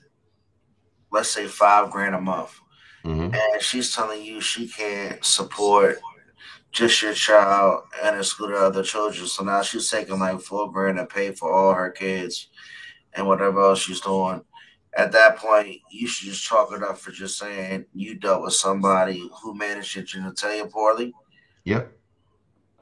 let's 1.12 1.30
say 1.30 1.48
five 1.48 1.90
grand 1.92 2.16
a 2.16 2.22
month, 2.22 2.60
hmm 3.04 3.30
and 3.34 3.62
she's 3.62 3.96
telling 3.96 4.22
you 4.22 4.42
she 4.42 4.68
can't 4.68 5.24
support 5.24 6.00
just 6.72 7.02
your 7.02 7.14
child 7.14 7.84
and 8.04 8.18
exclude 8.18 8.52
her 8.52 8.58
other 8.58 8.84
children. 8.84 9.26
So 9.28 9.44
now 9.44 9.62
she's 9.62 9.90
taking 9.90 10.20
like 10.20 10.40
four 10.42 10.72
grand 10.72 10.98
to 10.98 11.06
pay 11.06 11.32
for 11.32 11.52
all 11.52 11.74
her 11.74 11.90
kids 11.90 12.50
and 13.14 13.28
whatever 13.28 13.62
else 13.62 13.80
she's 13.80 14.02
doing. 14.02 14.42
At 14.98 15.12
that 15.12 15.38
point, 15.38 15.78
you 15.92 16.08
should 16.08 16.30
just 16.30 16.44
chalk 16.44 16.72
it 16.74 16.84
up 16.84 16.98
for 16.98 17.12
just 17.12 17.38
saying 17.38 17.86
you 17.94 18.16
dealt 18.16 18.42
with 18.42 18.54
somebody 18.54 19.30
who 19.42 19.54
managed 19.56 19.96
your 19.96 20.04
genitalia 20.06 20.70
poorly. 20.70 21.14
Yep. 21.66 21.92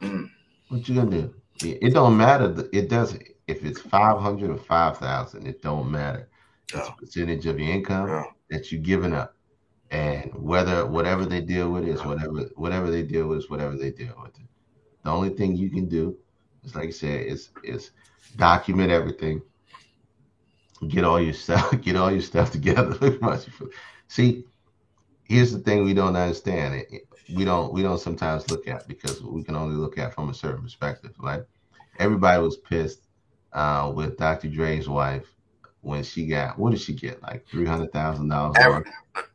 Mm. 0.02 0.30
What 0.70 0.88
you 0.88 0.96
gonna 0.96 1.12
do? 1.12 1.34
It, 1.64 1.80
it 1.82 1.94
don't 1.94 2.16
matter. 2.18 2.68
It 2.72 2.90
doesn't. 2.90 3.24
If 3.48 3.64
it's 3.66 3.82
five 3.82 4.20
hundred 4.20 4.52
or 4.52 4.58
five 4.58 4.98
thousand, 4.98 5.48
it 5.48 5.62
don't 5.62 5.90
matter. 5.92 6.30
It's 6.70 6.76
Yeah. 6.76 6.94
a 6.94 6.96
percentage 6.96 7.46
of 7.46 7.60
your 7.60 7.70
income 7.70 8.26
that 8.50 8.72
you're 8.72 8.82
giving 8.82 9.14
up, 9.14 9.36
and 9.92 10.34
whether 10.36 10.86
whatever 10.86 11.26
they 11.26 11.42
deal 11.42 11.72
with 11.72 11.88
is 11.88 12.04
whatever 12.04 12.42
whatever 12.56 12.90
they 12.92 13.04
deal 13.04 13.28
with 13.28 13.40
is 13.40 13.50
whatever 13.50 13.76
they 13.76 13.92
deal 13.92 14.14
with. 14.22 14.34
The 15.04 15.10
only 15.10 15.30
thing 15.30 15.56
you 15.56 15.70
can 15.70 15.88
do 15.88 16.18
is, 16.64 16.76
like 16.76 16.88
I 16.88 16.92
said, 16.92 17.26
is 17.26 17.50
is 17.64 17.92
document 18.36 18.92
everything. 18.92 19.42
Get 20.88 21.04
all 21.04 21.22
your 21.22 21.34
stuff. 21.34 21.72
Get 21.82 21.96
all 21.96 22.12
your 22.12 22.22
stuff 22.22 22.52
together. 22.52 23.18
See, 24.08 24.46
here's 25.24 25.52
the 25.52 25.60
thing 25.60 25.84
we 25.84 25.94
don't 25.94 26.16
understand. 26.16 26.86
We 27.34 27.46
don't 27.46 27.74
we 27.74 27.82
don't 27.82 28.00
sometimes 28.00 28.50
look 28.50 28.68
at 28.68 28.88
because 28.88 29.22
we 29.22 29.44
can 29.44 29.56
only 29.56 29.76
look 29.76 29.98
at 29.98 30.14
from 30.14 30.30
a 30.30 30.34
certain 30.34 30.64
perspective, 30.64 31.14
right? 31.20 31.44
Everybody 32.00 32.42
was 32.42 32.58
pissed 32.58 33.02
uh, 33.54 33.92
with 33.94 34.18
Dr. 34.18 34.50
Dre's 34.50 34.88
wife 34.88 35.26
when 35.82 36.04
she 36.04 36.28
got 36.28 36.58
what 36.60 36.72
did 36.72 36.82
she 36.82 36.94
get 36.94 37.22
like 37.22 37.48
three 37.48 37.66
hundred 37.66 37.92
thousand 37.92 38.30
dollars? 38.30 38.86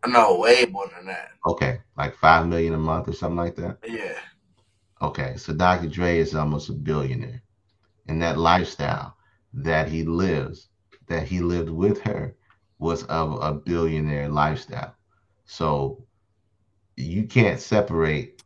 No, 0.07 0.39
way 0.39 0.67
more 0.71 0.89
than 0.95 1.07
that. 1.07 1.31
Okay, 1.47 1.81
like 1.97 2.17
five 2.17 2.47
million 2.47 2.75
a 2.75 2.79
month 2.79 3.09
or 3.09 3.13
something 3.13 3.37
like 3.37 3.57
that. 3.57 3.79
Yeah. 3.87 4.19
Okay, 5.01 5.37
so 5.37 5.53
Dr. 5.53 5.89
Dre 5.89 6.19
is 6.19 6.35
almost 6.35 6.69
a 6.69 6.73
billionaire, 6.73 7.43
and 8.07 8.23
that 8.23 8.39
lifestyle 8.39 9.17
that 9.55 9.89
he 9.89 10.05
lives, 10.05 10.69
that 11.09 11.27
he 11.27 11.41
lived 11.41 11.71
with 11.71 12.01
her, 12.03 12.37
was 12.79 13.05
of 13.05 13.39
a 13.43 13.53
billionaire 13.53 14.29
lifestyle. 14.29 14.95
So 15.45 16.05
you 16.97 17.25
can't 17.25 17.61
separate, 17.61 18.43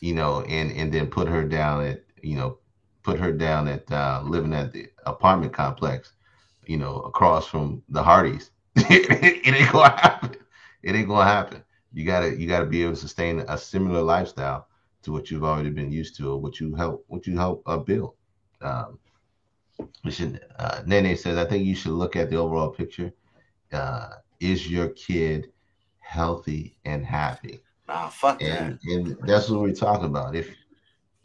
you 0.00 0.14
know, 0.14 0.42
and 0.42 0.72
and 0.72 0.92
then 0.92 1.06
put 1.08 1.28
her 1.28 1.44
down 1.44 1.84
at, 1.84 2.04
you 2.22 2.36
know, 2.36 2.58
put 3.02 3.18
her 3.18 3.32
down 3.32 3.68
at 3.68 3.90
uh, 3.90 4.22
living 4.24 4.52
at 4.52 4.72
the 4.72 4.88
apartment 5.06 5.52
complex, 5.52 6.12
you 6.66 6.76
know, 6.76 7.00
across 7.02 7.46
from 7.46 7.82
the 7.88 8.02
Hardee's. 8.02 8.50
it 8.76 9.54
ain't 9.54 9.72
gonna 9.72 9.88
happen. 9.90 10.36
It 10.82 10.94
ain't 10.94 11.08
gonna 11.08 11.24
happen. 11.24 11.62
You 11.92 12.04
gotta 12.04 12.36
you 12.38 12.46
gotta 12.48 12.66
be 12.66 12.82
able 12.82 12.92
to 12.92 13.00
sustain 13.00 13.40
a 13.48 13.56
similar 13.56 14.02
lifestyle 14.02 14.68
to 15.02 15.12
what 15.12 15.30
you've 15.30 15.44
already 15.44 15.70
been 15.70 15.92
used 15.92 16.16
to 16.16 16.32
or 16.32 16.40
what 16.40 16.60
you 16.60 16.74
help 16.74 17.04
what 17.08 17.26
you 17.26 17.36
help 17.36 17.62
uh, 17.66 17.78
build. 17.78 18.14
Um, 18.60 18.98
we 20.04 20.10
should, 20.10 20.40
uh, 20.58 20.82
Nene 20.86 21.16
says, 21.16 21.36
I 21.36 21.44
think 21.44 21.64
you 21.64 21.74
should 21.74 21.92
look 21.92 22.16
at 22.16 22.30
the 22.30 22.36
overall 22.36 22.70
picture. 22.70 23.12
Uh, 23.72 24.10
is 24.40 24.70
your 24.70 24.88
kid 24.90 25.52
healthy 25.98 26.76
and 26.84 27.04
happy? 27.04 27.60
Nah, 27.88 28.08
fuck 28.08 28.40
that. 28.40 28.62
And 28.62 28.78
and 28.86 29.16
that's 29.26 29.48
what 29.48 29.60
we're 29.60 29.72
talking 29.72 30.06
about. 30.06 30.34
If 30.34 30.54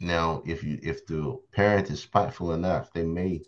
now 0.00 0.42
if 0.46 0.62
you 0.62 0.78
if 0.82 1.06
the 1.06 1.38
parent 1.52 1.90
is 1.90 2.00
spiteful 2.00 2.52
enough, 2.52 2.92
they 2.92 3.04
may 3.04 3.42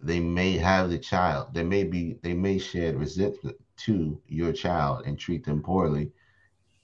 they 0.00 0.20
may 0.20 0.56
have 0.58 0.90
the 0.90 0.98
child. 0.98 1.54
They 1.54 1.62
may 1.62 1.84
be 1.84 2.18
they 2.22 2.34
may 2.34 2.58
shed 2.58 2.98
resentment 2.98 3.56
to 3.78 4.20
your 4.26 4.52
child 4.52 5.06
and 5.06 5.18
treat 5.18 5.44
them 5.44 5.62
poorly, 5.62 6.12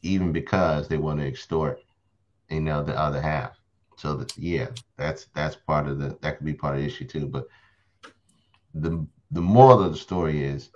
even 0.03 0.33
because 0.33 0.88
they 0.88 0.98
want 0.98 1.20
to 1.20 1.27
extort, 1.27 1.81
you 2.51 2.61
know, 2.61 2.83
the 2.83 2.98
other 2.98 3.20
half. 3.20 3.58
So 3.98 4.14
that 4.14 4.37
yeah, 4.38 4.68
that's 4.96 5.26
that's 5.34 5.56
part 5.56 5.88
of 5.88 5.98
the 5.98 6.16
that 6.22 6.38
could 6.38 6.46
be 6.46 6.54
part 6.54 6.76
of 6.76 6.80
the 6.80 6.87
issue 6.87 7.04
too. 7.06 7.26
But 7.26 7.48
the 8.74 9.04
the 9.32 9.40
moral 9.40 9.82
of 9.82 9.92
the 9.92 9.98
story 9.98 10.44
is 10.44 10.70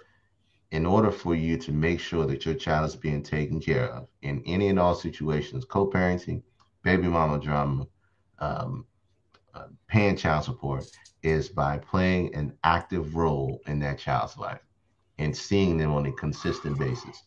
in 0.73 0.85
order 0.85 1.13
for 1.13 1.35
you 1.37 1.57
to 1.59 1.71
make 1.71 2.01
sure 2.01 2.27
that 2.27 2.45
your 2.45 2.55
child 2.55 2.87
is 2.89 2.97
being 2.97 3.23
taken 3.23 3.61
care 3.61 3.89
of 3.93 4.09
in 4.23 4.43
any 4.45 4.69
and 4.69 4.79
all 4.79 4.95
situations, 4.95 5.65
co-parenting, 5.65 6.43
baby 6.83 7.07
mama 7.07 7.39
drama, 7.39 7.87
um, 8.39 8.87
uh, 9.55 9.67
paying 9.87 10.17
child 10.17 10.45
support, 10.45 10.85
is 11.23 11.49
by 11.49 11.79
playing 11.79 12.35
an 12.35 12.53
active 12.65 13.15
role 13.15 13.61
in 13.67 13.79
that 13.79 13.99
child's 13.99 14.37
life 14.37 14.63
and 15.19 15.37
seeing 15.37 15.77
them 15.77 15.93
on 15.93 16.07
a 16.07 16.13
consistent 16.13 16.77
basis. 16.79 17.23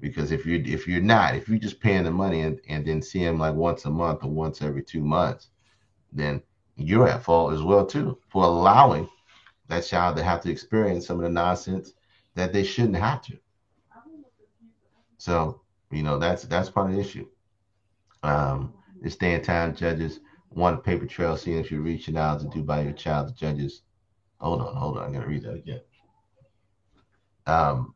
Because 0.00 0.32
if 0.32 0.46
you're 0.46 0.60
if 0.62 0.88
you're 0.88 1.02
not, 1.02 1.34
if 1.34 1.48
you're 1.48 1.58
just 1.58 1.80
paying 1.80 2.04
the 2.04 2.10
money 2.10 2.40
and, 2.40 2.60
and 2.68 2.86
then 2.86 3.02
see 3.02 3.24
them 3.24 3.38
like 3.38 3.54
once 3.54 3.84
a 3.84 3.90
month 3.90 4.24
or 4.24 4.30
once 4.30 4.62
every 4.62 4.82
two 4.82 5.02
months, 5.02 5.50
then 6.12 6.42
you're 6.76 7.08
at 7.08 7.22
fault 7.22 7.52
as 7.52 7.62
well 7.62 7.84
too 7.84 8.18
for 8.28 8.44
allowing 8.44 9.08
that 9.68 9.84
child 9.84 10.16
to 10.16 10.22
have 10.22 10.40
to 10.40 10.50
experience 10.50 11.06
some 11.06 11.18
of 11.18 11.22
the 11.22 11.28
nonsense 11.28 11.92
that 12.34 12.52
they 12.52 12.64
shouldn't 12.64 12.96
have 12.96 13.22
to. 13.22 13.38
So, 15.18 15.60
you 15.90 16.02
know, 16.02 16.18
that's 16.18 16.44
that's 16.44 16.70
part 16.70 16.90
of 16.90 16.96
the 16.96 17.02
issue. 17.02 17.26
Um, 18.22 18.72
the 19.02 19.10
stay 19.10 19.34
in 19.34 19.42
time 19.42 19.74
judges 19.74 20.20
want 20.50 20.78
a 20.78 20.82
paper 20.82 21.06
trail, 21.06 21.36
seeing 21.36 21.58
if 21.58 21.70
you're 21.70 21.82
reaching 21.82 22.16
out 22.16 22.40
to 22.40 22.48
do 22.48 22.62
by 22.62 22.82
your 22.82 22.92
child. 22.92 23.28
The 23.28 23.32
judges, 23.32 23.82
hold 24.40 24.60
on, 24.60 24.74
hold 24.74 24.98
on, 24.98 25.04
I'm 25.04 25.12
gonna 25.12 25.26
read 25.26 25.42
that 25.42 25.54
again. 25.54 25.80
Um, 27.46 27.94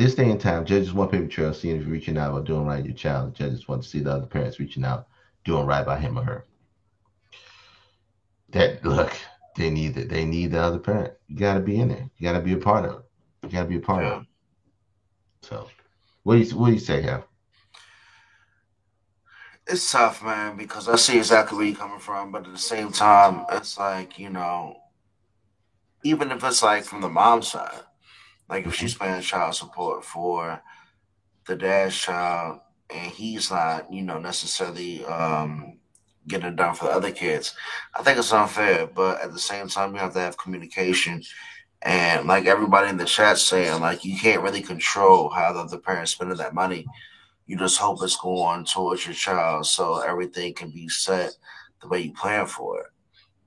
this 0.00 0.14
day 0.14 0.30
and 0.30 0.40
time, 0.40 0.64
judges 0.64 0.94
want 0.94 1.12
paper 1.12 1.26
trail, 1.26 1.52
seeing 1.52 1.76
if 1.76 1.82
you're 1.82 1.92
reaching 1.92 2.16
out 2.16 2.32
or 2.32 2.40
doing 2.40 2.64
right 2.64 2.82
your 2.82 2.94
child. 2.94 3.34
Judges 3.34 3.68
want 3.68 3.82
to 3.82 3.88
see 3.88 4.00
the 4.00 4.10
other 4.10 4.26
parents 4.26 4.58
reaching 4.58 4.82
out, 4.82 5.08
doing 5.44 5.66
right 5.66 5.84
by 5.84 5.98
him 5.98 6.18
or 6.18 6.24
her. 6.24 6.46
That 8.48 8.82
look, 8.82 9.12
they 9.56 9.68
need 9.68 9.98
it. 9.98 10.08
They 10.08 10.24
need 10.24 10.52
the 10.52 10.62
other 10.62 10.78
parent. 10.78 11.12
You 11.28 11.36
got 11.36 11.54
to 11.54 11.60
be 11.60 11.78
in 11.78 11.88
there. 11.88 12.08
You 12.16 12.24
got 12.26 12.32
to 12.32 12.40
be 12.40 12.54
a 12.54 12.56
part 12.56 12.86
of 12.86 13.00
it. 13.00 13.04
You 13.42 13.48
got 13.50 13.64
to 13.64 13.68
be 13.68 13.76
a 13.76 13.80
part 13.80 14.04
yeah. 14.04 14.12
of 14.12 14.22
it. 14.22 14.28
So, 15.42 15.68
what 16.22 16.36
do 16.36 16.40
you 16.40 16.58
what 16.58 16.68
do 16.68 16.72
you 16.72 16.80
say, 16.80 17.02
Hal? 17.02 17.26
It's 19.66 19.92
tough, 19.92 20.24
man, 20.24 20.56
because 20.56 20.88
I 20.88 20.96
see 20.96 21.18
exactly 21.18 21.58
where 21.58 21.66
you're 21.66 21.76
coming 21.76 22.00
from, 22.00 22.32
but 22.32 22.46
at 22.46 22.52
the 22.52 22.58
same 22.58 22.90
time, 22.90 23.44
it's 23.52 23.78
like 23.78 24.18
you 24.18 24.30
know, 24.30 24.78
even 26.04 26.32
if 26.32 26.42
it's 26.42 26.62
like 26.62 26.84
from 26.84 27.02
the 27.02 27.08
mom's 27.10 27.48
side, 27.48 27.82
like 28.50 28.66
if 28.66 28.74
she's 28.74 28.94
paying 28.94 29.22
child 29.22 29.54
support 29.54 30.04
for 30.04 30.60
the 31.46 31.56
dad's 31.56 31.96
child 31.96 32.60
and 32.92 33.12
he's 33.12 33.50
not, 33.50 33.90
you 33.92 34.02
know, 34.02 34.18
necessarily 34.18 35.04
um, 35.06 35.78
getting 36.26 36.48
it 36.48 36.56
done 36.56 36.74
for 36.74 36.86
the 36.86 36.90
other 36.90 37.12
kids, 37.12 37.54
I 37.94 38.02
think 38.02 38.18
it's 38.18 38.32
unfair. 38.32 38.86
But 38.86 39.20
at 39.22 39.32
the 39.32 39.38
same 39.38 39.68
time, 39.68 39.94
you 39.94 40.00
have 40.00 40.12
to 40.14 40.20
have 40.20 40.36
communication. 40.36 41.22
And 41.82 42.26
like 42.26 42.46
everybody 42.46 42.90
in 42.90 42.98
the 42.98 43.04
chat 43.04 43.38
saying, 43.38 43.80
like 43.80 44.04
you 44.04 44.18
can't 44.18 44.42
really 44.42 44.60
control 44.60 45.30
how 45.30 45.52
the 45.52 45.60
other 45.60 45.78
parents 45.78 46.10
spending 46.10 46.36
that 46.36 46.52
money. 46.54 46.84
You 47.46 47.56
just 47.56 47.78
hope 47.78 48.02
it's 48.02 48.16
going 48.16 48.64
towards 48.64 49.06
your 49.06 49.14
child, 49.14 49.66
so 49.66 50.00
everything 50.00 50.54
can 50.54 50.70
be 50.70 50.88
set 50.88 51.32
the 51.80 51.88
way 51.88 52.00
you 52.00 52.12
plan 52.12 52.46
for 52.46 52.80
it. 52.80 52.86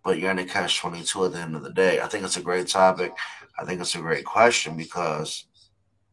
But 0.03 0.19
you're 0.19 0.31
in 0.31 0.39
a 0.39 0.45
catch 0.45 0.79
twenty 0.79 1.03
two 1.03 1.23
at 1.25 1.31
the 1.33 1.39
end 1.39 1.55
of 1.55 1.63
the 1.63 1.71
day. 1.71 2.01
I 2.01 2.07
think 2.07 2.25
it's 2.25 2.37
a 2.37 2.41
great 2.41 2.67
topic. 2.67 3.13
I 3.57 3.65
think 3.65 3.81
it's 3.81 3.95
a 3.95 3.99
great 3.99 4.25
question 4.25 4.75
because, 4.75 5.45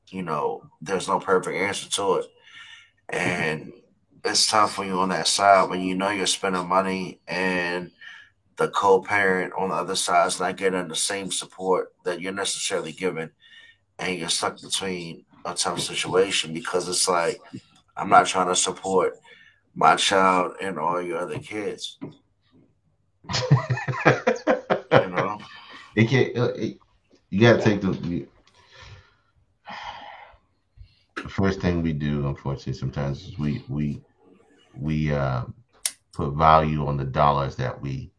you 0.08 0.22
know, 0.22 0.62
there's 0.80 1.08
no 1.08 1.18
perfect 1.18 1.56
answer 1.56 1.88
to 1.90 2.14
it. 2.16 2.26
And 3.08 3.72
it's 4.24 4.50
tough 4.50 4.78
when 4.78 4.88
you're 4.88 4.98
on 4.98 5.08
that 5.08 5.26
side 5.26 5.70
when 5.70 5.80
you 5.80 5.94
know 5.94 6.10
you're 6.10 6.26
spending 6.26 6.68
money 6.68 7.20
and 7.26 7.90
the 8.56 8.68
co-parent 8.68 9.52
on 9.56 9.70
the 9.70 9.74
other 9.74 9.96
side 9.96 10.26
is 10.26 10.38
not 10.38 10.56
getting 10.56 10.88
the 10.88 10.94
same 10.94 11.30
support 11.30 11.94
that 12.04 12.20
you're 12.20 12.32
necessarily 12.32 12.92
giving 12.92 13.30
and 13.98 14.18
you're 14.18 14.28
stuck 14.28 14.60
between 14.60 15.24
a 15.46 15.54
tough 15.54 15.80
situation 15.80 16.52
because 16.52 16.88
it's 16.88 17.08
like 17.08 17.40
I'm 17.96 18.10
not 18.10 18.26
trying 18.26 18.48
to 18.48 18.56
support 18.56 19.18
my 19.74 19.96
child 19.96 20.54
and 20.60 20.78
all 20.78 21.00
your 21.00 21.18
other 21.18 21.38
kids. 21.38 21.98
you 22.02 22.10
know, 24.92 25.38
it 25.94 26.08
can't. 26.08 26.36
Uh, 26.36 26.52
it, 26.54 26.78
you 27.30 27.40
got 27.40 27.56
to 27.56 27.62
take 27.62 27.80
the, 27.80 27.92
the, 27.92 28.26
first 31.28 31.60
thing 31.60 31.80
we 31.80 31.92
do. 31.92 32.26
Unfortunately, 32.26 32.72
sometimes 32.72 33.28
is 33.28 33.38
we 33.38 33.64
we 33.68 34.02
we 34.76 35.12
uh, 35.12 35.44
put 36.12 36.34
value 36.34 36.86
on 36.86 36.96
the 36.96 37.04
dollars 37.04 37.54
that 37.56 37.80
we 37.80 38.10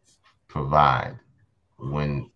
provide 0.47 1.19
when 1.77 2.29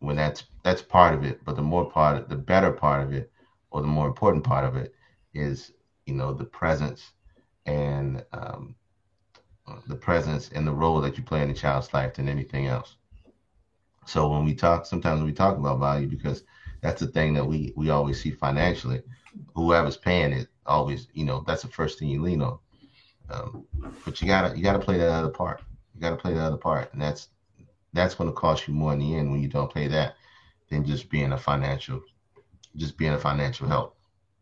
when 0.00 0.16
that's 0.16 0.44
that's 0.62 0.82
part 0.82 1.14
of 1.14 1.24
it. 1.24 1.42
But 1.44 1.56
the 1.56 1.62
more 1.62 1.90
part, 1.90 2.28
the 2.28 2.36
better 2.36 2.72
part 2.72 3.02
of 3.02 3.12
it, 3.12 3.32
or 3.70 3.80
the 3.80 3.86
more 3.86 4.06
important 4.06 4.44
part 4.44 4.64
of 4.64 4.76
it, 4.76 4.94
is 5.32 5.72
you 6.04 6.14
know 6.14 6.34
the 6.34 6.44
presence 6.44 7.12
and 7.64 8.22
um, 8.32 8.74
the 9.86 9.96
presence 9.96 10.50
and 10.54 10.66
the 10.66 10.72
role 10.72 11.00
that 11.00 11.16
you 11.16 11.22
play 11.22 11.42
in 11.42 11.48
the 11.48 11.54
child's 11.54 11.94
life 11.94 12.14
than 12.14 12.28
anything 12.28 12.66
else. 12.66 12.96
So 14.06 14.28
when 14.28 14.44
we 14.44 14.54
talk, 14.54 14.86
sometimes 14.86 15.22
we 15.22 15.32
talk 15.32 15.56
about 15.56 15.78
value 15.78 16.08
because 16.08 16.42
that's 16.80 17.00
the 17.00 17.06
thing 17.06 17.34
that 17.34 17.46
we 17.46 17.72
we 17.76 17.90
always 17.90 18.20
see 18.20 18.30
financially. 18.30 19.02
Whoever's 19.54 19.96
paying 19.96 20.32
it 20.32 20.48
always, 20.66 21.08
you 21.12 21.24
know, 21.24 21.44
that's 21.46 21.62
the 21.62 21.68
first 21.68 21.98
thing 21.98 22.08
you 22.08 22.22
lean 22.22 22.42
on. 22.42 22.58
Um, 23.30 23.64
but 24.04 24.20
you 24.20 24.26
gotta 24.26 24.56
you 24.56 24.62
gotta 24.62 24.78
play 24.78 24.98
that 24.98 25.10
other 25.10 25.28
part. 25.30 25.62
You 25.94 26.00
gotta 26.00 26.16
play 26.16 26.34
that 26.34 26.44
other 26.46 26.56
part, 26.56 26.92
and 26.92 27.00
that's 27.00 27.28
that's 27.92 28.14
going 28.14 28.28
to 28.28 28.34
cost 28.34 28.66
you 28.66 28.74
more 28.74 28.92
in 28.92 28.98
the 28.98 29.16
end 29.16 29.30
when 29.30 29.40
you 29.40 29.48
don't 29.48 29.70
play 29.70 29.86
that 29.88 30.14
than 30.70 30.84
just 30.84 31.10
being 31.10 31.32
a 31.32 31.38
financial, 31.38 32.00
just 32.76 32.96
being 32.96 33.12
a 33.12 33.18
financial 33.18 33.68
help. 33.68 33.96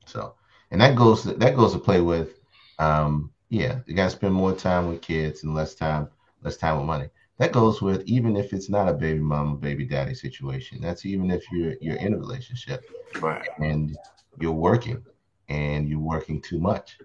So, 0.06 0.34
and 0.70 0.80
that 0.80 0.96
goes 0.96 1.24
that 1.24 1.56
goes 1.56 1.72
to 1.72 1.78
play 1.78 2.00
with, 2.00 2.38
um, 2.78 3.30
yeah, 3.48 3.80
you 3.86 3.94
gotta 3.94 4.10
spend 4.10 4.34
more 4.34 4.52
time 4.52 4.88
with 4.88 5.02
kids 5.02 5.42
and 5.44 5.54
less 5.54 5.74
time 5.74 6.08
less 6.42 6.56
time 6.56 6.76
with 6.78 6.86
money 6.86 7.08
that 7.40 7.52
goes 7.52 7.80
with 7.80 8.02
even 8.04 8.36
if 8.36 8.52
it's 8.52 8.68
not 8.68 8.86
a 8.86 8.92
baby 8.92 9.18
mama 9.18 9.56
baby 9.56 9.86
daddy 9.86 10.12
situation. 10.12 10.78
That's 10.78 11.06
even 11.06 11.30
if 11.30 11.50
you're 11.50 11.74
you're 11.80 11.96
in 11.96 12.12
a 12.12 12.18
relationship 12.18 12.84
right. 13.18 13.48
and 13.58 13.96
you're 14.38 14.52
working 14.52 15.02
and 15.48 15.88
you're 15.88 15.98
working 15.98 16.42
too 16.42 16.58
much 16.58 16.98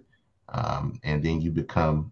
um, 0.50 1.00
and 1.04 1.24
then 1.24 1.40
you 1.40 1.52
become 1.52 2.12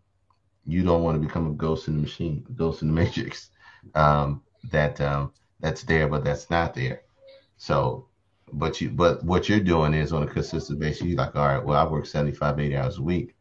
you 0.66 0.84
don't 0.84 1.04
want 1.04 1.22
to 1.22 1.28
become 1.28 1.48
a 1.48 1.54
ghost 1.54 1.90
in 1.90 1.96
the 1.98 2.02
machine 2.02 2.46
ghost 2.56 2.82
in 2.82 2.88
the 2.88 2.94
matrix 2.94 3.50
um, 3.94 4.42
that 4.72 5.02
um, 5.02 5.34
that's 5.60 5.84
there 5.84 6.08
but 6.08 6.24
that's 6.24 6.50
not 6.50 6.74
there. 6.74 7.02
So 7.58 8.08
but 8.54 8.80
you 8.80 8.90
but 8.90 9.22
what 9.26 9.50
you're 9.50 9.60
doing 9.60 9.94
is 9.94 10.14
on 10.14 10.24
a 10.24 10.28
consistent 10.28 10.80
basis 10.80 11.02
you're 11.04 11.18
like 11.18 11.36
all 11.36 11.46
right 11.46 11.66
well 11.66 11.78
i 11.78 11.92
work 11.92 12.06
75 12.06 12.58
80 12.58 12.78
hours 12.78 12.98
a 13.00 13.02
week. 13.02 13.36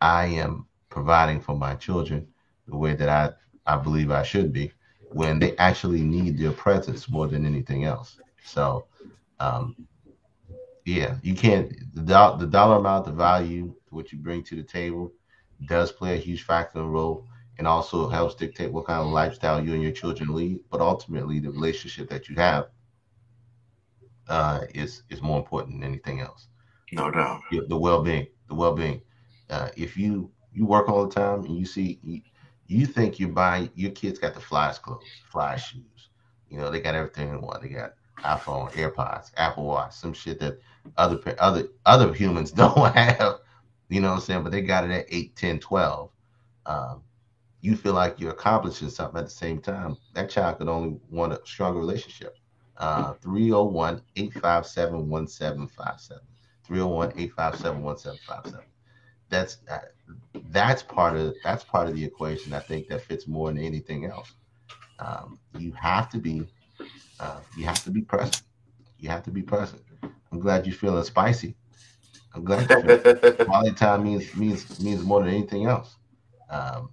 I 0.00 0.26
am 0.26 0.66
providing 0.90 1.40
for 1.40 1.56
my 1.56 1.74
children 1.74 2.28
the 2.68 2.76
way 2.76 2.94
that 2.94 3.08
i 3.08 3.32
I 3.66 3.76
believe 3.76 4.10
I 4.10 4.22
should 4.22 4.52
be 4.52 4.72
when 5.12 5.38
they 5.38 5.56
actually 5.56 6.02
need 6.02 6.38
your 6.38 6.52
presence 6.52 7.08
more 7.08 7.28
than 7.28 7.46
anything 7.46 7.84
else. 7.84 8.20
So, 8.44 8.86
um, 9.40 9.76
yeah, 10.84 11.16
you 11.22 11.34
can't 11.34 11.70
the, 11.94 12.02
do- 12.02 12.38
the 12.38 12.46
dollar 12.50 12.76
amount, 12.76 13.06
the 13.06 13.12
value, 13.12 13.74
what 13.90 14.12
you 14.12 14.18
bring 14.18 14.42
to 14.44 14.56
the 14.56 14.62
table, 14.62 15.12
does 15.66 15.92
play 15.92 16.14
a 16.14 16.20
huge 16.20 16.42
factor 16.44 16.78
and 16.80 16.92
role, 16.92 17.26
and 17.58 17.66
also 17.66 18.08
helps 18.08 18.34
dictate 18.34 18.72
what 18.72 18.86
kind 18.86 19.00
of 19.00 19.08
lifestyle 19.08 19.62
you 19.64 19.74
and 19.74 19.82
your 19.82 19.92
children 19.92 20.34
lead. 20.34 20.60
But 20.70 20.80
ultimately, 20.80 21.40
the 21.40 21.50
relationship 21.50 22.08
that 22.10 22.28
you 22.28 22.36
have 22.36 22.68
uh, 24.28 24.60
is 24.74 25.02
is 25.10 25.22
more 25.22 25.38
important 25.38 25.80
than 25.80 25.88
anything 25.88 26.20
else. 26.20 26.48
No 26.92 27.10
doubt. 27.10 27.40
The 27.50 27.76
well 27.76 28.02
being, 28.02 28.26
the 28.48 28.54
well 28.54 28.74
being. 28.74 29.02
Uh, 29.50 29.68
if 29.76 29.96
you 29.96 30.30
you 30.52 30.66
work 30.66 30.88
all 30.88 31.06
the 31.06 31.14
time 31.14 31.44
and 31.44 31.56
you 31.56 31.66
see 31.66 32.00
you 32.68 32.86
think 32.86 33.18
you 33.18 33.28
buy 33.28 33.70
your 33.74 33.92
kids 33.92 34.18
got 34.18 34.34
the 34.34 34.40
flyest 34.40 34.82
clothes, 34.82 35.04
fly 35.30 35.56
shoes. 35.56 36.08
You 36.48 36.58
know, 36.58 36.70
they 36.70 36.80
got 36.80 36.94
everything 36.94 37.28
in 37.28 37.40
one. 37.40 37.60
They 37.62 37.68
got 37.68 37.94
iPhone, 38.18 38.70
AirPods, 38.72 39.30
Apple 39.36 39.64
Watch, 39.64 39.94
some 39.94 40.12
shit 40.12 40.40
that 40.40 40.58
other 40.96 41.18
other 41.38 41.68
other 41.84 42.12
humans 42.12 42.50
don't 42.52 42.94
have. 42.94 43.40
You 43.88 44.00
know 44.00 44.10
what 44.10 44.16
I'm 44.16 44.20
saying? 44.20 44.42
But 44.42 44.52
they 44.52 44.62
got 44.62 44.84
it 44.84 44.90
at 44.90 45.06
8, 45.08 45.36
10, 45.36 45.60
12. 45.60 46.10
Um, 46.66 47.02
you 47.60 47.76
feel 47.76 47.94
like 47.94 48.18
you're 48.18 48.32
accomplishing 48.32 48.90
something 48.90 49.18
at 49.18 49.26
the 49.26 49.30
same 49.30 49.60
time. 49.60 49.96
That 50.14 50.28
child 50.28 50.58
could 50.58 50.68
only 50.68 50.98
want 51.10 51.32
a 51.32 51.40
stronger 51.44 51.78
relationship. 51.78 52.36
Uh, 52.76 53.14
301 53.14 54.02
857 54.16 55.08
1757. 55.08 56.22
301 56.64 57.08
857 57.10 57.82
1757. 57.82 58.66
That's 59.28 59.58
uh, 59.70 59.78
that's 60.50 60.82
part 60.82 61.16
of 61.16 61.34
that's 61.44 61.64
part 61.64 61.88
of 61.88 61.94
the 61.94 62.04
equation. 62.04 62.52
I 62.52 62.60
think 62.60 62.88
that 62.88 63.02
fits 63.02 63.26
more 63.26 63.52
than 63.52 63.62
anything 63.62 64.06
else. 64.06 64.32
Um, 64.98 65.38
you 65.58 65.72
have 65.72 66.08
to 66.10 66.18
be 66.18 66.46
uh, 67.20 67.40
you 67.56 67.64
have 67.64 67.82
to 67.84 67.90
be 67.90 68.02
present. 68.02 68.42
You 68.98 69.08
have 69.08 69.22
to 69.24 69.30
be 69.30 69.42
present. 69.42 69.82
I'm 70.32 70.40
glad 70.40 70.66
you're 70.66 70.74
feeling 70.74 71.04
spicy. 71.04 71.54
I'm 72.34 72.44
glad 72.44 72.68
you're 72.68 72.98
feeling 72.98 73.36
quality 73.46 73.74
time 73.74 74.04
means 74.04 74.34
means 74.36 74.80
means 74.80 75.02
more 75.02 75.22
than 75.22 75.34
anything 75.34 75.66
else. 75.66 75.96
Um, 76.50 76.90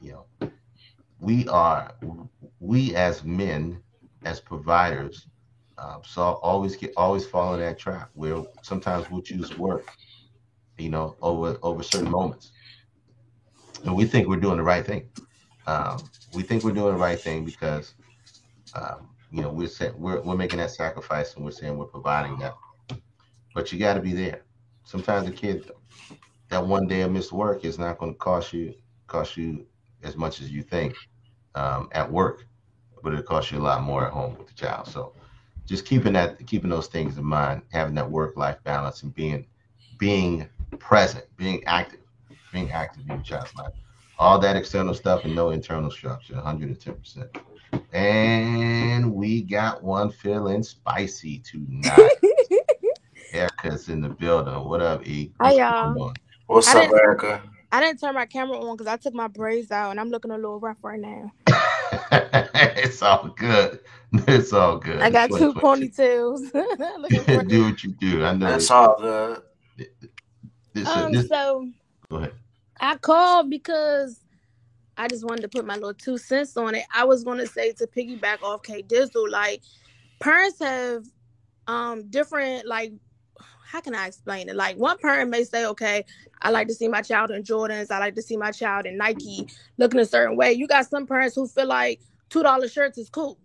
you 0.00 0.12
know, 0.12 0.50
we 1.20 1.46
are 1.48 1.94
we 2.60 2.94
as 2.94 3.24
men, 3.24 3.82
as 4.24 4.40
providers, 4.40 5.28
uh, 5.78 5.98
so 6.04 6.22
always 6.22 6.76
get 6.76 6.92
always 6.96 7.26
fall 7.26 7.54
in 7.54 7.60
that 7.60 7.78
trap 7.78 8.10
where 8.14 8.42
sometimes 8.62 9.10
we'll 9.10 9.22
choose 9.22 9.56
work, 9.58 9.86
you 10.78 10.90
know, 10.90 11.16
over 11.22 11.58
over 11.62 11.82
certain 11.82 12.10
moments, 12.10 12.52
and 13.84 13.94
we 13.94 14.04
think 14.04 14.28
we're 14.28 14.36
doing 14.36 14.56
the 14.56 14.62
right 14.62 14.84
thing. 14.84 15.08
Um, 15.66 15.98
we 16.34 16.42
think 16.42 16.62
we're 16.62 16.72
doing 16.72 16.94
the 16.94 17.00
right 17.00 17.18
thing 17.18 17.44
because, 17.44 17.94
um, 18.74 19.08
you 19.32 19.42
know, 19.42 19.50
we're, 19.50 19.66
set, 19.66 19.98
we're 19.98 20.20
we're 20.22 20.36
making 20.36 20.58
that 20.58 20.70
sacrifice 20.70 21.34
and 21.34 21.44
we're 21.44 21.50
saying 21.50 21.76
we're 21.76 21.86
providing 21.86 22.38
that, 22.38 22.54
but 23.54 23.72
you 23.72 23.78
got 23.78 23.94
to 23.94 24.00
be 24.00 24.12
there. 24.12 24.42
Sometimes 24.84 25.26
the 25.26 25.32
kid, 25.32 25.70
that 26.50 26.64
one 26.64 26.86
day 26.86 27.00
of 27.02 27.10
missed 27.10 27.32
work 27.32 27.64
is 27.64 27.78
not 27.78 27.98
going 27.98 28.12
to 28.12 28.18
cost 28.18 28.52
you 28.52 28.74
cost 29.06 29.36
you 29.36 29.66
as 30.02 30.16
much 30.16 30.40
as 30.40 30.50
you 30.50 30.62
think 30.62 30.94
um, 31.54 31.88
at 31.92 32.10
work, 32.10 32.46
but 33.02 33.14
it 33.14 33.26
costs 33.26 33.50
you 33.50 33.58
a 33.58 33.60
lot 33.60 33.82
more 33.82 34.06
at 34.06 34.12
home 34.12 34.36
with 34.38 34.46
the 34.46 34.54
child. 34.54 34.86
So 34.86 35.12
just 35.66 35.84
keeping 35.84 36.12
that 36.12 36.46
keeping 36.46 36.70
those 36.70 36.86
things 36.86 37.18
in 37.18 37.24
mind, 37.24 37.62
having 37.72 37.94
that 37.96 38.08
work 38.08 38.36
life 38.36 38.58
balance 38.62 39.02
and 39.02 39.14
being 39.14 39.46
being 39.98 40.48
present, 40.78 41.24
being 41.36 41.64
active, 41.66 42.00
being 42.52 42.70
active 42.70 43.02
in 43.02 43.08
your 43.16 43.22
child's 43.22 43.54
life. 43.54 43.72
All 44.18 44.38
that 44.38 44.56
external 44.56 44.94
stuff 44.94 45.24
and 45.24 45.34
no 45.34 45.50
internal 45.50 45.90
structure, 45.90 46.34
110%. 46.34 47.28
And 47.92 49.12
we 49.12 49.42
got 49.42 49.82
one 49.82 50.10
feeling 50.10 50.62
spicy 50.62 51.40
tonight. 51.40 52.10
Erica's 53.32 53.88
in 53.90 54.00
the 54.00 54.08
building. 54.08 54.54
What 54.64 54.80
up, 54.80 55.06
E? 55.06 55.32
Hi, 55.40 55.52
y'all. 55.52 56.14
What's 56.46 56.68
I 56.68 56.78
up, 56.78 56.82
didn't- 56.84 56.98
Erica? 56.98 57.42
I 57.72 57.80
didn't 57.80 57.98
turn 58.00 58.14
my 58.14 58.26
camera 58.26 58.58
on 58.60 58.76
because 58.76 58.86
I 58.86 58.96
took 58.96 59.12
my 59.12 59.26
braids 59.26 59.72
out 59.72 59.90
and 59.90 59.98
I'm 60.00 60.08
looking 60.08 60.30
a 60.30 60.36
little 60.36 60.60
rough 60.60 60.78
right 60.82 61.00
now. 61.00 61.32
it's 62.12 63.02
all 63.02 63.28
good. 63.36 63.80
It's 64.28 64.52
all 64.52 64.78
good. 64.78 65.02
I 65.02 65.10
got 65.10 65.30
two 65.30 65.52
ponytails. 65.52 66.50
Do 67.48 67.64
what 67.64 67.84
you 67.84 67.90
do. 67.90 68.24
I 68.24 68.32
know. 68.32 68.46
That's 68.46 68.70
all 68.70 68.96
good. 68.98 69.42
This, 70.76 70.88
um, 70.88 71.12
this, 71.12 71.26
so 71.26 71.66
go 72.10 72.18
ahead. 72.18 72.34
I 72.78 72.96
called 72.96 73.48
because 73.48 74.20
I 74.98 75.08
just 75.08 75.24
wanted 75.24 75.40
to 75.40 75.48
put 75.48 75.64
my 75.64 75.74
little 75.74 75.94
two 75.94 76.18
cents 76.18 76.54
on 76.58 76.74
it. 76.74 76.84
I 76.94 77.04
was 77.04 77.24
going 77.24 77.38
to 77.38 77.46
say 77.46 77.72
to 77.72 77.86
piggyback 77.86 78.42
off 78.42 78.62
K 78.62 78.82
Dizzle, 78.82 79.30
like 79.30 79.62
parents 80.20 80.58
have 80.60 81.04
um 81.66 82.08
different 82.10 82.66
like 82.66 82.92
how 83.66 83.80
can 83.80 83.94
I 83.94 84.06
explain 84.06 84.50
it? 84.50 84.54
Like 84.54 84.76
one 84.76 84.98
parent 84.98 85.30
may 85.30 85.44
say, 85.44 85.64
okay, 85.64 86.04
I 86.42 86.50
like 86.50 86.68
to 86.68 86.74
see 86.74 86.88
my 86.88 87.00
child 87.00 87.30
in 87.30 87.42
Jordans. 87.42 87.90
I 87.90 87.98
like 87.98 88.14
to 88.16 88.22
see 88.22 88.36
my 88.36 88.50
child 88.50 88.84
in 88.84 88.98
Nike 88.98 89.48
looking 89.78 89.98
a 89.98 90.04
certain 90.04 90.36
way. 90.36 90.52
You 90.52 90.68
got 90.68 90.86
some 90.86 91.06
parents 91.06 91.34
who 91.34 91.48
feel 91.48 91.66
like 91.66 92.00
two 92.28 92.42
dollar 92.42 92.68
shirts 92.68 92.98
is 92.98 93.08
cool 93.08 93.38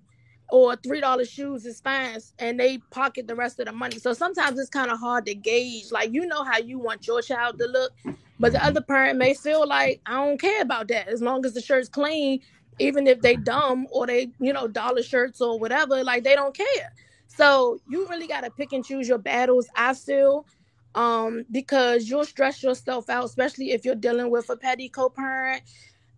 or 0.51 0.75
three 0.75 0.99
dollar 0.99 1.25
shoes 1.25 1.65
is 1.65 1.79
fine 1.79 2.19
and 2.37 2.59
they 2.59 2.77
pocket 2.91 3.27
the 3.27 3.35
rest 3.35 3.59
of 3.59 3.65
the 3.65 3.71
money. 3.71 3.97
So 3.97 4.13
sometimes 4.13 4.59
it's 4.59 4.69
kind 4.69 4.91
of 4.91 4.99
hard 4.99 5.25
to 5.27 5.33
gauge. 5.33 5.91
Like 5.91 6.13
you 6.13 6.25
know 6.25 6.43
how 6.43 6.59
you 6.59 6.77
want 6.77 7.07
your 7.07 7.21
child 7.21 7.57
to 7.59 7.65
look, 7.67 7.93
but 8.39 8.51
the 8.51 8.63
other 8.63 8.81
parent 8.81 9.17
may 9.17 9.33
feel 9.33 9.65
like 9.65 10.01
I 10.05 10.25
don't 10.25 10.39
care 10.39 10.61
about 10.61 10.89
that 10.89 11.07
as 11.07 11.21
long 11.21 11.45
as 11.45 11.53
the 11.53 11.61
shirt's 11.61 11.87
clean, 11.87 12.41
even 12.79 13.07
if 13.07 13.21
they 13.21 13.37
dumb 13.37 13.87
or 13.91 14.05
they, 14.05 14.29
you 14.39 14.51
know, 14.51 14.67
dollar 14.67 15.01
shirts 15.01 15.39
or 15.39 15.57
whatever, 15.57 16.03
like 16.03 16.23
they 16.23 16.35
don't 16.35 16.55
care. 16.55 16.93
So 17.27 17.79
you 17.89 18.07
really 18.09 18.27
gotta 18.27 18.51
pick 18.51 18.73
and 18.73 18.85
choose 18.85 19.07
your 19.07 19.17
battles, 19.17 19.67
I 19.75 19.93
feel. 19.93 20.45
Um, 20.93 21.45
because 21.49 22.09
you'll 22.09 22.25
stress 22.25 22.61
yourself 22.61 23.09
out, 23.09 23.23
especially 23.23 23.71
if 23.71 23.85
you're 23.85 23.95
dealing 23.95 24.29
with 24.29 24.49
a 24.49 24.57
petty 24.57 24.89
co-parent. 24.89 25.63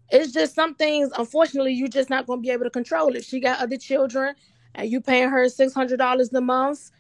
It's 0.10 0.32
just 0.32 0.54
some 0.56 0.76
things, 0.76 1.10
unfortunately, 1.18 1.74
you're 1.74 1.88
just 1.88 2.10
not 2.10 2.28
gonna 2.28 2.42
be 2.42 2.52
able 2.52 2.66
to 2.66 2.70
control. 2.70 3.16
If 3.16 3.26
she 3.26 3.40
got 3.40 3.60
other 3.60 3.78
children 3.78 4.36
and 4.76 4.90
you 4.90 5.02
paying 5.02 5.30
her 5.30 5.50
six 5.50 5.74
hundred 5.74 5.98
dollars 5.98 6.32
a 6.34 6.42
month, 6.42 6.92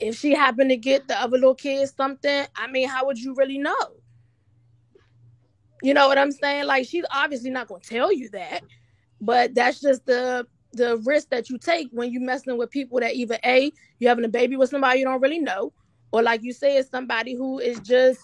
if 0.00 0.16
she 0.16 0.34
happened 0.34 0.70
to 0.70 0.76
get 0.76 1.08
the 1.08 1.20
other 1.20 1.36
little 1.36 1.54
kids 1.54 1.92
something, 1.96 2.46
I 2.56 2.66
mean, 2.68 2.88
how 2.88 3.06
would 3.06 3.18
you 3.18 3.34
really 3.34 3.58
know? 3.58 3.74
You 5.82 5.94
know 5.94 6.08
what 6.08 6.18
I'm 6.18 6.32
saying? 6.32 6.64
Like 6.66 6.86
she's 6.86 7.04
obviously 7.12 7.50
not 7.50 7.68
gonna 7.68 7.80
tell 7.80 8.12
you 8.12 8.30
that, 8.30 8.62
but 9.20 9.54
that's 9.54 9.80
just 9.80 10.06
the 10.06 10.46
the 10.72 10.96
risk 11.04 11.30
that 11.30 11.50
you 11.50 11.58
take 11.58 11.88
when 11.92 12.10
you're 12.12 12.22
messing 12.22 12.56
with 12.56 12.70
people 12.70 12.98
that 13.00 13.14
either 13.14 13.38
a 13.44 13.70
you're 13.98 14.08
having 14.08 14.24
a 14.24 14.28
baby 14.28 14.56
with 14.56 14.70
somebody 14.70 15.00
you 15.00 15.04
don't 15.04 15.20
really 15.20 15.38
know, 15.38 15.72
or 16.12 16.22
like 16.22 16.42
you 16.42 16.52
say, 16.52 16.76
it's 16.76 16.90
somebody 16.90 17.34
who 17.34 17.58
is 17.58 17.78
just 17.80 18.20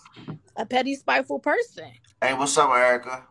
a 0.57 0.65
petty, 0.65 0.95
spiteful 0.95 1.39
person. 1.39 1.91
Hey, 2.23 2.35
what's 2.35 2.57
up, 2.57 2.71
Erica? 2.71 3.27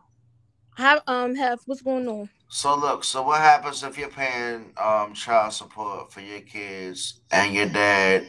How 0.74 1.00
um 1.06 1.36
have 1.36 1.60
what's 1.66 1.82
going 1.82 2.08
on? 2.08 2.30
So 2.48 2.76
look, 2.76 3.04
so 3.04 3.22
what 3.22 3.40
happens 3.40 3.82
if 3.82 3.96
you're 3.98 4.08
paying 4.10 4.72
um 4.76 5.14
child 5.14 5.52
support 5.52 6.12
for 6.12 6.20
your 6.20 6.40
kids 6.40 7.20
and 7.30 7.54
your 7.54 7.66
dad? 7.68 8.28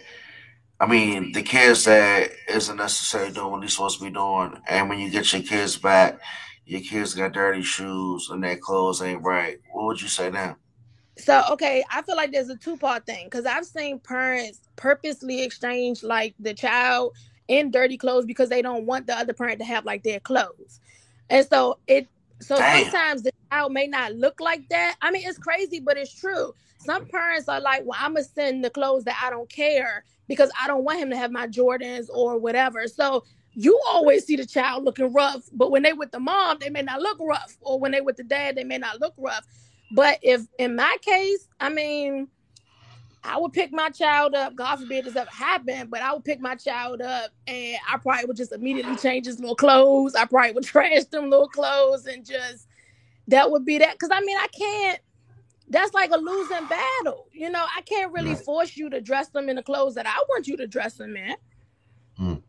I 0.79 0.87
mean, 0.87 1.31
the 1.33 1.43
kids 1.43 1.85
that 1.85 2.31
isn't 2.49 2.77
necessarily 2.77 3.33
doing 3.33 3.51
what 3.51 3.61
they're 3.61 3.69
supposed 3.69 3.99
to 3.99 4.05
be 4.05 4.11
doing, 4.11 4.61
and 4.67 4.89
when 4.89 4.99
you 4.99 5.09
get 5.11 5.31
your 5.33 5.43
kids 5.43 5.77
back, 5.77 6.19
your 6.65 6.81
kids 6.81 7.13
got 7.15 7.33
dirty 7.33 7.63
shoes 7.63 8.29
and 8.31 8.43
their 8.43 8.57
clothes 8.57 9.01
ain't 9.01 9.23
right. 9.23 9.59
What 9.71 9.85
would 9.87 10.01
you 10.01 10.07
say 10.09 10.29
then? 10.29 10.55
So 11.17 11.43
okay, 11.51 11.83
I 11.91 12.01
feel 12.03 12.15
like 12.15 12.31
there's 12.31 12.49
a 12.49 12.57
two 12.57 12.77
part 12.77 13.05
thing 13.05 13.25
because 13.25 13.45
I've 13.45 13.65
seen 13.65 13.99
parents 13.99 14.61
purposely 14.75 15.43
exchange 15.43 16.03
like 16.03 16.35
the 16.39 16.53
child 16.53 17.15
in 17.47 17.69
dirty 17.71 17.97
clothes 17.97 18.25
because 18.25 18.49
they 18.49 18.61
don't 18.61 18.85
want 18.85 19.07
the 19.07 19.17
other 19.17 19.33
parent 19.33 19.59
to 19.59 19.65
have 19.65 19.85
like 19.85 20.03
their 20.03 20.19
clothes, 20.19 20.79
and 21.29 21.45
so 21.47 21.79
it 21.87 22.07
so 22.41 22.57
Damn. 22.57 22.83
sometimes 22.83 23.23
the 23.23 23.31
child 23.51 23.71
may 23.71 23.87
not 23.87 24.13
look 24.15 24.39
like 24.39 24.67
that. 24.69 24.95
I 25.01 25.11
mean, 25.11 25.23
it's 25.25 25.37
crazy, 25.37 25.79
but 25.79 25.97
it's 25.97 26.13
true. 26.13 26.53
Some 26.77 27.05
parents 27.05 27.47
are 27.47 27.61
like, 27.61 27.83
well, 27.85 27.99
I'm 28.01 28.13
gonna 28.13 28.23
send 28.23 28.65
the 28.65 28.69
clothes 28.69 29.03
that 29.05 29.21
I 29.23 29.29
don't 29.29 29.49
care 29.49 30.03
because 30.27 30.51
I 30.59 30.67
don't 30.67 30.83
want 30.83 30.99
him 30.99 31.09
to 31.11 31.17
have 31.17 31.31
my 31.31 31.47
Jordans 31.47 32.07
or 32.09 32.37
whatever. 32.37 32.87
So 32.87 33.23
you 33.53 33.79
always 33.87 34.25
see 34.25 34.35
the 34.35 34.45
child 34.45 34.83
looking 34.83 35.13
rough, 35.13 35.43
but 35.53 35.71
when 35.71 35.83
they 35.83 35.93
with 35.93 36.11
the 36.11 36.19
mom, 36.19 36.57
they 36.59 36.69
may 36.69 36.81
not 36.81 37.01
look 37.01 37.17
rough, 37.19 37.57
or 37.61 37.79
when 37.79 37.91
they 37.91 38.01
with 38.01 38.17
the 38.17 38.23
dad, 38.23 38.55
they 38.55 38.63
may 38.63 38.77
not 38.77 38.99
look 38.99 39.13
rough. 39.17 39.45
But 39.91 40.19
if 40.21 40.41
in 40.57 40.75
my 40.75 40.97
case, 41.01 41.47
I 41.59 41.69
mean, 41.69 42.29
I 43.23 43.39
would 43.39 43.53
pick 43.53 43.71
my 43.71 43.89
child 43.89 44.35
up. 44.35 44.55
God 44.55 44.77
forbid 44.79 45.05
this 45.05 45.15
ever 45.15 45.29
happened, 45.29 45.91
but 45.91 46.01
I 46.01 46.13
would 46.13 46.25
pick 46.25 46.39
my 46.39 46.55
child 46.55 47.01
up 47.01 47.31
and 47.47 47.77
I 47.87 47.97
probably 47.97 48.25
would 48.25 48.37
just 48.37 48.51
immediately 48.51 48.95
change 48.95 49.27
his 49.27 49.39
little 49.39 49.55
clothes. 49.55 50.15
I 50.15 50.25
probably 50.25 50.53
would 50.53 50.63
trash 50.65 51.05
them 51.05 51.29
little 51.29 51.47
clothes 51.49 52.07
and 52.07 52.25
just 52.25 52.67
that 53.27 53.51
would 53.51 53.65
be 53.65 53.77
that. 53.79 53.99
Cause 53.99 54.09
I 54.11 54.21
mean, 54.21 54.37
I 54.37 54.47
can't. 54.47 54.99
That's 55.69 55.93
like 55.93 56.11
a 56.11 56.17
losing 56.17 56.67
battle. 56.67 57.27
You 57.33 57.49
know, 57.49 57.65
I 57.75 57.81
can't 57.81 58.13
really 58.13 58.35
Right. 58.35 58.43
force 58.45 58.75
you 58.77 58.89
to 58.89 59.01
dress 59.01 59.29
them 59.29 59.49
in 59.49 59.55
the 59.57 59.63
clothes 59.63 59.95
that 59.95 60.07
I 60.07 60.17
want 60.29 60.47
you 60.47 60.57
to 60.57 60.67
dress 60.67 60.95
them 60.95 61.15
in. 61.15 61.35
Mm. 62.19 62.43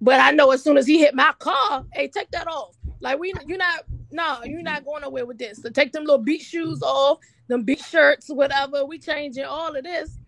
But 0.00 0.20
I 0.20 0.32
know 0.32 0.50
as 0.52 0.62
soon 0.62 0.78
as 0.78 0.86
he 0.86 1.00
hit 1.00 1.14
my 1.14 1.32
car, 1.38 1.84
hey, 1.92 2.08
take 2.08 2.30
that 2.32 2.46
off. 2.48 2.76
Like 3.00 3.18
we, 3.18 3.34
you're 3.46 3.58
not, 3.58 3.84
no, 4.12 4.38
you're 4.44 4.62
not 4.62 4.84
going 4.84 5.02
nowhere 5.02 5.26
with 5.26 5.38
this. 5.38 5.62
So 5.62 5.70
take 5.70 5.92
them 5.92 6.04
little 6.04 6.18
beat 6.18 6.42
shoes 6.42 6.82
off, 6.82 7.18
them 7.48 7.62
beat 7.62 7.80
shirts, 7.80 8.28
whatever. 8.28 8.84
We 8.84 8.98
changing 8.98 9.44
all 9.44 9.74
of 9.74 9.84
this. 9.84 10.18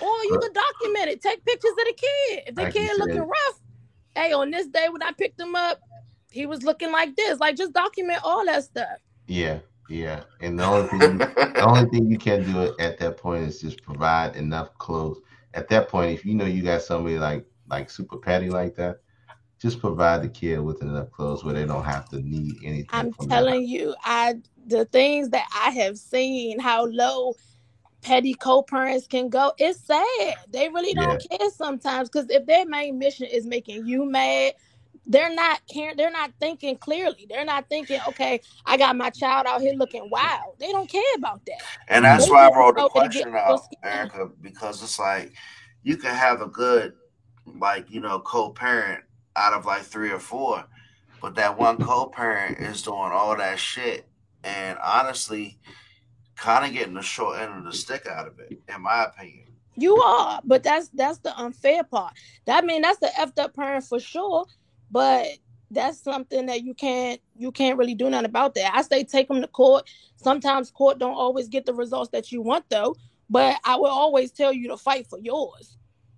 Or 0.00 0.08
you 0.24 0.38
can 0.40 0.52
document 0.52 1.08
it. 1.08 1.22
Take 1.22 1.44
pictures 1.44 1.72
of 1.72 1.76
the 1.76 1.94
kid. 1.96 2.42
If 2.48 2.54
the 2.54 2.64
you 2.64 2.72
kid 2.72 2.98
looking 2.98 3.16
said. 3.16 3.28
rough, 3.28 3.60
hey, 4.14 4.32
on 4.32 4.50
this 4.50 4.66
day 4.66 4.88
when 4.88 5.02
I 5.02 5.12
picked 5.12 5.40
him 5.40 5.54
up, 5.54 5.80
he 6.30 6.46
was 6.46 6.62
looking 6.62 6.92
like 6.92 7.16
this. 7.16 7.40
Like 7.40 7.56
just 7.56 7.72
document 7.72 8.20
all 8.22 8.44
that 8.46 8.64
stuff. 8.64 8.98
Yeah, 9.26 9.58
yeah. 9.88 10.22
And 10.40 10.58
the 10.58 10.64
only 10.64 10.88
thing, 10.88 11.18
the 11.18 11.64
only 11.64 11.88
thing 11.90 12.10
you 12.10 12.18
can 12.18 12.44
do 12.50 12.74
at 12.78 12.98
that 12.98 13.16
point 13.16 13.44
is 13.44 13.60
just 13.60 13.82
provide 13.82 14.36
enough 14.36 14.76
clothes. 14.78 15.20
At 15.54 15.68
that 15.68 15.88
point, 15.88 16.12
if 16.12 16.24
you 16.24 16.34
know 16.34 16.44
you 16.44 16.62
got 16.62 16.82
somebody 16.82 17.18
like 17.18 17.44
like 17.68 17.90
super 17.90 18.16
petty 18.16 18.50
like 18.50 18.74
that, 18.76 19.00
just 19.60 19.80
provide 19.80 20.22
the 20.22 20.28
kid 20.28 20.58
with 20.60 20.80
enough 20.82 21.10
clothes 21.10 21.44
where 21.44 21.54
they 21.54 21.66
don't 21.66 21.84
have 21.84 22.08
to 22.10 22.20
need 22.20 22.56
anything. 22.64 22.86
I'm 22.90 23.12
from 23.12 23.28
that. 23.28 23.34
telling 23.34 23.66
you, 23.66 23.94
I 24.02 24.36
the 24.66 24.86
things 24.86 25.30
that 25.30 25.46
I 25.54 25.70
have 25.70 25.98
seen, 25.98 26.58
how 26.58 26.86
low 26.86 27.34
petty 28.02 28.34
co-parents 28.34 29.06
can 29.06 29.28
go, 29.28 29.52
it's 29.58 29.80
sad. 29.80 30.34
They 30.48 30.68
really 30.68 30.94
don't 30.94 31.22
care 31.30 31.50
sometimes 31.50 32.08
because 32.08 32.30
if 32.30 32.46
their 32.46 32.64
main 32.66 32.98
mission 32.98 33.26
is 33.26 33.46
making 33.46 33.86
you 33.86 34.10
mad, 34.10 34.54
they're 35.06 35.34
not 35.34 35.60
caring. 35.70 35.96
They're 35.96 36.10
not 36.10 36.32
thinking 36.40 36.76
clearly. 36.76 37.26
They're 37.28 37.44
not 37.44 37.68
thinking, 37.68 38.00
okay, 38.08 38.40
I 38.64 38.78
got 38.78 38.96
my 38.96 39.10
child 39.10 39.46
out 39.46 39.60
here 39.60 39.74
looking 39.74 40.08
wild. 40.08 40.54
They 40.58 40.72
don't 40.72 40.88
care 40.88 41.02
about 41.16 41.44
that. 41.46 41.60
And 41.88 42.04
that's 42.04 42.26
They 42.26 42.32
why 42.32 42.48
I 42.48 42.56
wrote 42.56 42.76
the 42.76 42.82
know 42.82 42.90
where 42.92 43.08
to 43.08 43.08
get 43.10 43.20
question 43.20 43.32
your 43.32 43.38
out. 43.38 43.60
Erica, 43.82 44.30
because 44.40 44.82
it's 44.82 44.98
like 44.98 45.32
you 45.82 45.96
can 45.96 46.14
have 46.14 46.40
a 46.40 46.46
good, 46.46 46.94
like, 47.58 47.90
you 47.90 48.00
know, 48.00 48.20
co 48.20 48.50
parent 48.50 49.04
out 49.36 49.52
of 49.52 49.66
like 49.66 49.82
three 49.82 50.10
or 50.10 50.18
four, 50.18 50.64
but 51.20 51.34
that 51.36 51.58
one 51.58 51.78
co 51.78 52.06
parent 52.06 52.58
is 52.58 52.82
doing 52.82 53.10
all 53.12 53.36
that 53.36 53.58
shit. 53.58 54.06
And 54.42 54.78
honestly, 54.82 55.58
kind 56.36 56.64
of 56.64 56.72
getting 56.72 56.94
the 56.94 57.02
short 57.02 57.40
end 57.40 57.58
of 57.58 57.64
the 57.64 57.72
stick 57.72 58.06
out 58.06 58.26
of 58.26 58.38
it, 58.38 58.58
in 58.74 58.82
my 58.82 59.04
opinion. 59.04 59.46
You 59.76 59.96
are, 59.96 60.40
but 60.44 60.62
that's 60.62 60.88
that's 60.88 61.18
the 61.18 61.36
unfair 61.38 61.84
part. 61.84 62.14
That 62.46 62.64
mean 62.64 62.82
that's 62.82 62.98
the 62.98 63.10
effed 63.18 63.38
up 63.38 63.54
parent 63.54 63.84
for 63.84 64.00
sure. 64.00 64.46
But 64.90 65.26
that's 65.70 66.00
something 66.00 66.46
that 66.46 66.62
you 66.62 66.74
can't 66.74 67.20
you 67.36 67.52
can't 67.52 67.78
really 67.78 67.94
do 67.94 68.10
nothing 68.10 68.26
about 68.26 68.54
that. 68.56 68.72
I 68.74 68.82
say 68.82 69.04
take 69.04 69.28
them 69.28 69.40
to 69.40 69.46
court. 69.46 69.88
Sometimes 70.16 70.70
court 70.70 70.98
don't 70.98 71.14
always 71.14 71.48
get 71.48 71.64
the 71.64 71.74
results 71.74 72.10
that 72.10 72.32
you 72.32 72.42
want 72.42 72.64
though, 72.68 72.96
but 73.28 73.58
I 73.64 73.76
will 73.76 73.86
always 73.86 74.32
tell 74.32 74.52
you 74.52 74.68
to 74.68 74.76
fight 74.76 75.06
for 75.06 75.18
yours. 75.18 75.76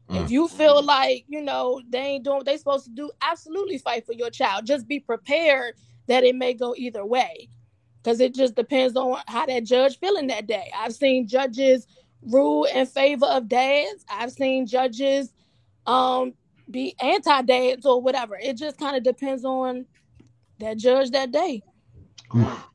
Mm. 0.09 0.25
If 0.25 0.31
you 0.31 0.49
feel 0.49 0.83
like 0.83 1.25
you 1.29 1.41
know 1.41 1.81
they 1.89 1.99
ain't 1.99 2.25
doing 2.25 2.39
what 2.39 2.47
they 2.47 2.57
supposed 2.57 2.85
to 2.87 2.91
do, 2.91 3.11
absolutely 3.21 3.79
fight 3.79 4.05
for 4.05 4.13
your 4.13 4.31
child. 4.31 4.67
Just 4.67 4.87
be 4.89 5.01
prepared 5.01 5.75
that 6.07 6.25
it 6.25 6.35
may 6.35 6.55
go 6.55 6.75
either 6.77 7.07
way, 7.07 7.49
because 8.03 8.21
it 8.21 8.35
just 8.35 8.55
depends 8.55 8.97
on 8.97 9.19
how 9.29 9.47
that 9.47 9.65
judge 9.65 9.99
feeling 9.99 10.27
that 10.27 10.47
day. 10.47 10.71
I've 10.77 10.95
seen 10.95 11.29
judges 11.29 11.87
rule 12.23 12.65
in 12.65 12.87
favor 12.87 13.27
of 13.27 13.49
dads. 13.49 14.05
I've 14.09 14.33
seen 14.33 14.67
judges 14.67 15.33
um 15.87 16.35
be 16.71 16.95
anti-dads 17.01 17.85
or 17.85 18.01
whatever. 18.01 18.39
It 18.41 18.57
just 18.57 18.79
kind 18.79 18.97
of 18.97 19.03
depends 19.03 19.45
on 19.45 19.85
that 20.59 20.79
judge 20.79 21.11
that 21.11 21.33
day. 21.33 21.63
Oof. 22.37 22.69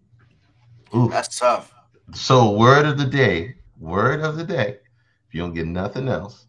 Oof. 0.96 1.12
That's 1.12 1.40
tough. 1.40 1.74
So, 2.14 2.52
word 2.52 2.86
of 2.86 2.98
the 2.98 3.06
day, 3.06 3.56
word 3.80 4.22
of 4.22 4.38
the 4.38 4.44
day. 4.44 4.78
If 5.28 5.34
you 5.34 5.42
don't 5.42 5.54
get 5.54 5.68
nothing 5.68 6.08
else, 6.08 6.48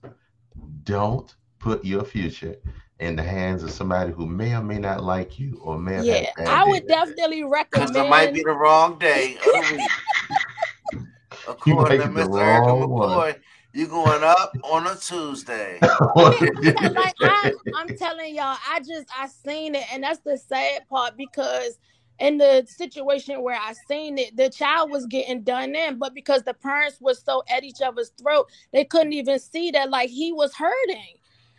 don't 0.89 1.35
put 1.59 1.85
your 1.85 2.03
future 2.05 2.57
in 2.99 3.15
the 3.15 3.23
hands 3.23 3.63
of 3.63 3.71
somebody 3.71 4.11
who 4.11 4.27
may 4.27 4.55
or 4.55 4.63
may 4.63 4.79
not 4.79 5.05
like 5.05 5.39
you 5.39 5.61
or 5.63 5.79
may 5.79 5.95
have 5.95 6.07
Yeah, 6.07 6.31
I 6.47 6.65
would 6.65 6.87
that 6.87 6.89
day. 6.89 6.95
definitely 6.95 7.43
Because 7.43 7.95
it 7.95 8.09
might 8.09 8.33
be 8.33 8.43
the 8.43 8.53
wrong 8.53 8.99
day 8.99 9.37
of 9.55 9.69
the. 9.69 9.89
You 11.67 11.75
According 11.79 12.01
to 12.01 12.07
Mr. 12.09 12.41
Erica. 12.41 12.71
McCoy, 12.71 13.37
you 13.75 13.87
going 13.87 14.25
up 14.25 14.53
on 14.65 14.87
a 14.87 14.97
Tuesday. 14.97 15.81
Like 16.95 17.17
I, 17.23 17.53
I'm 17.77 17.97
telling 17.97 18.35
y'all, 18.35 18.57
I 18.69 18.81
just 18.81 19.09
I 19.17 19.29
seen 19.29 19.75
it, 19.75 19.85
and 19.93 20.03
that's 20.03 20.21
the 20.21 20.37
sad 20.39 20.89
part 20.89 21.17
because 21.17 21.79
in 22.19 22.39
the 22.39 22.67
situation 22.69 23.43
where 23.43 23.59
I 23.59 23.75
seen 23.87 24.19
it, 24.19 24.37
the 24.37 24.51
child 24.51 24.91
was 24.91 25.07
getting 25.07 25.43
done 25.43 25.75
in, 25.75 25.99
but 25.99 26.15
because 26.15 26.43
the 26.43 26.55
parents 26.55 27.01
were 27.01 27.15
so 27.15 27.43
at 27.49 27.65
each 27.65 27.81
other's 27.81 28.11
throat, 28.21 28.49
they 28.73 28.85
couldn't 28.85 29.13
even 29.13 29.39
see 29.39 29.71
that 29.71 29.91
like 29.91 30.11
he 30.11 30.33
was 30.33 30.55
hurting. 30.55 31.15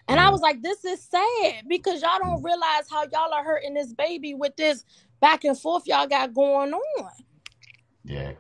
And 0.07 0.19
I 0.19 0.25
mm. 0.27 0.31
was 0.31 0.41
like, 0.41 0.61
this 0.61 0.83
is 0.83 1.01
sad 1.03 1.65
because 1.67 2.01
y'all 2.01 2.19
don't 2.21 2.41
mm. 2.41 2.45
realize 2.45 2.89
how 2.89 3.03
y'all 3.11 3.33
are 3.33 3.43
hurting 3.43 3.73
this 3.73 3.93
baby 3.93 4.33
with 4.33 4.55
this 4.55 4.83
back 5.21 5.43
and 5.43 5.57
forth 5.57 5.83
y'all 5.85 6.07
got 6.07 6.33
going 6.33 6.73
on. 6.73 7.09
yeah. 8.03 8.33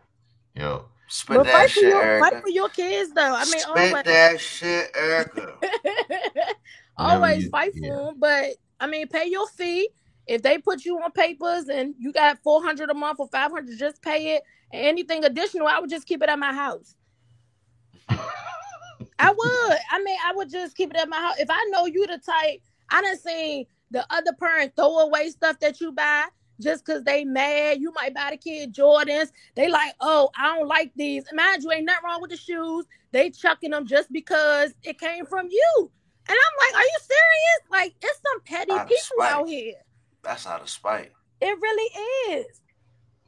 Yo. 0.55 0.85
Spit 1.07 1.37
But 1.37 1.45
that 1.47 1.63
for 1.63 1.79
shit, 1.79 1.83
your 1.89 2.19
fight 2.19 2.41
for 2.41 2.49
your 2.49 2.69
kids 2.69 3.11
though. 3.13 3.33
I 3.33 3.45
mean, 3.45 3.59
Spit 3.59 3.67
always 3.67 4.03
that 4.03 4.39
shit, 4.39 4.91
Erica. 4.95 5.53
always 6.97 7.45
you- 7.45 7.49
fight 7.49 7.73
for 7.73 7.79
yeah. 7.79 7.95
them. 7.95 8.15
But 8.19 8.51
I 8.79 8.87
mean, 8.87 9.07
pay 9.07 9.27
your 9.27 9.47
fee. 9.47 9.89
If 10.29 10.43
they 10.43 10.59
put 10.59 10.85
you 10.85 10.99
on 10.99 11.11
papers 11.11 11.69
and 11.69 11.95
you 11.97 12.13
got 12.13 12.37
four 12.43 12.61
hundred 12.61 12.91
a 12.91 12.93
month 12.93 13.19
or 13.19 13.27
five 13.29 13.49
hundred, 13.49 13.79
just 13.79 13.99
pay 14.03 14.35
it. 14.35 14.43
And 14.71 14.85
anything 14.85 15.25
additional, 15.25 15.65
I 15.65 15.79
would 15.79 15.89
just 15.89 16.05
keep 16.05 16.21
it 16.21 16.29
at 16.29 16.37
my 16.37 16.53
house. 16.53 16.95
I 18.09 19.31
would. 19.31 19.77
I 19.91 20.03
mean, 20.03 20.17
I 20.23 20.33
would 20.35 20.51
just 20.51 20.77
keep 20.77 20.91
it 20.91 20.97
at 20.97 21.09
my 21.09 21.17
house. 21.17 21.39
If 21.39 21.49
I 21.49 21.67
know 21.71 21.87
you 21.87 22.05
the 22.05 22.19
type, 22.19 22.61
I 22.91 23.01
done 23.01 23.17
seen 23.17 23.65
the 23.89 24.05
other 24.13 24.31
parent 24.39 24.75
throw 24.75 24.99
away 24.99 25.31
stuff 25.31 25.59
that 25.61 25.81
you 25.81 25.91
buy 25.91 26.25
just 26.61 26.85
because 26.85 27.03
they 27.03 27.23
mad. 27.25 27.81
You 27.81 27.91
might 27.93 28.13
buy 28.13 28.29
the 28.29 28.37
kid 28.37 28.71
Jordans. 28.71 29.31
They 29.55 29.67
like, 29.67 29.93
oh, 29.99 30.29
I 30.37 30.55
don't 30.55 30.67
like 30.67 30.91
these. 30.95 31.23
Mind 31.33 31.63
you, 31.63 31.71
ain't 31.71 31.85
nothing 31.85 32.03
wrong 32.05 32.21
with 32.21 32.29
the 32.29 32.37
shoes. 32.37 32.85
They 33.13 33.31
chucking 33.31 33.71
them 33.71 33.87
just 33.87 34.11
because 34.11 34.75
it 34.83 34.99
came 34.99 35.25
from 35.25 35.47
you. 35.49 35.91
And 36.27 36.37
I'm 36.37 36.67
like, 36.67 36.83
are 36.83 36.85
you 36.85 36.99
serious? 37.01 37.71
Like, 37.71 37.95
it's 38.03 38.19
some 38.21 38.41
petty 38.41 38.73
people 38.87 39.17
spite. 39.17 39.31
out 39.31 39.49
here. 39.49 39.73
That's 40.23 40.45
out 40.47 40.61
of 40.61 40.69
spite. 40.69 41.11
It 41.41 41.57
really 41.61 42.35
is. 42.39 42.61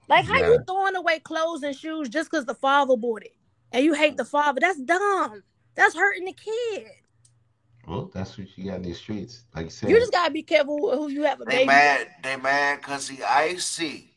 Like, 0.08 0.26
how 0.26 0.40
Yeah. 0.40 0.48
you 0.48 0.60
throwing 0.68 0.96
away 0.96 1.20
clothes 1.20 1.64
and 1.64 1.76
shoes 1.76 2.10
just 2.10 2.30
because 2.30 2.46
the 2.46 2.56
father 2.56 2.98
bought 2.98 3.24
it? 3.24 3.36
And 3.72 3.86
you 3.86 3.94
hate 3.94 4.18
the 4.18 4.26
father. 4.26 4.60
That's 4.60 4.80
dumb. 4.82 5.44
That's 5.76 5.96
hurting 5.96 6.26
the 6.26 6.34
kid. 6.34 6.88
Well, 7.88 8.12
that's 8.14 8.38
what 8.38 8.48
you 8.58 8.66
got 8.66 8.76
in 8.78 8.82
these 8.84 9.00
streets. 9.00 9.46
Like 9.56 9.66
you 9.66 9.70
said, 9.72 9.90
You 9.90 10.00
just 10.00 10.12
gotta 10.12 10.32
be 10.32 10.44
careful 10.44 10.92
who 10.92 10.98
who 10.98 11.10
you 11.10 11.24
have 11.24 11.42
a 11.42 11.46
They 11.46 11.58
baby. 11.58 11.68
mad. 11.68 12.08
They 12.24 12.36
mad 12.36 12.80
because 12.82 13.08
he 13.08 13.24
icy. 13.24 14.08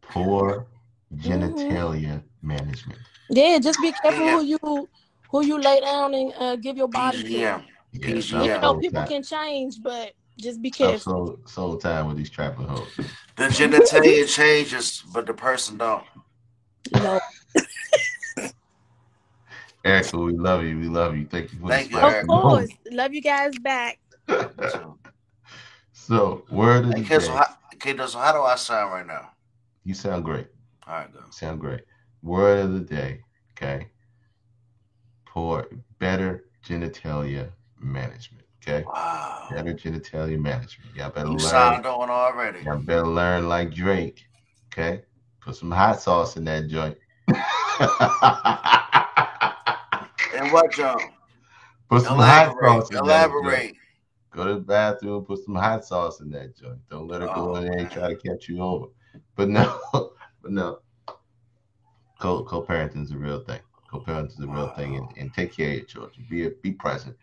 poor 0.00 0.66
Mm-hmm. 1.14 1.28
genitalia 1.28 2.22
management. 2.40 2.98
Yeah, 3.28 3.58
just 3.58 3.80
be 3.80 3.92
careful 3.92 4.24
Yeah. 4.24 4.38
who 4.38 4.44
you 4.44 4.88
who 5.30 5.44
you 5.44 5.58
lay 5.60 5.80
down 5.80 6.14
and 6.14 6.32
uh, 6.38 6.56
give 6.56 6.76
your 6.76 6.88
body 6.88 7.22
to. 7.22 7.28
PGM. 7.28 7.64
Yeah, 7.92 8.44
You 8.44 8.60
know, 8.60 8.74
people 8.78 9.02
can 9.04 9.22
change, 9.22 9.82
but 9.82 10.12
just 10.42 10.60
be 10.60 10.70
so, 10.70 10.86
careful. 10.86 11.38
so, 11.46 11.72
so 11.72 11.76
time 11.76 12.08
with 12.08 12.16
these 12.16 12.30
trapper 12.30 12.62
hoes. 12.64 12.88
The 13.36 13.44
genitalia 13.44 14.28
changes, 14.28 15.02
but 15.12 15.26
the 15.26 15.34
person 15.34 15.78
don't. 15.78 16.04
No. 16.92 17.20
Erica, 19.84 20.18
we 20.18 20.32
love 20.32 20.62
you. 20.64 20.78
We 20.78 20.88
love 20.88 21.16
you. 21.16 21.26
Thank 21.26 21.52
you 21.52 21.58
for 21.58 21.68
Thank 21.68 21.90
you, 21.90 21.98
Of 21.98 22.04
Erica. 22.04 22.26
course. 22.26 22.70
Love 22.90 23.14
you 23.14 23.22
guys 23.22 23.52
back. 23.58 23.98
So, 24.28 24.98
So, 25.92 26.44
word 26.50 26.84
of 26.84 26.90
the 26.90 26.96
hey, 26.98 27.04
kid, 27.04 27.22
so 27.22 27.28
day. 27.32 27.36
how, 27.36 27.46
kid, 27.80 28.00
so 28.08 28.18
how 28.18 28.32
do 28.32 28.42
I 28.42 28.56
sound 28.56 28.92
right 28.92 29.06
now? 29.06 29.30
You 29.84 29.94
sound 29.94 30.24
great. 30.24 30.48
All 30.86 30.94
right, 30.94 31.12
go. 31.12 31.20
Sound 31.30 31.60
great. 31.60 31.82
Word 32.22 32.64
of 32.64 32.72
the 32.74 32.80
day. 32.80 33.20
Okay. 33.52 33.88
Poor, 35.26 35.66
better 35.98 36.44
genitalia 36.64 37.50
management. 37.80 38.41
Okay. 38.66 38.84
Wow. 38.86 39.48
Better 39.50 39.74
genitalia 39.74 40.38
management. 40.40 40.94
Y'all 40.94 41.10
better 41.10 41.26
You 41.26 41.32
learn. 41.34 41.40
sound 41.40 41.86
on 41.86 42.08
already. 42.10 42.60
Y'all 42.60 42.78
better 42.78 43.06
learn 43.06 43.48
like 43.48 43.74
Drake. 43.74 44.24
Okay. 44.72 45.02
Put 45.40 45.56
some 45.56 45.70
hot 45.72 46.00
sauce 46.00 46.36
in 46.36 46.44
that 46.44 46.68
joint. 46.68 46.96
And 50.34 50.50
what, 50.50 50.72
John? 50.72 50.98
Put 51.90 52.02
some 52.02 52.18
hot 52.18 52.54
sauce 52.60 52.88
in 52.90 52.94
that 52.96 53.02
joint. 53.02 53.06
Elaborate. 53.06 53.74
Go 54.30 54.46
to 54.46 54.54
the 54.54 54.60
bathroom, 54.60 55.24
put 55.24 55.40
some 55.44 55.54
hot 55.54 55.84
sauce 55.84 56.20
in 56.20 56.30
that 56.30 56.56
joint. 56.56 56.78
Don't 56.90 57.06
let 57.06 57.20
her 57.20 57.26
go 57.28 57.52
Oh, 57.52 57.54
in 57.56 57.64
there 57.64 57.78
and 57.80 57.90
try 57.90 58.08
to 58.08 58.16
catch 58.16 58.48
you 58.48 58.60
over. 58.62 58.86
But 59.36 59.50
no, 59.50 59.78
but 59.92 60.50
no. 60.50 60.78
Co 62.18 62.42
co-parenting 62.44 63.02
is 63.04 63.10
a 63.10 63.16
real 63.16 63.40
thing. 63.40 63.60
Co-parenting 63.90 64.30
is 64.32 64.40
a 64.40 64.46
real 64.46 64.68
thing, 64.68 64.96
and, 64.96 65.06
and 65.18 65.34
take 65.34 65.54
care 65.54 65.68
of 65.68 65.74
your 65.76 65.84
children. 65.84 66.26
Be 66.30 66.48
be 66.62 66.72
present. 66.72 67.16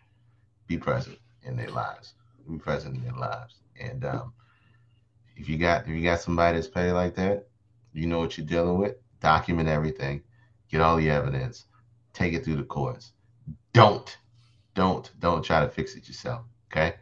Be 0.68 0.78
present 0.78 1.18
in 1.44 1.56
their 1.56 1.70
lives. 1.70 2.14
Be 2.48 2.58
present 2.58 2.96
in 2.96 3.02
their 3.04 3.12
lives. 3.18 3.56
And 3.80 4.04
um, 4.04 4.32
if 5.36 5.48
you 5.48 5.56
got 5.58 5.82
if 5.82 5.88
you 5.88 6.02
got 6.02 6.20
somebody 6.20 6.56
that's 6.56 6.68
petty 6.68 6.92
like 6.92 7.14
that, 7.16 7.46
you 7.92 8.06
know 8.06 8.18
what 8.18 8.36
you're 8.36 8.46
dealing 8.46 8.78
with. 8.78 8.96
Document 9.20 9.68
everything. 9.68 10.22
Get 10.70 10.80
all 10.80 10.96
the 10.96 11.10
evidence. 11.10 11.66
Take 12.12 12.34
it 12.34 12.44
through 12.44 12.56
the 12.56 12.64
courts. 12.64 13.12
Don't, 13.72 14.16
don't, 14.74 15.10
don't 15.20 15.42
try 15.42 15.60
to 15.60 15.68
fix 15.68 15.94
it 15.94 16.06
yourself. 16.08 16.42
Okay. 16.70 16.94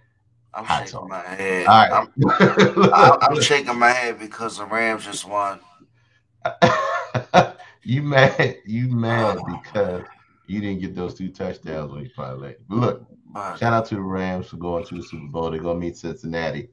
I'm 0.55 0.65
Hot 0.65 0.79
shaking 0.79 0.91
sauce. 0.93 1.09
my 1.09 1.21
head. 1.21 1.67
All 1.67 1.89
right. 1.89 1.93
I'm, 1.93 2.91
I- 2.93 3.19
I'm 3.23 3.41
shaking 3.41 3.79
my 3.79 3.91
head 3.91 4.19
because 4.19 4.59
the 4.59 4.65
Rams 4.65 5.05
just 5.05 5.27
won. 5.27 5.61
you 7.83 8.03
mad? 8.03 8.57
You 8.65 8.89
mad 8.89 9.39
because 9.47 10.03
you 10.49 10.61
didn't 10.61 10.81
get 10.81 10.95
those 10.95 11.15
two 11.15 11.29
touchdowns 11.31 11.93
when 11.93 12.05
you 12.05 12.11
parlay. 12.17 12.55
But 12.69 12.77
look, 12.77 13.07
shout 13.59 13.73
out 13.73 13.87
to 13.87 13.95
the 13.97 14.01
Rams 14.01 14.49
for 14.49 14.57
going 14.57 14.85
to 14.87 14.95
the 14.97 15.03
Super 15.03 15.27
Bowl. 15.29 15.51
They're 15.51 15.61
gonna 15.61 15.79
meet 15.79 15.97
Cincinnati 15.97 16.71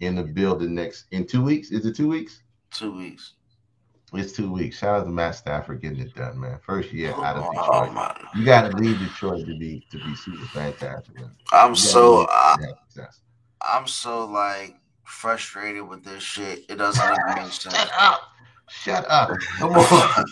in 0.00 0.14
the 0.14 0.22
building 0.22 0.74
next 0.74 1.06
in 1.10 1.26
two 1.26 1.42
weeks. 1.44 1.70
Is 1.70 1.84
it 1.86 1.94
two 1.96 2.08
weeks? 2.08 2.42
two 2.72 2.94
weeks. 2.96 3.34
It's 4.14 4.32
two 4.32 4.50
weeks. 4.50 4.78
Shout 4.78 5.00
out 5.00 5.04
to 5.04 5.10
Matt 5.10 5.34
Stafford 5.34 5.82
getting 5.82 6.00
it 6.00 6.14
done, 6.14 6.40
man. 6.40 6.58
First 6.64 6.92
year 6.92 7.12
out 7.12 7.36
of 7.36 7.44
Oh, 7.44 7.50
Detroit. 7.82 7.94
man. 7.94 8.14
You 8.34 8.44
got 8.44 8.70
to 8.70 8.76
leave 8.78 8.98
Detroit 8.98 9.46
to 9.46 9.58
be 9.58 9.86
to 9.90 9.98
be 9.98 10.14
super 10.16 10.46
fantastic. 10.46 11.14
Man. 11.16 11.30
I'm 11.52 11.74
so 11.74 12.26
I, 12.30 12.56
to 12.58 12.66
have 12.68 12.76
success. 12.88 13.20
I'm 13.60 13.86
so 13.86 14.24
like 14.26 14.76
frustrated 15.04 15.86
with 15.86 16.04
this 16.04 16.22
shit. 16.22 16.64
It 16.70 16.76
doesn't 16.76 17.06
make 17.36 17.36
sense. 17.52 17.74
Shut 17.74 17.90
up! 17.98 18.20
Shut 18.70 19.04
up! 19.10 19.30
Come 19.58 19.72
on, 19.72 20.24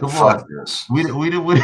come 0.00 0.10
on. 0.10 0.44
this. 0.58 0.86
We. 0.90 1.10
We. 1.12 1.36
We. 1.38 1.62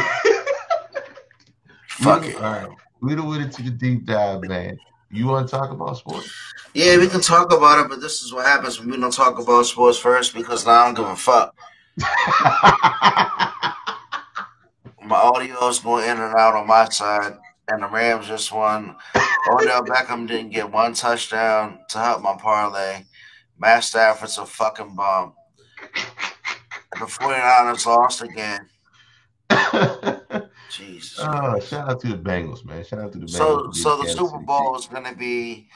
Fuck 1.99 2.21
we 2.21 2.29
it. 2.29 2.35
All 2.35 2.41
right. 2.41 2.69
We 3.01 3.15
done 3.15 3.27
went 3.27 3.43
into 3.43 3.63
the 3.63 3.71
deep 3.71 4.05
dive, 4.05 4.41
man. 4.43 4.77
You 5.11 5.27
want 5.27 5.47
to 5.47 5.55
talk 5.55 5.71
about 5.71 5.97
sports? 5.97 6.31
Yeah, 6.73 6.97
we 6.97 7.07
can 7.07 7.21
talk 7.21 7.51
about 7.51 7.83
it, 7.83 7.89
but 7.89 7.99
this 7.99 8.21
is 8.21 8.31
what 8.33 8.45
happens 8.45 8.79
when 8.79 8.89
we 8.89 8.97
don't 8.97 9.11
talk 9.11 9.39
about 9.39 9.65
sports 9.65 9.97
first 9.97 10.35
because 10.35 10.65
now 10.65 10.71
I 10.71 10.85
don't 10.85 10.95
give 10.95 11.07
a 11.07 11.15
fuck. 11.15 11.55
My 15.09 15.15
audio 15.15 15.67
is 15.67 15.79
going 15.79 16.03
in 16.03 16.21
and 16.21 16.35
out 16.35 16.53
on 16.53 16.67
my 16.67 16.87
side, 16.89 17.35
and 17.67 17.81
the 17.81 17.87
Rams 17.87 18.27
just 18.27 18.51
won. 18.51 18.95
Odell 19.49 19.81
Beckham 19.83 20.27
didn't 20.27 20.51
get 20.51 20.71
one 20.71 20.93
touchdown 20.93 21.79
to 21.89 21.97
help 21.97 22.21
my 22.21 22.37
parlay. 22.37 23.05
Matt 23.57 23.83
Stafford's 23.83 24.37
a 24.37 24.45
fucking 24.45 24.95
bum. 24.95 25.33
The 26.91 27.05
49ers 27.05 27.87
lost 27.87 28.21
again. 28.21 28.69
Jesus. 30.69 31.19
oh, 31.21 31.59
shout 31.59 31.89
out 31.89 31.99
to 32.01 32.07
the 32.09 32.17
Bengals, 32.17 32.63
man. 32.65 32.83
Shout 32.83 32.99
out 32.99 33.11
to 33.13 33.19
the 33.19 33.25
Bengals. 33.25 33.29
So, 33.31 33.71
so 33.71 33.97
the 33.97 34.03
Kansas 34.05 34.19
Super 34.19 34.39
Bowl 34.39 34.73
Chiefs. 34.75 34.85
is 34.87 34.91
going 34.91 35.05
to 35.05 35.15
be 35.15 35.69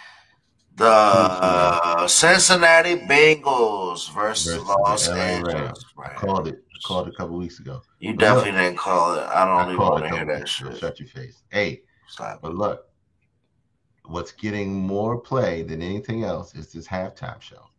the 0.76 0.86
uh, 0.88 2.08
Cincinnati 2.08 2.96
Bengals 2.96 4.12
versus, 4.14 4.56
Versus 4.56 4.68
Los 4.68 5.08
Angeles. 5.10 5.84
Called 6.16 6.48
it. 6.48 6.64
I 6.74 6.88
called 6.88 7.08
it 7.08 7.14
a 7.14 7.18
couple 7.18 7.38
weeks 7.38 7.60
ago. 7.60 7.82
You 8.00 8.14
But 8.14 8.20
definitely 8.20 8.52
look, 8.52 8.62
didn't 8.62 8.78
call 8.78 9.16
it. 9.16 9.24
I 9.24 9.46
don't 9.46 9.58
I 9.58 9.74
even 9.74 9.78
want 9.78 10.04
to 10.04 10.10
hear 10.10 10.26
that 10.26 10.48
shit. 10.48 10.78
Shut 10.78 11.00
your 11.00 11.08
face. 11.10 11.44
Hey, 11.50 11.84
Stop. 12.08 12.42
but 12.42 12.56
look, 12.56 12.86
what's 14.06 14.32
getting 14.32 14.74
more 14.74 15.20
play 15.20 15.64
than 15.64 15.82
anything 15.82 16.24
else 16.24 16.56
is 16.56 16.72
this 16.72 16.88
halftime 16.88 17.42
show. 17.42 17.70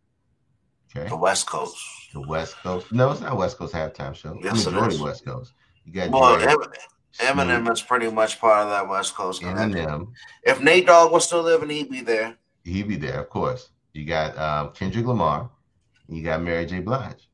Okay. 0.95 1.09
The 1.09 1.17
West 1.17 1.45
Coast. 1.47 1.77
The 2.13 2.21
West 2.21 2.55
Coast. 2.57 2.91
No, 2.91 3.11
it's 3.11 3.21
not 3.21 3.35
West 3.37 3.57
Coast 3.57 3.73
halftime 3.73 4.15
show. 4.15 4.37
Yes, 4.41 4.65
it 4.65 4.71
Majority. 4.71 5.01
West 5.01 5.25
Coast. 5.25 5.53
You 5.83 5.91
got 5.93 6.09
Well, 6.11 6.39
Eminem 7.19 7.71
is 7.71 7.81
pretty 7.81 8.09
much 8.11 8.39
part 8.39 8.63
of 8.65 8.69
that 8.69 8.87
West 8.87 9.15
Coast. 9.15 9.41
Eminem. 9.41 10.07
If 10.43 10.61
Nate 10.61 10.85
Dogg 10.87 11.11
was 11.11 11.25
still 11.25 11.41
living, 11.43 11.69
he'd 11.69 11.89
be 11.89 12.01
there. 12.01 12.35
He'd 12.63 12.87
be 12.87 12.95
there, 12.97 13.21
of 13.21 13.29
course. 13.29 13.69
You 13.93 14.05
got 14.05 14.37
um, 14.37 14.71
Kendrick 14.73 15.05
Lamar. 15.05 15.49
You 16.09 16.23
got 16.23 16.41
Mary 16.41 16.65
J. 16.65 16.79
Blige. 16.79 17.29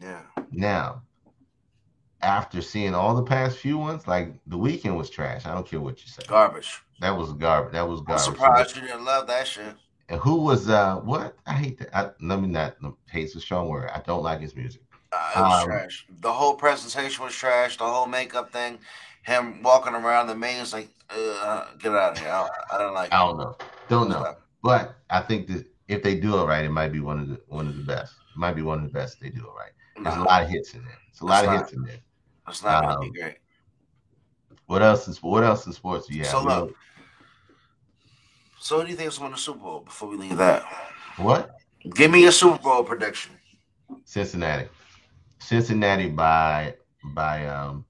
Yeah. 0.00 0.20
Now, 0.50 1.02
after 2.20 2.60
seeing 2.60 2.94
all 2.94 3.14
the 3.14 3.22
past 3.22 3.56
few 3.58 3.78
ones, 3.78 4.06
like 4.06 4.34
the 4.46 4.56
Weeknd 4.56 4.96
was 4.96 5.10
trash. 5.10 5.46
I 5.46 5.54
don't 5.54 5.66
care 5.66 5.80
what 5.80 6.02
you 6.02 6.08
say. 6.08 6.22
Garbage. 6.28 6.80
That 7.00 7.16
was 7.16 7.32
garbage. 7.32 7.72
That 7.72 7.88
was 7.88 8.00
I'm 8.00 8.06
garbage. 8.06 8.24
surprised 8.24 8.76
you 8.76 8.82
didn't 8.82 9.04
love 9.04 9.26
that 9.26 9.46
shit. 9.46 9.74
And 10.08 10.20
who 10.20 10.36
was 10.36 10.68
uh 10.68 10.96
what? 10.96 11.36
I 11.46 11.54
hate 11.54 11.78
that. 11.78 11.96
I, 11.96 12.10
let 12.20 12.40
me 12.40 12.48
not 12.48 12.76
hate's 13.10 13.34
a 13.34 13.40
strong 13.40 13.68
word. 13.68 13.90
I 13.92 14.00
don't 14.00 14.22
like 14.22 14.40
his 14.40 14.54
music. 14.54 14.82
Uh, 15.12 15.30
it 15.36 15.40
was 15.40 15.62
Um, 15.64 15.68
trash. 15.68 16.06
The 16.20 16.32
whole 16.32 16.54
presentation 16.54 17.24
was 17.24 17.34
trash. 17.34 17.76
The 17.76 17.84
whole 17.84 18.06
makeup 18.06 18.52
thing, 18.52 18.78
him 19.22 19.62
walking 19.62 19.94
around 19.94 20.26
the 20.26 20.34
maze 20.34 20.72
like, 20.72 20.88
uh, 21.10 21.66
get 21.78 21.92
out 21.92 22.12
of 22.12 22.18
here. 22.18 22.28
I, 22.28 22.48
I 22.72 22.78
don't 22.78 22.94
like. 22.94 23.12
I 23.12 23.18
don't 23.18 23.36
know. 23.38 23.56
Don't 23.88 24.08
know. 24.08 24.36
But 24.62 24.94
I 25.10 25.20
think 25.20 25.46
that 25.48 25.66
if 25.88 26.02
they 26.02 26.14
do 26.18 26.38
it 26.40 26.44
right, 26.44 26.64
it 26.64 26.70
might 26.70 26.92
be 26.92 27.00
one 27.00 27.18
of 27.20 27.28
the 27.28 27.40
one 27.48 27.66
of 27.66 27.76
the 27.76 27.82
best. 27.82 28.14
It 28.34 28.38
might 28.38 28.54
be 28.54 28.62
one 28.62 28.78
of 28.78 28.84
the 28.84 28.90
best 28.90 29.20
they 29.20 29.28
do 29.28 29.40
it 29.40 29.50
right. 29.58 29.72
There's 30.02 30.16
a 30.16 30.22
lot 30.22 30.42
of 30.42 30.48
hits 30.48 30.74
in 30.74 30.84
there. 30.84 30.98
It's 31.10 31.20
a 31.20 31.24
lot 31.26 31.44
It's 31.44 31.48
of 31.48 31.54
not. 31.54 31.60
hits 31.64 31.72
in 31.74 31.82
there. 31.84 31.98
it's 32.48 32.62
not 32.62 32.82
gonna 32.82 32.94
um, 32.94 33.00
be 33.00 33.10
great. 33.20 33.36
What 34.66 34.82
else 34.82 35.06
is 35.08 35.22
what 35.22 35.44
else 35.44 35.66
in 35.66 35.72
sports 35.72 36.06
do 36.06 36.14
you 36.14 36.20
have? 36.22 36.30
So 36.30 36.42
look, 36.42 36.74
So 38.58 38.78
who 38.78 38.84
do 38.84 38.90
you 38.90 38.96
think 38.96 39.08
is 39.08 39.18
going 39.18 39.32
to 39.32 39.38
Super 39.38 39.58
Bowl? 39.58 39.80
Before 39.80 40.08
we 40.08 40.16
leave 40.16 40.36
that, 40.38 40.64
what? 41.18 41.50
give 41.94 42.10
me 42.10 42.24
a 42.26 42.32
Super 42.32 42.58
Bowl 42.58 42.82
prediction. 42.84 43.32
Cincinnati. 44.04 44.68
Cincinnati 45.40 46.08
by 46.08 46.74
by 47.14 47.46
um 47.46 47.84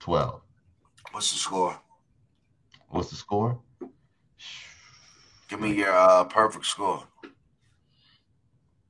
twelve. 0.00 0.40
What's 1.14 1.30
the 1.30 1.38
score? 1.38 1.80
What's 2.88 3.10
the 3.10 3.14
score? 3.14 3.60
Give 5.48 5.60
me 5.60 5.72
your 5.72 5.92
uh, 5.92 6.24
perfect 6.24 6.66
score. 6.66 7.04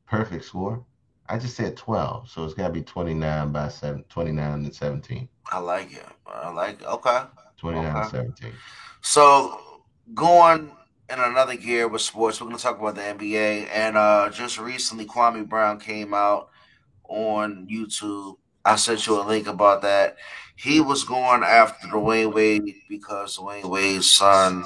Perfect 0.06 0.46
score. 0.46 0.86
I 1.28 1.36
just 1.36 1.54
said 1.54 1.76
12, 1.76 2.30
so 2.30 2.46
it's 2.46 2.54
got 2.54 2.68
to 2.68 2.72
be 2.72 2.80
29 2.80 3.52
by 3.52 3.68
7, 3.68 4.04
29 4.08 4.52
and 4.52 4.74
17. 4.74 5.28
I 5.52 5.58
like 5.58 5.92
it. 5.92 6.06
I 6.26 6.48
like 6.48 6.80
it. 6.80 6.86
Okay. 6.86 7.24
29 7.58 7.94
and 7.94 8.10
17. 8.10 8.52
So 9.02 9.82
going 10.14 10.70
in 11.10 11.18
another 11.18 11.56
gear 11.56 11.88
with 11.88 12.00
sports, 12.00 12.40
we're 12.40 12.46
going 12.46 12.56
to 12.56 12.62
talk 12.62 12.78
about 12.78 12.94
the 12.94 13.02
NBA. 13.02 13.68
And 13.70 13.98
uh, 13.98 14.30
just 14.30 14.58
recently, 14.58 15.04
Kwame 15.04 15.46
Brown 15.46 15.78
came 15.78 16.14
out 16.14 16.48
on 17.06 17.68
YouTube. 17.70 18.38
I 18.64 18.76
sent 18.76 19.06
you 19.06 19.20
a 19.20 19.22
link 19.22 19.46
about 19.46 19.82
that. 19.82 20.16
He 20.56 20.80
was 20.80 21.04
going 21.04 21.42
after 21.42 21.88
Dwyane 21.88 22.32
Wade 22.32 22.74
because 22.88 23.36
Dwyane 23.36 23.68
Wade's 23.68 24.12
son, 24.12 24.64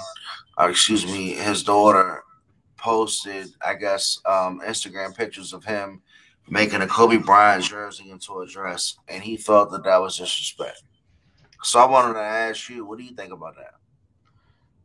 or 0.57 0.71
excuse 0.71 1.05
me, 1.07 1.33
his 1.33 1.63
daughter 1.63 2.23
posted, 2.77 3.49
I 3.65 3.75
guess, 3.75 4.21
um, 4.27 4.61
Instagram 4.61 5.17
pictures 5.17 5.53
of 5.53 5.65
him 5.65 6.03
making 6.51 6.83
a 6.83 6.87
Kobe 6.87 7.17
Bryant 7.17 7.65
jersey 7.65 8.11
into 8.11 8.41
a 8.41 8.47
dress, 8.47 8.97
and 9.09 9.23
he 9.23 9.37
felt 9.37 9.71
that 9.71 9.85
that 9.85 10.01
was 10.01 10.17
disrespect. 10.17 10.83
So 11.63 11.81
I 11.81 11.87
wanted 11.87 12.15
to 12.15 12.21
ask 12.21 12.69
you, 12.69 12.85
what 12.85 12.99
do 12.99 13.05
you 13.05 13.15
think 13.15 13.33
about 13.33 13.57
that? 13.57 13.75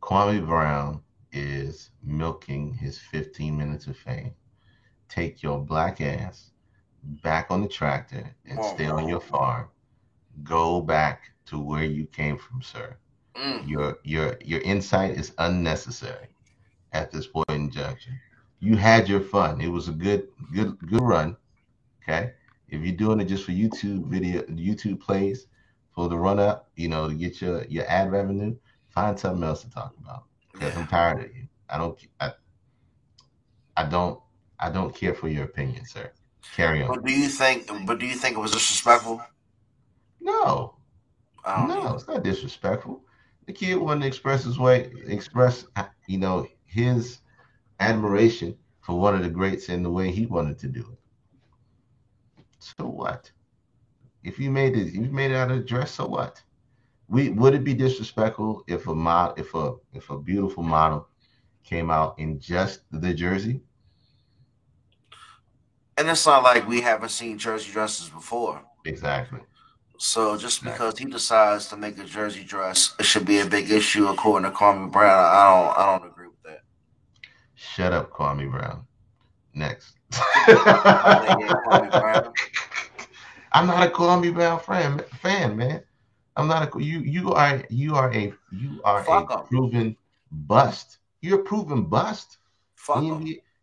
Kwame 0.02 0.44
Brown 0.44 1.02
is 1.32 1.90
milking 2.02 2.74
his 2.74 2.98
15 2.98 3.56
minutes 3.56 3.86
of 3.86 3.96
fame. 3.96 4.34
Take 5.08 5.42
your 5.42 5.60
black 5.60 6.00
ass 6.00 6.50
back 7.22 7.50
on 7.50 7.62
the 7.62 7.68
tractor 7.68 8.34
and 8.46 8.64
stay 8.64 8.86
on 8.86 9.08
your 9.08 9.20
farm. 9.20 9.68
Go 10.42 10.80
back 10.80 11.30
to 11.46 11.58
where 11.58 11.84
you 11.84 12.06
came 12.06 12.38
from, 12.38 12.62
sir. 12.62 12.96
Mm. 13.36 13.68
Your 13.68 13.98
your 14.04 14.38
your 14.44 14.60
insight 14.60 15.12
is 15.12 15.32
unnecessary 15.38 16.28
at 16.92 17.10
this 17.10 17.26
point 17.26 17.50
in 17.50 17.70
junction. 17.70 18.18
You 18.60 18.76
had 18.76 19.08
your 19.08 19.20
fun. 19.20 19.60
It 19.60 19.68
was 19.68 19.88
a 19.88 19.92
good 19.92 20.28
good 20.52 20.78
good 20.78 21.02
run. 21.02 21.36
Okay. 22.02 22.32
If 22.68 22.82
you're 22.82 22.96
doing 22.96 23.20
it 23.20 23.26
just 23.26 23.44
for 23.44 23.52
YouTube 23.52 24.06
video, 24.06 24.42
YouTube 24.42 25.00
plays 25.00 25.46
for 25.94 26.08
the 26.08 26.16
run 26.16 26.38
up, 26.40 26.70
you 26.76 26.88
know, 26.88 27.08
to 27.08 27.14
get 27.14 27.40
your 27.40 27.64
your 27.64 27.86
ad 27.88 28.10
revenue, 28.10 28.56
find 28.88 29.18
something 29.18 29.44
else 29.44 29.62
to 29.62 29.70
talk 29.70 29.94
about. 30.00 30.24
Because 30.52 30.76
I'm 30.76 30.86
tired 30.86 31.24
of 31.24 31.36
you. 31.36 31.46
I 31.68 31.78
don't 31.78 31.98
I, 32.20 32.32
I 33.76 33.84
don't 33.84 34.20
I 34.58 34.70
don't 34.70 34.94
care 34.94 35.14
for 35.14 35.28
your 35.28 35.44
opinion, 35.44 35.84
sir. 35.86 36.10
Carry 36.52 36.82
on. 36.82 36.88
But 36.88 37.04
do 37.04 37.12
you 37.12 37.28
think? 37.28 37.70
But 37.86 37.98
do 37.98 38.06
you 38.06 38.14
think 38.14 38.36
it 38.36 38.40
was 38.40 38.52
disrespectful? 38.52 39.22
No, 40.20 40.76
I 41.44 41.58
don't 41.58 41.68
no, 41.68 41.82
know. 41.82 41.94
it's 41.94 42.06
not 42.06 42.22
disrespectful. 42.22 43.02
The 43.46 43.52
kid 43.52 43.76
wanted 43.76 44.02
to 44.02 44.06
express 44.06 44.44
his 44.44 44.58
way, 44.58 44.90
express, 45.06 45.66
you 46.06 46.18
know, 46.18 46.46
his 46.64 47.18
admiration 47.80 48.56
for 48.80 48.98
one 48.98 49.14
of 49.14 49.22
the 49.22 49.28
greats 49.28 49.68
in 49.68 49.82
the 49.82 49.90
way 49.90 50.10
he 50.10 50.26
wanted 50.26 50.58
to 50.60 50.68
do 50.68 50.80
it. 50.80 50.98
So 52.58 52.86
what? 52.86 53.30
If 54.22 54.38
you 54.38 54.50
made 54.50 54.76
it, 54.76 54.94
you 54.94 55.02
made 55.02 55.30
it 55.30 55.36
out 55.36 55.50
of 55.50 55.58
the 55.58 55.64
dress. 55.64 55.90
So 55.92 56.06
what? 56.06 56.42
We 57.08 57.28
would 57.28 57.54
it 57.54 57.64
be 57.64 57.74
disrespectful 57.74 58.64
if 58.66 58.86
a 58.86 58.94
mod, 58.94 59.38
if 59.38 59.54
a 59.54 59.74
if 59.92 60.08
a 60.08 60.18
beautiful 60.18 60.62
model 60.62 61.08
came 61.62 61.90
out 61.90 62.18
in 62.18 62.40
just 62.40 62.80
the 62.90 63.12
jersey? 63.12 63.60
And 65.96 66.08
it's 66.08 66.26
not 66.26 66.42
like 66.42 66.66
we 66.66 66.80
haven't 66.80 67.10
seen 67.10 67.38
jersey 67.38 67.70
dresses 67.72 68.08
before. 68.08 68.62
Exactly. 68.84 69.40
So 69.98 70.36
just 70.36 70.58
Exactly. 70.58 70.72
because 70.72 70.98
he 70.98 71.04
decides 71.06 71.68
to 71.68 71.76
make 71.76 71.98
a 71.98 72.04
jersey 72.04 72.42
dress, 72.44 72.94
it 72.98 73.04
should 73.06 73.24
be 73.24 73.38
a 73.40 73.46
big 73.46 73.70
issue 73.70 74.08
according 74.08 74.50
to 74.50 74.56
Kwame 74.56 74.90
Brown. 74.90 75.24
I 75.24 75.44
don't. 75.50 75.78
I 75.78 75.98
don't 75.98 76.10
agree 76.10 76.26
with 76.26 76.42
that. 76.44 76.62
Shut 77.54 77.92
up, 77.92 78.10
Kwame 78.10 78.50
Brown. 78.50 78.86
Next. 79.54 79.94
I'm 83.52 83.66
not 83.68 83.86
a 83.86 83.90
Kwame 83.90 84.34
Brown 84.34 84.58
fan, 84.60 85.00
fan, 85.22 85.56
man. 85.56 85.82
I'm 86.36 86.48
not 86.48 86.74
a 86.74 86.82
you. 86.82 86.98
You 86.98 87.32
are 87.32 87.62
you 87.70 87.94
are 87.94 88.12
a 88.12 88.32
you 88.50 88.80
are 88.84 89.04
Fuck 89.04 89.30
a 89.30 89.38
'em. 89.38 89.46
proven 89.46 89.96
bust. 90.32 90.98
You're 91.20 91.40
a 91.40 91.44
proven 91.44 91.84
bust. 91.84 92.38
Fuck 92.74 93.04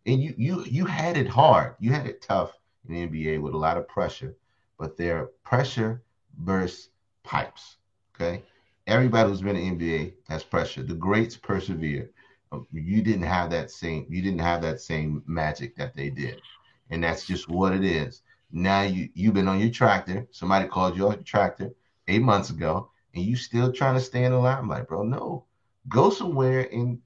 And 0.06 0.22
you 0.22 0.34
you 0.38 0.64
you 0.66 0.86
had 0.86 1.18
it 1.18 1.28
hard. 1.28 1.76
You 1.80 1.92
had 1.92 2.08
it 2.08 2.22
tough 2.22 2.58
in 2.88 2.94
the 2.94 3.02
NBA 3.02 3.40
with 3.40 3.54
a 3.54 3.58
lot 3.58 3.78
of 3.78 3.88
pressure, 3.88 4.36
but 4.78 4.98
their 4.98 5.28
pressure 5.44 6.04
bursts 6.38 6.90
pipes. 7.24 7.78
Okay, 8.16 8.44
everybody 8.88 9.30
who's 9.30 9.42
been 9.42 9.56
in 9.56 9.68
NBA 9.78 10.14
has 10.32 10.44
pressure. 10.44 10.84
The 10.84 10.96
greats 10.96 11.36
persevere. 11.38 12.12
Um, 12.52 12.68
You 12.72 13.02
didn't 13.02 13.24
have 13.24 13.50
that 13.52 13.72
same. 13.72 14.06
You 14.10 14.22
didn't 14.22 14.40
have 14.42 14.62
that 14.64 14.82
same 14.82 15.24
magic 15.28 15.76
that 15.78 15.96
they 15.96 16.10
did, 16.10 16.42
and 16.90 17.04
that's 17.04 17.26
just 17.26 17.48
what 17.50 17.74
it 17.74 17.84
is. 17.84 18.22
Now 18.52 18.82
you 18.82 19.10
you've 19.14 19.34
been 19.34 19.48
on 19.48 19.60
your 19.60 19.72
tractor. 19.72 20.28
Somebody 20.32 20.68
called 20.68 20.96
you 20.98 21.08
on 21.08 21.14
your 21.16 21.24
tractor 21.24 21.72
eight 22.08 22.22
months 22.22 22.50
ago, 22.50 22.90
and 23.14 23.24
you 23.24 23.36
still 23.36 23.72
trying 23.72 23.96
to 23.96 24.02
stay 24.02 24.24
in 24.26 24.32
the 24.32 24.38
limelight, 24.40 24.88
bro. 24.88 25.04
No, 25.04 25.46
go 25.88 26.10
somewhere 26.10 26.68
and 26.72 27.00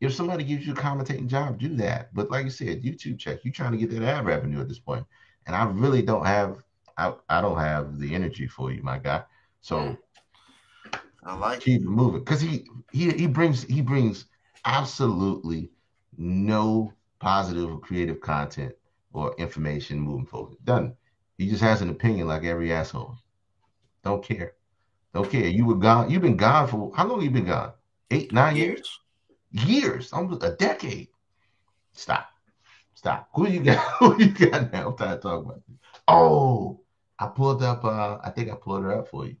if 0.00 0.14
somebody 0.14 0.44
gives 0.44 0.66
you 0.66 0.72
a 0.72 0.76
commentating 0.76 1.26
job, 1.26 1.58
do 1.58 1.74
that. 1.76 2.14
But 2.14 2.30
like 2.30 2.44
you 2.44 2.50
said, 2.50 2.82
YouTube 2.82 3.18
check. 3.18 3.40
You're 3.44 3.52
trying 3.52 3.72
to 3.72 3.78
get 3.78 3.90
that 3.90 4.02
ad 4.02 4.24
revenue 4.24 4.60
at 4.60 4.68
this 4.68 4.78
point. 4.78 5.04
and 5.46 5.56
I 5.56 5.64
really 5.64 6.02
don't 6.02 6.26
have. 6.26 6.62
I, 6.96 7.14
I 7.28 7.40
don't 7.40 7.58
have 7.58 7.98
the 7.98 8.14
energy 8.14 8.48
for 8.48 8.72
you, 8.72 8.82
my 8.82 8.98
guy. 8.98 9.22
So 9.60 9.96
I 11.22 11.36
like 11.36 11.60
keep 11.60 11.82
it 11.82 11.88
moving 11.88 12.20
because 12.20 12.40
he 12.40 12.66
he 12.92 13.10
he 13.10 13.26
brings 13.26 13.62
he 13.64 13.80
brings 13.80 14.26
absolutely 14.64 15.70
no 16.16 16.92
positive 17.20 17.70
or 17.70 17.78
creative 17.78 18.20
content 18.20 18.72
or 19.12 19.34
information 19.38 20.00
moving 20.00 20.26
forward. 20.26 20.56
Done. 20.64 20.94
He 21.38 21.48
just 21.48 21.62
has 21.62 21.82
an 21.82 21.90
opinion 21.90 22.26
like 22.26 22.44
every 22.44 22.72
asshole. 22.72 23.16
Don't 24.02 24.24
care. 24.24 24.54
Don't 25.14 25.30
care. 25.30 25.46
You 25.46 25.66
were 25.66 25.76
gone. 25.76 26.10
You've 26.10 26.22
been 26.22 26.36
gone 26.36 26.66
for 26.66 26.92
how 26.94 27.06
long? 27.06 27.22
You 27.22 27.30
been 27.30 27.44
gone? 27.44 27.72
Eight, 28.10 28.32
nine 28.32 28.56
years 28.56 28.98
Years. 29.50 30.12
almost 30.12 30.42
a 30.42 30.50
decade. 30.52 31.08
Stop. 31.92 32.28
Stop. 32.94 33.28
Who 33.34 33.48
you 33.48 33.60
got? 33.60 33.78
Who 33.98 34.18
you 34.18 34.30
got 34.30 34.72
now? 34.72 34.88
I'm 34.88 34.96
tired 34.96 35.16
of 35.16 35.22
talking 35.22 35.46
about. 35.46 35.62
Oh, 36.06 36.80
I 37.18 37.26
pulled 37.26 37.62
up 37.62 37.84
uh 37.84 38.18
I 38.22 38.30
think 38.30 38.50
I 38.50 38.54
pulled 38.54 38.82
her 38.82 38.98
up 38.98 39.08
for 39.08 39.26
you. 39.26 39.36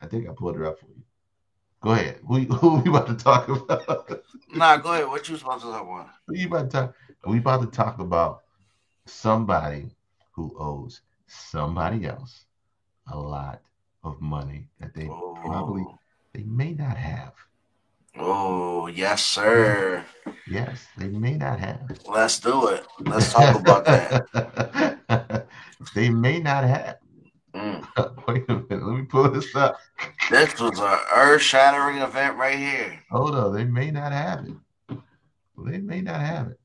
I 0.00 0.06
think 0.06 0.28
I 0.28 0.32
pulled 0.32 0.56
her 0.56 0.66
up 0.66 0.78
for 0.78 0.86
you. 0.86 1.02
Go 1.80 1.92
ahead. 1.92 2.20
Who, 2.26 2.38
who 2.44 2.76
we 2.76 2.90
about 2.90 3.06
to 3.08 3.14
talk 3.14 3.48
about? 3.48 4.22
Nah, 4.52 4.76
go 4.76 4.92
ahead. 4.92 5.08
What 5.08 5.28
you 5.28 5.36
supposed 5.36 5.64
to 5.64 5.70
talk 5.70 5.82
about? 5.82 6.08
Who 6.26 6.36
you 6.36 6.46
about 6.46 6.70
to 6.70 6.76
talk? 6.76 6.94
We 7.26 7.38
about 7.38 7.60
to 7.62 7.66
talk 7.68 7.98
about 7.98 8.42
somebody 9.06 9.90
who 10.32 10.54
owes 10.58 11.00
somebody 11.26 12.06
else 12.06 12.44
a 13.10 13.18
lot 13.18 13.60
of 14.04 14.20
money 14.20 14.68
that 14.80 14.94
they 14.94 15.06
probably 15.06 15.82
Oh, 15.86 15.98
they 16.32 16.42
may 16.44 16.72
not 16.72 16.96
have. 16.96 17.34
Oh, 18.16 18.86
yes, 18.88 19.24
sir. 19.24 20.04
Yes, 20.46 20.86
they 20.96 21.08
may 21.08 21.34
not 21.34 21.60
have. 21.60 21.80
Let's 22.06 22.40
do 22.40 22.68
it. 22.68 22.86
Let's 23.00 23.32
talk 23.32 23.60
about 23.60 23.84
that. 23.84 25.46
they 25.94 26.10
may 26.10 26.40
not 26.40 26.64
have. 26.64 26.96
Mm. 27.54 27.86
Wait 28.28 28.44
a 28.48 28.54
minute. 28.54 28.86
Let 28.86 28.96
me 28.96 29.02
pull 29.02 29.30
this 29.30 29.54
up. 29.54 29.78
This 30.30 30.58
was 30.60 30.78
an 30.78 30.98
earth 31.14 31.42
shattering 31.42 31.98
event 31.98 32.36
right 32.36 32.58
here. 32.58 33.00
Hold 33.10 33.34
on. 33.34 33.54
They 33.54 33.64
may 33.64 33.90
not 33.90 34.12
have 34.12 34.46
it. 34.46 34.98
They 35.66 35.78
may 35.78 36.00
not 36.00 36.20
have 36.20 36.48
it. 36.48 36.60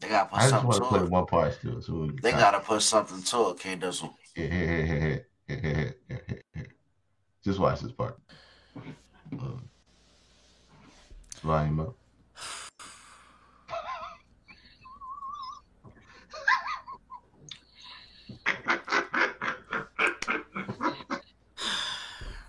They 0.00 0.08
got 0.08 0.24
to 0.24 0.30
put 0.30 0.42
I 0.42 0.46
something 0.48 0.70
just 0.70 0.80
want 0.80 0.92
to, 0.92 0.98
play 0.98 1.06
it. 1.06 1.10
one 1.10 1.26
part 1.26 1.60
to 1.62 1.78
it. 1.78 1.84
So 1.84 1.92
we'll 1.94 2.10
they 2.22 2.30
got 2.32 2.52
to 2.52 2.60
put 2.60 2.82
something 2.82 3.22
to 3.22 3.50
it, 3.50 3.58
K 3.58 3.76
Dizzle. 3.76 4.14
Just 7.44 7.58
watch 7.58 7.80
this 7.80 7.92
part. 7.92 8.18
Uh, 8.76 9.46
volume. 11.38 11.94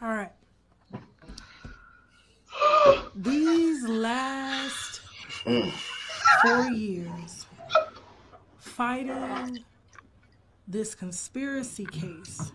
All 0.01 0.07
right. 0.07 0.31
These 3.15 3.87
last 3.87 5.01
four 6.41 6.71
years 6.71 7.45
fighting 8.57 9.59
this 10.67 10.95
conspiracy 10.95 11.85
case 11.85 12.51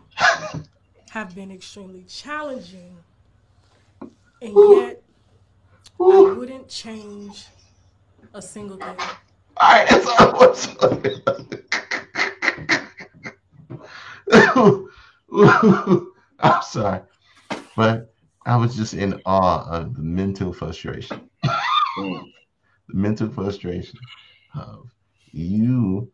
have 1.11 1.35
been 1.35 1.51
extremely 1.53 2.05
challenging, 2.05 2.97
and 4.41 4.55
yet 4.77 5.04
I 6.01 6.35
wouldn't 6.37 6.69
change 6.69 7.47
a 8.33 8.43
single 8.43 8.77
thing. 8.77 8.97
All 9.57 9.73
right, 9.73 9.89
that's 9.89 10.07
all 10.07 10.17
I 10.19 10.33
want 10.33 10.55
I'm 16.41 16.63
sorry, 16.63 17.01
but 17.77 18.15
I 18.47 18.57
was 18.57 18.77
just 18.77 18.95
in 18.95 19.21
awe 19.25 19.69
of 19.71 19.95
the 19.95 20.03
mental 20.03 20.53
frustration. 20.53 21.29
Mm. 21.99 22.23
the 22.89 22.95
mental 22.95 23.29
frustration 23.31 23.99
of 24.55 24.91
you 25.33 26.11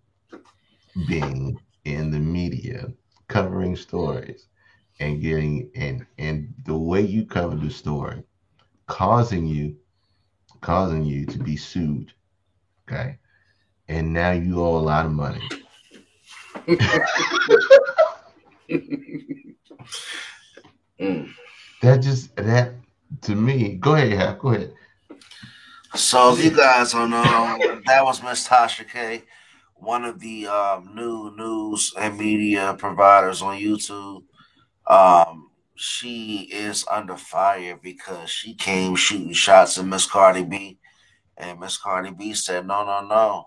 being 1.08 1.58
in 1.84 2.10
the 2.10 2.18
media 2.18 2.88
covering 3.28 3.76
stories 3.76 4.46
and 4.98 5.20
getting 5.20 5.70
and 5.74 6.06
and 6.18 6.52
the 6.64 6.76
way 6.76 7.00
you 7.00 7.24
cover 7.24 7.56
the 7.56 7.70
story 7.70 8.22
causing 8.90 9.46
you 9.46 9.76
causing 10.60 11.04
you 11.04 11.24
to 11.24 11.38
be 11.38 11.56
sued 11.56 12.12
okay 12.88 13.18
and 13.88 14.12
now 14.12 14.32
you 14.32 14.60
owe 14.60 14.76
a 14.76 14.86
lot 14.92 15.06
of 15.06 15.12
money 15.12 15.42
Mm. 21.00 21.30
that 21.82 22.02
just 22.02 22.36
that 22.36 22.74
to 23.22 23.34
me 23.34 23.76
go 23.76 23.94
ahead 23.94 24.12
Hap, 24.12 24.38
go 24.38 24.50
ahead 24.50 24.72
So 25.94 26.34
if 26.34 26.44
you 26.44 26.50
guys 26.56 26.92
don't 26.92 27.10
know, 27.10 27.58
that 27.86 28.04
was 28.04 28.22
Miss 28.22 28.46
Tasha 28.46 28.88
K, 28.88 29.24
one 29.74 30.04
of 30.04 30.20
the 30.20 30.46
um, 30.46 30.94
new 30.94 31.34
news 31.36 31.92
and 31.98 32.16
media 32.16 32.76
providers 32.78 33.42
on 33.42 33.58
YouTube. 33.58 34.22
Um, 34.86 35.49
she 35.80 36.42
is 36.52 36.84
under 36.90 37.16
fire 37.16 37.78
because 37.82 38.28
she 38.28 38.52
came 38.54 38.94
shooting 38.94 39.32
shots 39.32 39.78
at 39.78 39.86
Miss 39.86 40.04
Cardi 40.04 40.44
B, 40.44 40.78
and 41.38 41.58
Miss 41.58 41.78
Cardi 41.78 42.10
B 42.10 42.34
said, 42.34 42.66
"No, 42.66 42.84
no, 42.84 43.00
no, 43.00 43.46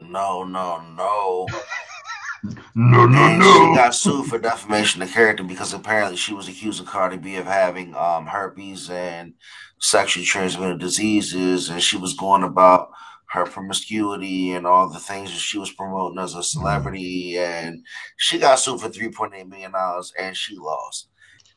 no, 0.00 0.44
no, 0.44 0.80
no." 0.80 1.48
no 2.76 3.06
no 3.06 3.18
And 3.18 3.42
she 3.42 3.74
got 3.74 3.94
sued 3.94 4.26
for 4.26 4.38
defamation 4.38 5.02
of 5.02 5.10
character 5.10 5.42
because 5.42 5.74
apparently 5.74 6.16
she 6.16 6.32
was 6.32 6.48
accusing 6.48 6.86
Cardi 6.86 7.16
B 7.16 7.34
of 7.36 7.46
having 7.46 7.92
um, 7.96 8.26
herpes 8.26 8.88
and 8.88 9.34
sexually 9.80 10.24
transmitted 10.24 10.78
diseases, 10.78 11.70
and 11.70 11.82
she 11.82 11.96
was 11.96 12.14
going 12.14 12.44
about 12.44 12.90
her 13.30 13.44
promiscuity 13.44 14.52
and 14.52 14.66
all 14.66 14.88
the 14.88 14.98
things 14.98 15.30
that 15.30 15.38
she 15.38 15.56
was 15.56 15.70
promoting 15.70 16.18
as 16.18 16.34
a 16.34 16.42
celebrity, 16.42 17.38
and 17.38 17.84
she 18.16 18.38
got 18.38 18.56
sued 18.56 18.80
for 18.80 18.88
three 18.88 19.10
point 19.10 19.34
eight 19.34 19.48
million 19.48 19.72
dollars, 19.72 20.12
and 20.18 20.36
she 20.36 20.56
lost. 20.56 21.08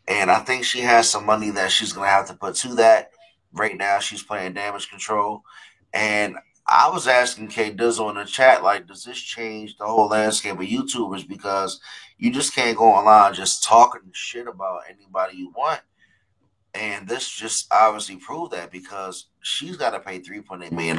And 0.08 0.30
I 0.30 0.40
think 0.40 0.66
she 0.66 0.82
has 0.82 1.10
some 1.10 1.26
money 1.26 1.50
that 1.52 1.72
she's 1.72 1.92
gonna 1.92 2.08
have 2.08 2.28
to 2.28 2.36
put 2.36 2.56
to 2.58 2.76
that. 2.76 3.10
Right 3.54 3.76
now, 3.78 4.00
she's 4.00 4.24
playing 4.24 4.54
damage 4.54 4.90
control, 4.90 5.44
and 5.94 6.36
I 6.68 6.90
was 6.90 7.08
asking 7.08 7.48
K 7.48 7.72
Dizzle 7.72 8.10
in 8.10 8.16
the 8.16 8.26
chat, 8.26 8.64
like, 8.64 8.88
does 8.88 9.04
this 9.04 9.20
change 9.20 9.78
the 9.78 9.86
whole 9.86 10.08
landscape 10.08 10.54
of 10.54 10.60
YouTubers? 10.60 11.28
Because 11.28 11.80
you 12.20 12.32
just 12.32 12.56
can't 12.56 12.78
go 12.78 12.86
online 12.86 13.34
just 13.34 13.64
talking 13.64 14.02
shit 14.14 14.48
about 14.48 14.82
anybody 14.90 15.38
you 15.38 15.52
want. 15.56 15.82
And 16.76 17.08
this 17.08 17.30
just 17.30 17.72
obviously 17.72 18.16
proved 18.16 18.54
that 18.54 18.72
because 18.72 19.28
she's 19.42 19.78
got 19.78 19.92
to 19.92 20.00
pay 20.00 20.20
$3.8 20.20 20.72
million. 20.72 20.98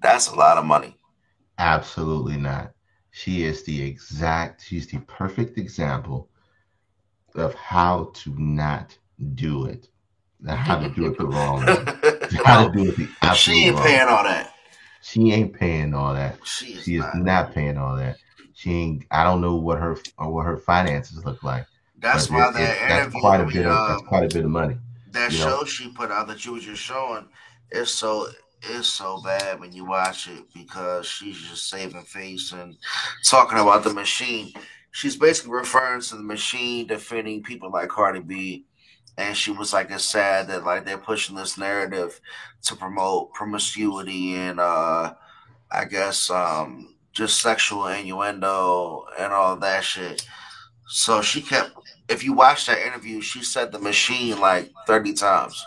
That's 0.00 0.28
a 0.28 0.34
lot 0.34 0.58
of 0.58 0.64
money. 0.64 0.96
Absolutely 1.58 2.36
not. 2.36 2.72
She 3.10 3.44
is 3.44 3.64
the 3.64 3.82
exact, 3.82 4.64
she's 4.64 4.86
the 4.86 4.98
perfect 5.00 5.58
example 5.58 6.28
of 7.34 7.54
how 7.54 8.10
to 8.14 8.34
not 8.40 8.96
do 9.34 9.66
it. 9.66 9.88
How 10.46 10.78
to 10.78 10.88
do 10.90 11.06
it 11.06 11.18
the 11.18 11.26
wrong 11.26 11.66
way. 11.66 11.84
How 12.44 12.68
to 12.68 12.72
do 12.72 12.90
it 12.90 12.96
the 13.20 13.34
she 13.34 13.64
ain't 13.66 13.74
wrong. 13.76 13.84
paying 13.84 14.08
all 14.08 14.22
that. 14.22 14.54
She 15.00 15.32
ain't 15.32 15.52
paying 15.52 15.94
all 15.94 16.14
that. 16.14 16.38
She 16.44 16.74
is, 16.74 16.84
She 16.84 16.94
is 16.96 17.02
not. 17.02 17.16
not 17.16 17.54
paying 17.54 17.76
all 17.76 17.96
that. 17.96 18.18
She 18.54 18.70
ain't. 18.72 19.04
I 19.10 19.24
don't 19.24 19.40
know 19.40 19.56
what 19.56 19.78
her 19.80 19.96
or 20.16 20.30
what 20.32 20.46
her 20.46 20.56
finances 20.56 21.24
look 21.24 21.42
like. 21.42 21.66
That's 21.98 22.30
why 22.30 22.48
it- 22.50 22.52
that 22.54 22.60
it- 22.76 22.88
that's 22.88 23.14
quite 23.20 23.40
a 23.40 23.46
bit 23.46 23.66
of 23.66 23.72
um, 23.76 23.88
that's 23.88 24.02
quite 24.02 24.24
a 24.24 24.34
bit 24.34 24.44
of 24.44 24.50
money. 24.50 24.76
that 25.10 25.32
you 25.32 25.38
know. 25.40 25.44
show 25.60 25.64
she 25.64 25.90
put 25.90 26.12
out 26.12 26.28
that 26.28 26.44
you 26.44 26.52
was 26.52 26.62
just 26.64 26.82
showing 26.82 27.26
it's 27.70 27.90
so 27.90 28.28
it's 28.62 28.88
so 28.88 29.20
bad 29.22 29.60
when 29.60 29.72
you 29.72 29.84
watch 29.84 30.28
it 30.28 30.44
because 30.54 31.06
she's 31.06 31.40
just 31.40 31.68
saving 31.68 32.02
face 32.02 32.52
and 32.52 32.76
talking 33.24 33.58
about 33.58 33.84
the 33.84 33.92
machine. 33.92 34.52
She's 34.90 35.16
basically 35.16 35.52
referring 35.52 36.00
to 36.02 36.16
the 36.16 36.22
machine 36.22 36.86
defending 36.86 37.42
people 37.42 37.70
like 37.70 37.88
Cardi 37.88 38.20
B. 38.20 38.64
And 39.16 39.36
she 39.36 39.50
was 39.50 39.72
like, 39.72 39.90
it's 39.90 40.04
sad 40.04 40.48
that 40.48 40.64
like 40.64 40.84
they're 40.84 40.98
pushing 40.98 41.36
this 41.36 41.58
narrative 41.58 42.20
to 42.62 42.76
promote 42.76 43.32
promiscuity 43.32 44.34
and 44.34 44.60
uh 44.60 45.14
I 45.70 45.84
guess 45.84 46.30
um 46.30 46.94
just 47.12 47.40
sexual 47.40 47.88
innuendo 47.88 49.04
and 49.18 49.32
all 49.32 49.56
that 49.56 49.84
shit. 49.84 50.26
So 50.86 51.20
she 51.20 51.42
kept 51.42 51.72
if 52.08 52.24
you 52.24 52.32
watch 52.32 52.66
that 52.66 52.84
interview, 52.86 53.20
she 53.20 53.42
said 53.42 53.70
the 53.70 53.78
machine 53.78 54.40
like 54.40 54.72
30 54.86 55.12
times. 55.14 55.64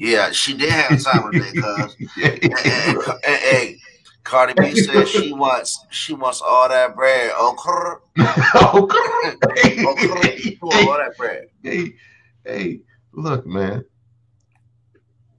Yeah, 0.00 0.30
she 0.30 0.56
did 0.56 0.70
have 0.70 1.02
time 1.04 1.30
today, 1.30 1.52
cuz. 1.60 1.94
Hey, 3.22 3.76
Cardi 4.24 4.54
B 4.58 4.74
said 4.74 5.06
she 5.06 5.34
wants 5.34 5.84
she 5.90 6.14
wants 6.14 6.40
all 6.40 6.70
that 6.70 6.96
bread. 6.96 7.32
Oh, 7.34 7.54
crrr, 7.58 8.00
oh, 8.18 8.70
oh, 8.74 8.86
crrr, 8.88 10.38
she 10.38 10.58
all 10.62 10.96
that 10.96 11.18
bread. 11.18 11.48
hey, 11.62 11.92
hey, 12.46 12.80
look, 13.12 13.46
man. 13.46 13.84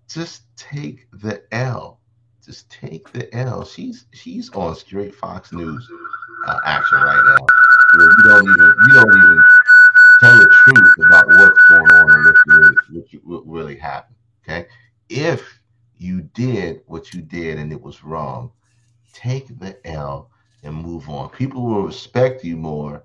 Just 0.08 0.44
take 0.56 1.08
the 1.12 1.42
L. 1.52 2.00
Just 2.46 2.70
take 2.70 3.12
the 3.14 3.36
L. 3.36 3.66
She's 3.66 4.06
she's 4.14 4.52
on 4.52 4.76
straight 4.76 5.16
Fox 5.16 5.52
News 5.52 5.90
uh, 6.46 6.60
action 6.66 7.00
right 7.00 7.24
now. 7.26 7.46
You 7.98 8.24
don't 8.26 8.44
even 8.44 8.74
you 8.88 8.94
don't 8.94 9.18
even 9.18 9.44
tell 10.22 10.38
the 10.38 10.56
truth 10.66 11.08
about 11.08 11.28
what's 11.30 11.64
going 11.68 11.92
on 11.94 12.12
and 12.12 12.26
what 12.26 12.36
really 12.48 13.22
what 13.24 13.48
really 13.48 13.76
happened. 13.76 14.18
Okay, 14.44 14.68
if 15.10 15.60
you 15.98 16.22
did 16.22 16.82
what 16.88 17.14
you 17.14 17.22
did 17.22 17.60
and 17.60 17.72
it 17.72 17.82
was 17.82 18.04
wrong, 18.04 18.52
take 19.14 19.60
the 19.60 19.78
L 19.88 20.32
and 20.64 20.76
move 20.76 21.10
on. 21.10 21.30
People 21.30 21.64
will 21.64 21.84
respect 21.84 22.44
you 22.44 22.58
more 22.58 23.04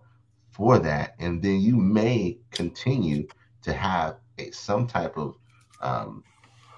for 0.51 0.78
that, 0.78 1.14
and 1.18 1.43
then 1.43 1.61
you 1.61 1.76
may 1.76 2.39
continue 2.51 3.26
to 3.62 3.72
have 3.72 4.16
a, 4.39 4.51
some 4.51 4.87
type 4.87 5.16
of 5.16 5.37
um, 5.80 6.24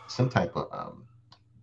some 0.08 0.28
type 0.28 0.56
of 0.56 0.68
um, 0.72 1.04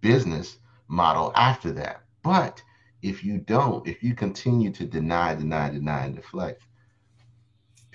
business 0.01 0.57
model 0.87 1.33
after 1.35 1.71
that. 1.71 2.03
But 2.23 2.61
if 3.01 3.23
you 3.23 3.39
don't, 3.39 3.85
if 3.87 4.01
you 4.03 4.15
continue 4.15 4.71
to 4.71 4.85
deny, 4.85 5.35
deny, 5.35 5.69
deny, 5.69 6.05
and 6.05 6.15
deflect, 6.15 6.63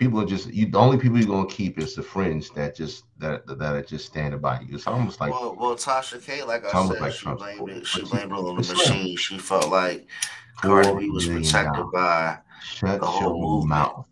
people 0.00 0.18
are 0.18 0.26
just 0.26 0.52
you. 0.52 0.66
The 0.66 0.78
only 0.78 0.98
people 0.98 1.18
you're 1.18 1.28
gonna 1.28 1.46
keep 1.46 1.78
is 1.78 1.94
the 1.94 2.02
fringe 2.02 2.50
that 2.52 2.74
just 2.74 3.04
that 3.18 3.46
that 3.46 3.74
are 3.74 3.82
just 3.82 4.06
standing 4.06 4.40
by 4.40 4.60
you. 4.60 4.74
It's 4.74 4.86
almost 4.86 5.20
like 5.20 5.30
well, 5.30 5.54
well, 5.54 5.76
Tasha 5.76 6.24
K, 6.24 6.42
like 6.42 6.64
I 6.64 6.88
said, 6.88 7.00
like 7.00 7.12
she 7.12 7.22
Trump's 7.24 7.42
blamed 7.42 7.68
it. 7.68 7.86
She 7.86 8.02
blamed 8.02 8.32
it 8.32 8.34
on 8.34 8.44
the 8.46 8.54
machine. 8.54 9.16
She 9.16 9.38
felt 9.38 9.68
like 9.68 10.08
Cardi 10.56 10.98
B 10.98 11.10
was 11.10 11.28
protected 11.28 11.74
dollars. 11.74 11.90
by. 11.92 12.38
Shut 12.64 13.00
the 13.00 13.06
whole 13.06 13.38
your 13.38 13.40
movement. 13.40 13.68
mouth. 13.68 14.08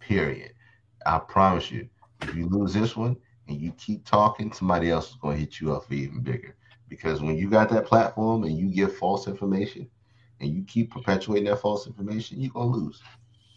Period. 0.00 0.52
I 1.04 1.18
promise 1.18 1.70
you, 1.70 1.88
if 2.22 2.34
you 2.34 2.48
lose 2.48 2.74
this 2.74 2.96
one 2.96 3.16
and 3.48 3.60
you 3.60 3.72
keep 3.72 4.04
talking, 4.04 4.52
somebody 4.52 4.90
else 4.90 5.10
is 5.10 5.16
going 5.16 5.36
to 5.36 5.40
hit 5.40 5.60
you 5.60 5.74
up 5.74 5.86
for 5.86 5.94
even 5.94 6.20
bigger. 6.20 6.56
Because 6.88 7.22
when 7.22 7.36
you 7.36 7.48
got 7.48 7.68
that 7.70 7.86
platform 7.86 8.44
and 8.44 8.56
you 8.56 8.68
give 8.68 8.96
false 8.96 9.28
information 9.28 9.88
and 10.40 10.50
you 10.50 10.64
keep 10.64 10.92
perpetuating 10.92 11.48
that 11.48 11.60
false 11.60 11.86
information, 11.86 12.40
you're 12.40 12.52
gonna 12.52 12.70
lose. 12.70 13.02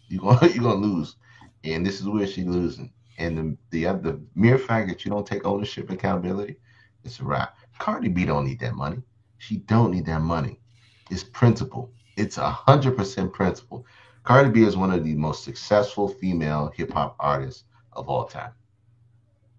You're 0.08 0.22
gonna 0.22 0.48
you're 0.54 0.64
gonna 0.64 0.86
lose. 0.86 1.16
And 1.64 1.84
this 1.84 2.00
is 2.00 2.06
where 2.06 2.26
she's 2.26 2.46
losing. 2.46 2.92
And 3.18 3.36
the 3.36 3.56
the 3.70 3.86
other 3.86 4.12
the 4.12 4.20
mere 4.34 4.58
fact 4.58 4.88
that 4.88 5.04
you 5.04 5.10
don't 5.10 5.26
take 5.26 5.44
ownership 5.44 5.90
accountability, 5.90 6.56
it's 7.04 7.20
a 7.20 7.24
wrap. 7.24 7.56
Cardi 7.78 8.08
B 8.08 8.24
don't 8.24 8.46
need 8.46 8.60
that 8.60 8.74
money. 8.74 9.02
She 9.38 9.58
don't 9.58 9.90
need 9.90 10.06
that 10.06 10.20
money. 10.20 10.60
It's 11.10 11.24
principle. 11.24 11.92
It's 12.16 12.38
a 12.38 12.50
hundred 12.50 12.96
percent 12.96 13.32
principle. 13.32 13.86
Cardi 14.22 14.50
B 14.50 14.62
is 14.62 14.76
one 14.76 14.90
of 14.90 15.04
the 15.04 15.14
most 15.14 15.44
successful 15.44 16.08
female 16.08 16.72
hip 16.74 16.92
hop 16.92 17.16
artists 17.20 17.64
of 17.92 18.08
all 18.08 18.24
time. 18.24 18.52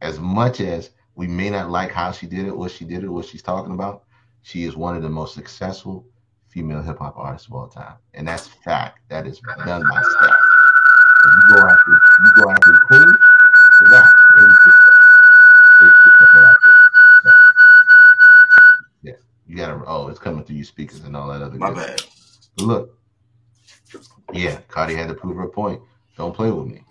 As 0.02 0.20
much 0.20 0.62
as 0.62 0.92
we 1.16 1.28
may 1.28 1.50
not 1.50 1.70
like 1.70 1.92
how 1.92 2.12
she 2.12 2.26
did 2.26 2.48
it, 2.48 2.56
what 2.56 2.72
she 2.72 2.86
did 2.86 3.04
it, 3.04 3.10
what 3.10 3.26
she's 3.26 3.42
talking 3.44 3.74
about, 3.74 4.04
she 4.44 4.64
is 4.64 4.76
one 4.76 4.96
of 4.96 5.04
the 5.04 5.10
most 5.10 5.34
successful 5.34 6.06
female 6.48 6.82
hip 6.82 7.00
hop 7.00 7.16
artists 7.18 7.48
of 7.48 7.54
all 7.54 7.68
time. 7.68 7.96
And 8.14 8.28
that's 8.28 8.48
fact. 8.48 9.00
That 9.10 9.28
is 9.28 9.40
done 9.66 9.82
by 9.82 10.02
stats. 10.02 10.51
If 11.24 11.36
you 11.36 11.56
go 11.56 11.68
after 11.68 11.92
you 11.92 12.32
go 12.44 12.50
after 12.50 12.72
the 12.72 12.80
queen, 12.88 13.16
forgot. 13.80 14.12
Yeah. 19.04 19.14
You 19.48 19.58
gotta 19.58 19.84
oh, 19.86 20.08
it's 20.08 20.20
coming 20.20 20.44
through 20.44 20.56
your 20.56 20.66
speakers 20.66 21.02
and 21.02 21.16
all 21.16 21.28
that 21.30 21.42
other 21.42 21.58
My 21.58 21.70
good 21.70 21.78
bad. 21.78 22.02
But 22.58 22.66
look, 22.66 22.98
yeah, 24.34 24.60
Cardi 24.68 24.96
had 24.96 25.10
to 25.10 25.14
prove 25.14 25.38
her 25.38 25.48
point. 25.48 25.82
Don't 26.18 26.36
play 26.36 26.52
with 26.52 26.68
me. 26.68 26.84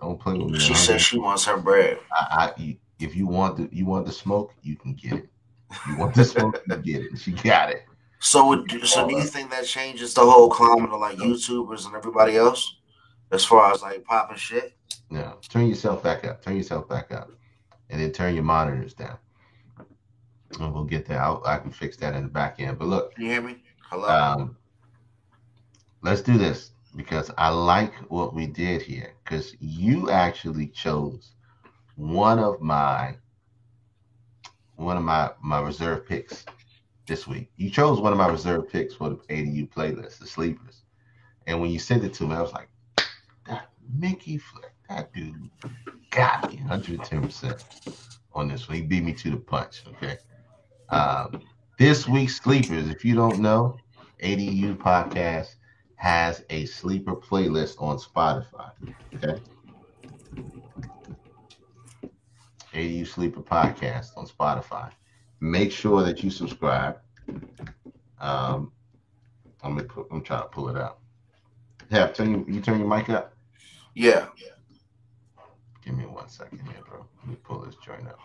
Don't 0.00 0.18
play 0.18 0.34
with 0.34 0.50
me. 0.50 0.58
She 0.58 0.74
said 0.74 1.00
she 1.00 1.18
wants 1.18 1.44
her 1.44 1.56
bread. 1.56 1.98
I, 2.12 2.52
I, 2.56 2.78
if 2.98 3.14
you 3.14 3.26
want 3.26 3.56
the 3.56 3.68
you 3.70 3.86
want 3.86 4.06
the 4.06 4.12
smoke, 4.12 4.52
you 4.62 4.76
can 4.76 4.94
get 4.94 5.12
it. 5.14 5.28
You 5.88 5.96
want 5.96 6.14
the 6.14 6.24
smoke, 6.24 6.62
you 6.68 6.76
get 6.76 7.02
it. 7.02 7.18
She 7.18 7.32
got 7.32 7.70
it. 7.70 7.84
So, 8.20 8.64
so 8.84 9.06
do 9.06 9.16
you 9.16 9.24
think 9.24 9.50
that 9.50 9.66
changes 9.66 10.14
the 10.14 10.22
whole 10.22 10.48
climate 10.48 10.90
of 10.90 11.00
like 11.00 11.18
YouTubers 11.18 11.86
and 11.86 11.94
everybody 11.94 12.36
else, 12.36 12.76
as 13.34 13.44
far 13.44 13.72
as 13.72 13.82
like 13.82 14.04
popping 14.04 14.36
shit? 14.36 14.74
No, 15.10 15.38
turn 15.48 15.66
yourself 15.68 16.02
back 16.02 16.24
up. 16.24 16.42
Turn 16.42 16.56
yourself 16.56 16.88
back 16.88 17.12
up, 17.12 17.30
and 17.90 18.00
then 18.00 18.12
turn 18.12 18.34
your 18.34 18.44
monitors 18.44 18.94
down. 18.94 19.18
And 20.60 20.72
we'll 20.72 20.84
get 20.84 21.06
that. 21.06 21.18
I'll, 21.18 21.42
I 21.44 21.58
can 21.58 21.70
fix 21.72 21.96
that 21.98 22.14
in 22.14 22.22
the 22.22 22.28
back 22.28 22.60
end. 22.60 22.78
But 22.78 22.88
look, 22.88 23.14
Can 23.14 23.24
you 23.24 23.30
hear 23.32 23.42
me? 23.42 23.62
Hello. 23.90 24.08
um, 24.08 24.56
let's 26.02 26.22
do 26.22 26.38
this 26.38 26.70
because 26.96 27.30
I 27.36 27.48
like 27.48 27.92
what 28.10 28.34
we 28.34 28.46
did 28.46 28.82
here. 28.82 29.12
Because 29.24 29.54
you 29.60 30.10
actually 30.10 30.68
chose 30.68 31.32
one 31.96 32.38
of 32.38 32.60
my 32.60 33.16
one 34.76 34.96
of 34.96 35.02
my 35.02 35.30
my 35.42 35.60
reserve 35.60 36.06
picks 36.06 36.44
this 37.06 37.26
week. 37.26 37.50
You 37.56 37.68
chose 37.70 38.00
one 38.00 38.12
of 38.12 38.18
my 38.18 38.28
reserve 38.28 38.68
picks 38.70 38.94
for 38.94 39.10
the 39.10 39.16
ADU 39.16 39.68
playlist, 39.70 40.18
the 40.18 40.26
sleepers. 40.26 40.82
And 41.46 41.60
when 41.60 41.70
you 41.70 41.78
sent 41.78 42.04
it 42.04 42.14
to 42.14 42.24
me, 42.26 42.34
I 42.34 42.40
was 42.40 42.52
like, 42.52 42.68
Mickey 43.92 44.38
Flick, 44.38 44.72
that 44.88 45.12
dude 45.12 45.50
got 46.10 46.50
me 46.50 46.58
110% 46.68 48.18
on 48.32 48.48
this 48.48 48.68
one. 48.68 48.76
He 48.76 48.82
beat 48.82 49.04
me 49.04 49.12
to 49.14 49.30
the 49.30 49.36
punch. 49.36 49.82
Okay. 49.88 50.18
Um, 50.90 51.40
this 51.78 52.06
week's 52.06 52.36
sleepers, 52.36 52.88
if 52.88 53.04
you 53.04 53.14
don't 53.14 53.40
know, 53.40 53.76
ADU 54.22 54.76
podcast 54.76 55.56
has 55.96 56.44
a 56.50 56.66
sleeper 56.66 57.16
playlist 57.16 57.80
on 57.80 57.98
Spotify. 57.98 58.70
Okay. 59.16 59.40
ADU 62.74 63.06
Sleeper 63.06 63.40
Podcast 63.40 64.10
on 64.16 64.26
Spotify. 64.26 64.90
Make 65.40 65.70
sure 65.70 66.02
that 66.02 66.22
you 66.22 66.30
subscribe. 66.30 66.98
Um, 68.20 68.72
I'm 69.62 69.76
gonna 69.76 69.84
put, 69.84 70.06
I'm 70.10 70.22
trying 70.22 70.42
to 70.42 70.48
pull 70.48 70.68
it 70.68 70.76
out. 70.76 70.98
Yeah, 71.90 72.08
turn 72.08 72.30
you, 72.32 72.46
you 72.48 72.60
turn 72.60 72.78
your 72.78 72.88
mic 72.88 73.08
up. 73.10 73.33
Yeah. 73.94 74.26
Give 75.84 75.96
me 75.96 76.04
one 76.06 76.28
second 76.28 76.60
here, 76.60 76.82
bro. 76.88 77.06
Let 77.20 77.28
me 77.28 77.36
pull 77.42 77.60
this 77.60 77.76
joint 77.84 78.06
up. 78.08 78.18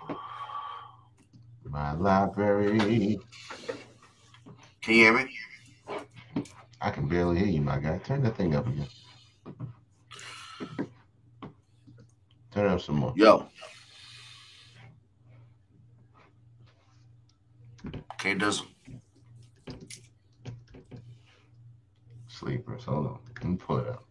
My 1.63 1.93
library. 1.93 3.19
Can 4.81 4.93
you 4.93 5.03
hear 5.03 5.13
me? 5.13 5.29
I 6.81 6.89
can 6.89 7.07
barely 7.07 7.37
hear 7.39 7.47
you, 7.47 7.61
my 7.61 7.77
guy. 7.79 7.97
Turn 7.99 8.23
that 8.23 8.37
thing 8.37 8.55
up 8.55 8.65
again. 8.67 8.87
Turn 12.51 12.65
it 12.65 12.71
up 12.71 12.81
some 12.81 12.95
more. 12.95 13.13
Yo. 13.15 13.45
Okay, 18.13 18.33
does 18.33 18.63
Sleepers. 22.27 22.85
Hold 22.85 23.07
on. 23.07 23.19
Let 23.35 23.43
me 23.43 23.57
pull 23.57 23.79
it 23.79 23.87
up. 23.89 24.08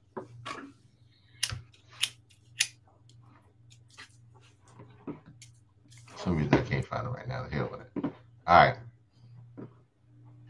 For 6.19 6.25
some 6.25 6.37
reason 6.37 6.55
I 6.55 6.63
can't 6.63 6.85
find 6.85 7.07
it 7.07 7.11
right 7.11 7.29
now. 7.29 7.45
The 7.45 7.55
hell 7.55 7.69
with 7.71 7.81
it. 7.81 8.13
All 8.47 8.57
right. 8.67 8.77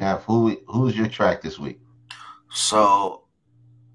Now, 0.01 0.17
who 0.19 0.57
who's 0.67 0.97
your 0.97 1.09
track 1.09 1.43
this 1.43 1.59
week? 1.59 1.79
so. 2.51 3.25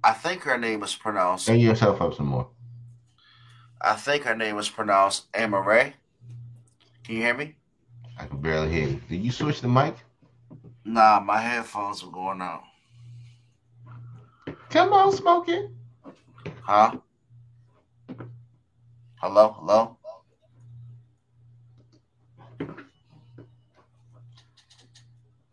I 0.06 0.12
think 0.12 0.42
her 0.44 0.58
name 0.58 0.84
is 0.84 0.94
pronounced. 0.94 1.48
Turn 1.48 1.62
yourself 1.62 2.02
up 2.02 2.14
some 2.14 2.26
more. 2.26 2.50
I 3.82 3.94
think 3.96 4.24
her 4.24 4.36
name 4.36 4.58
is 4.58 4.68
pronounced 4.68 5.32
Amaarae. 5.32 5.94
Can 7.06 7.16
you 7.16 7.22
hear 7.22 7.34
me? 7.34 7.56
I 8.20 8.26
can 8.26 8.42
barely 8.42 8.70
hear 8.70 8.88
you. 8.90 9.02
Did 9.08 9.24
you 9.24 9.32
switch 9.32 9.62
the 9.62 9.70
mic? 9.70 9.96
Nah, 10.84 11.22
my 11.22 11.40
headphones 11.40 12.04
are 12.04 12.12
going 12.12 12.42
out. 12.42 12.64
Come 14.70 14.92
on, 14.92 15.14
Smokey. 15.14 15.70
Huh? 16.64 16.98
Hello? 19.22 19.56
Hello? 19.58 19.98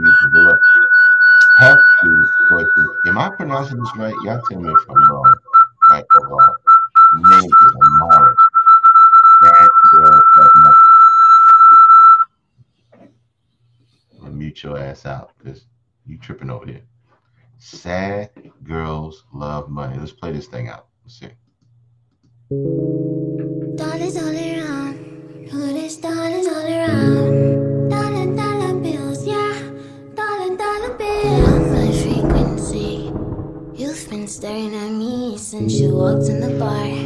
using, 0.00 0.30
but 0.32 0.42
look. 0.42 0.60
Have 1.58 1.78
to 2.02 2.26
choices. 2.48 2.88
Am 3.06 3.18
I 3.18 3.30
pronouncing 3.30 3.78
this 3.78 3.96
right? 3.96 4.14
Y'all 4.24 4.40
tell 4.48 4.60
me 4.60 4.70
if 4.70 4.90
I'm 4.90 5.10
wrong. 5.10 5.34
Right 5.90 6.04
or 6.16 6.28
wrong. 6.28 6.56
Name 7.14 7.50
is 7.50 7.74
Amara. 7.74 8.34
Bad 9.42 9.68
girl, 9.92 10.22
mute 14.56 14.62
your 14.62 14.78
ass 14.78 15.04
out 15.04 15.32
because 15.38 15.66
you 16.06 16.16
tripping 16.16 16.50
over 16.50 16.66
here. 16.66 16.82
Sad 17.58 18.30
girls 18.62 19.24
love 19.32 19.68
money. 19.68 19.98
Let's 19.98 20.12
play 20.12 20.32
this 20.32 20.46
thing 20.46 20.68
out. 20.68 20.86
Let's 21.04 21.20
see. 21.20 21.30
Dollars 23.76 24.16
all 24.16 24.28
around, 24.28 25.48
who 25.50 25.60
dollars 26.00 26.46
um, 26.46 26.54
all 26.54 26.66
around. 26.66 27.18
Um, 27.18 27.88
dollar, 27.88 28.36
dollar 28.36 28.80
bills, 28.80 29.26
yeah, 29.26 29.60
dollar, 30.14 30.56
dollar 30.56 30.94
bills. 30.94 31.48
On 31.48 31.72
my 31.72 31.92
frequency, 32.02 33.12
you've 33.74 34.10
been 34.10 34.28
staring 34.28 34.74
at 34.74 34.90
me 34.90 35.36
since 35.38 35.74
you 35.74 35.94
walked 35.94 36.28
in 36.28 36.40
the 36.40 36.58
bar. 36.58 37.05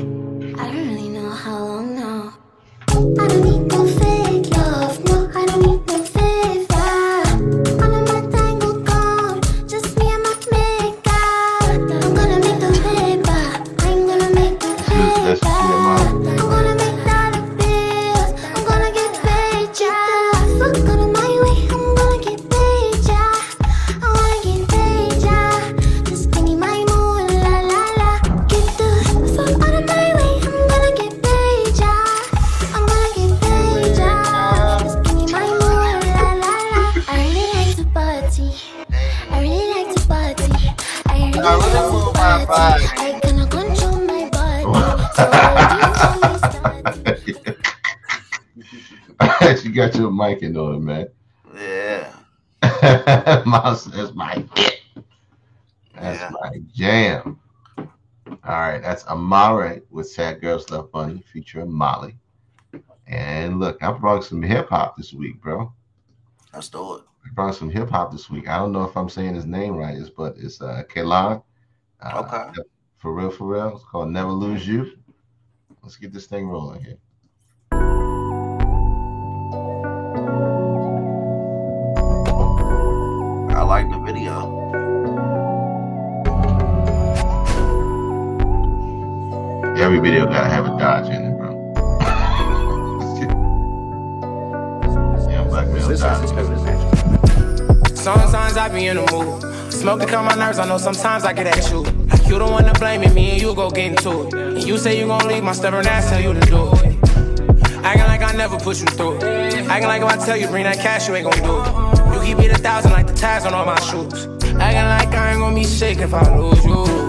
Amaarae 59.31 59.81
with 59.91 60.11
Sad 60.11 60.41
Girls 60.41 60.69
Love 60.71 60.91
Money 60.93 61.23
featuring 61.33 61.71
Molly. 61.71 62.17
And 63.07 63.61
look, 63.61 63.81
I 63.81 63.93
brought 63.93 64.25
some 64.25 64.43
hip 64.43 64.69
hop 64.71 64.97
this 64.97 65.13
week, 65.13 65.41
bro. 65.41 65.73
Let's 66.53 66.69
do 66.69 66.97
it. 66.97 67.03
I 67.25 67.29
brought 67.33 67.55
some 67.55 67.71
hip 67.71 67.91
hop 67.91 68.11
this 68.11 68.29
week. 68.29 68.49
I 68.49 68.59
don't 68.59 68.73
know 68.73 68.83
if 68.85 68.97
I'm 68.97 69.09
saying 69.09 69.37
his 69.37 69.47
name 69.47 69.77
right, 69.77 69.95
it's- 69.95 70.11
but 70.11 70.37
it's 70.37 70.61
uh 70.61 70.83
Kalan. 70.89 71.43
Uh, 72.01 72.25
Okay. 72.27 72.61
For 72.99 73.15
real, 73.15 73.31
for 73.31 73.47
real. 73.47 73.77
It's 73.77 73.85
called 73.85 74.11
Never 74.11 74.31
Lose 74.33 74.67
You. 74.67 74.99
Let's 75.83 75.97
get 75.97 76.13
this 76.13 76.27
thing 76.27 76.49
rolling 76.49 76.83
here. 76.85 76.99
I 83.53 83.63
like 83.63 83.91
the 83.91 83.99
video. 83.99 84.60
Every 89.81 89.99
video 89.99 90.27
gotta 90.27 90.51
have 90.51 90.67
a 90.67 90.79
Dodge 90.79 91.07
in 91.07 91.25
it, 91.25 91.35
bro. 91.39 91.73
yeah, 95.31 95.43
black 95.45 95.69
male 95.69 95.89
Dodge. 95.97 96.29
Sometimes 97.97 98.59
I 98.59 98.69
be 98.69 98.89
in 98.89 98.97
the 98.97 99.11
mood. 99.11 99.43
Smoke 99.73 100.01
to 100.01 100.07
calm 100.07 100.27
my 100.27 100.35
nerves, 100.35 100.59
I 100.59 100.67
know 100.69 100.77
sometimes 100.77 101.25
I 101.25 101.33
get 101.33 101.47
at 101.47 101.71
you. 101.71 101.79
You 102.29 102.39
the 102.39 102.47
one 102.47 102.65
to 102.65 102.75
blame 102.79 103.03
it, 103.05 103.15
me 103.15 103.31
and 103.31 103.41
you 103.41 103.55
go 103.55 103.71
get 103.71 103.87
into 103.87 104.27
it. 104.27 104.35
And 104.35 104.63
you 104.65 104.77
say 104.77 104.99
you 104.99 105.07
gon' 105.07 105.27
leave 105.27 105.43
my 105.43 105.53
stubborn 105.53 105.87
ass, 105.87 106.11
tell 106.11 106.21
you 106.21 106.35
to 106.35 106.41
do 106.41 106.71
it. 106.85 106.99
Acting 107.83 108.07
like 108.07 108.21
I 108.21 108.33
never 108.37 108.59
put 108.59 108.81
you 108.81 108.87
through 108.87 109.17
it. 109.17 109.25
Acting 109.25 109.89
like 109.89 110.03
if 110.03 110.09
I 110.09 110.17
tell 110.27 110.37
you 110.37 110.47
bring 110.49 110.65
that 110.65 110.77
cash, 110.77 111.09
you 111.09 111.15
ain't 111.15 111.25
gon' 111.25 111.43
do 111.43 111.63
it. 111.63 111.69
You 112.15 112.21
keep 112.23 112.39
it 112.45 112.53
a 112.53 112.59
thousand 112.61 112.93
like 112.93 113.07
the 113.07 113.15
tags 113.15 113.47
on 113.47 113.55
all 113.55 113.65
my 113.65 113.81
shoes. 113.81 114.27
Acting 114.61 114.61
like 114.61 115.15
I 115.15 115.31
ain't 115.31 115.41
gon' 115.41 115.55
be 115.55 115.65
sick 115.65 116.01
if 116.01 116.13
I 116.13 116.37
lose 116.37 116.63
you. 116.67 117.00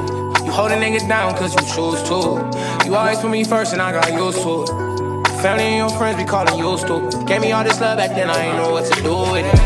You 0.52 0.58
hold 0.58 0.72
a 0.74 0.76
nigga 0.76 1.08
down 1.08 1.34
cause 1.38 1.54
you 1.56 1.62
choose 1.62 2.04
to. 2.10 2.86
You 2.86 2.94
always 2.96 3.20
put 3.20 3.32
me 3.32 3.46
first 3.46 3.72
and 3.72 3.82
I 3.82 3.94
got 3.94 4.12
used 4.12 4.42
to 4.42 4.64
it. 4.64 5.28
Family 5.42 5.64
and 5.64 5.78
your 5.78 5.98
friends 5.98 6.18
be 6.18 6.26
calling 6.26 6.60
you 6.60 6.76
to. 6.88 7.24
Gave 7.26 7.40
me 7.40 7.54
all 7.54 7.64
this 7.64 7.80
love 7.80 7.98
back 7.98 8.10
then, 8.10 8.30
I 8.30 8.48
ain't 8.48 8.58
know 8.58 8.74
what 8.74 8.84
to 8.92 9.02
do 9.02 9.16
with 9.32 9.46
it. 9.46 9.58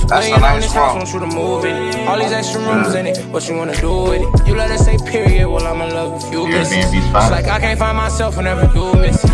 So 0.00 0.06
That's 0.08 0.26
a 0.26 0.40
nice 0.40 0.64
this 0.64 0.72
house, 0.72 0.90
song. 0.90 0.96
want 0.98 1.12
you 1.12 1.20
to 1.20 1.26
move 1.26 1.64
in 1.64 1.76
it. 1.76 2.08
All 2.08 2.18
these 2.18 2.32
extra 2.32 2.60
rooms 2.60 2.92
in 2.96 3.06
it, 3.06 3.24
what 3.26 3.48
you 3.48 3.54
wanna 3.54 3.76
do 3.80 4.02
with 4.02 4.22
it? 4.22 4.48
You 4.48 4.56
let 4.56 4.68
us 4.72 4.84
say 4.84 4.98
period, 4.98 5.48
well 5.48 5.64
I'ma 5.64 5.84
love 5.94 6.24
if 6.24 6.32
you 6.32 6.48
Yeah, 6.48 6.58
miss 6.58 6.72
it. 6.72 6.86
It's 6.92 7.30
like 7.30 7.44
I 7.46 7.60
can't 7.60 7.78
find 7.78 7.96
myself 7.96 8.36
whenever 8.36 8.62
you 8.74 8.94
miss 8.94 9.22
it. 9.22 9.30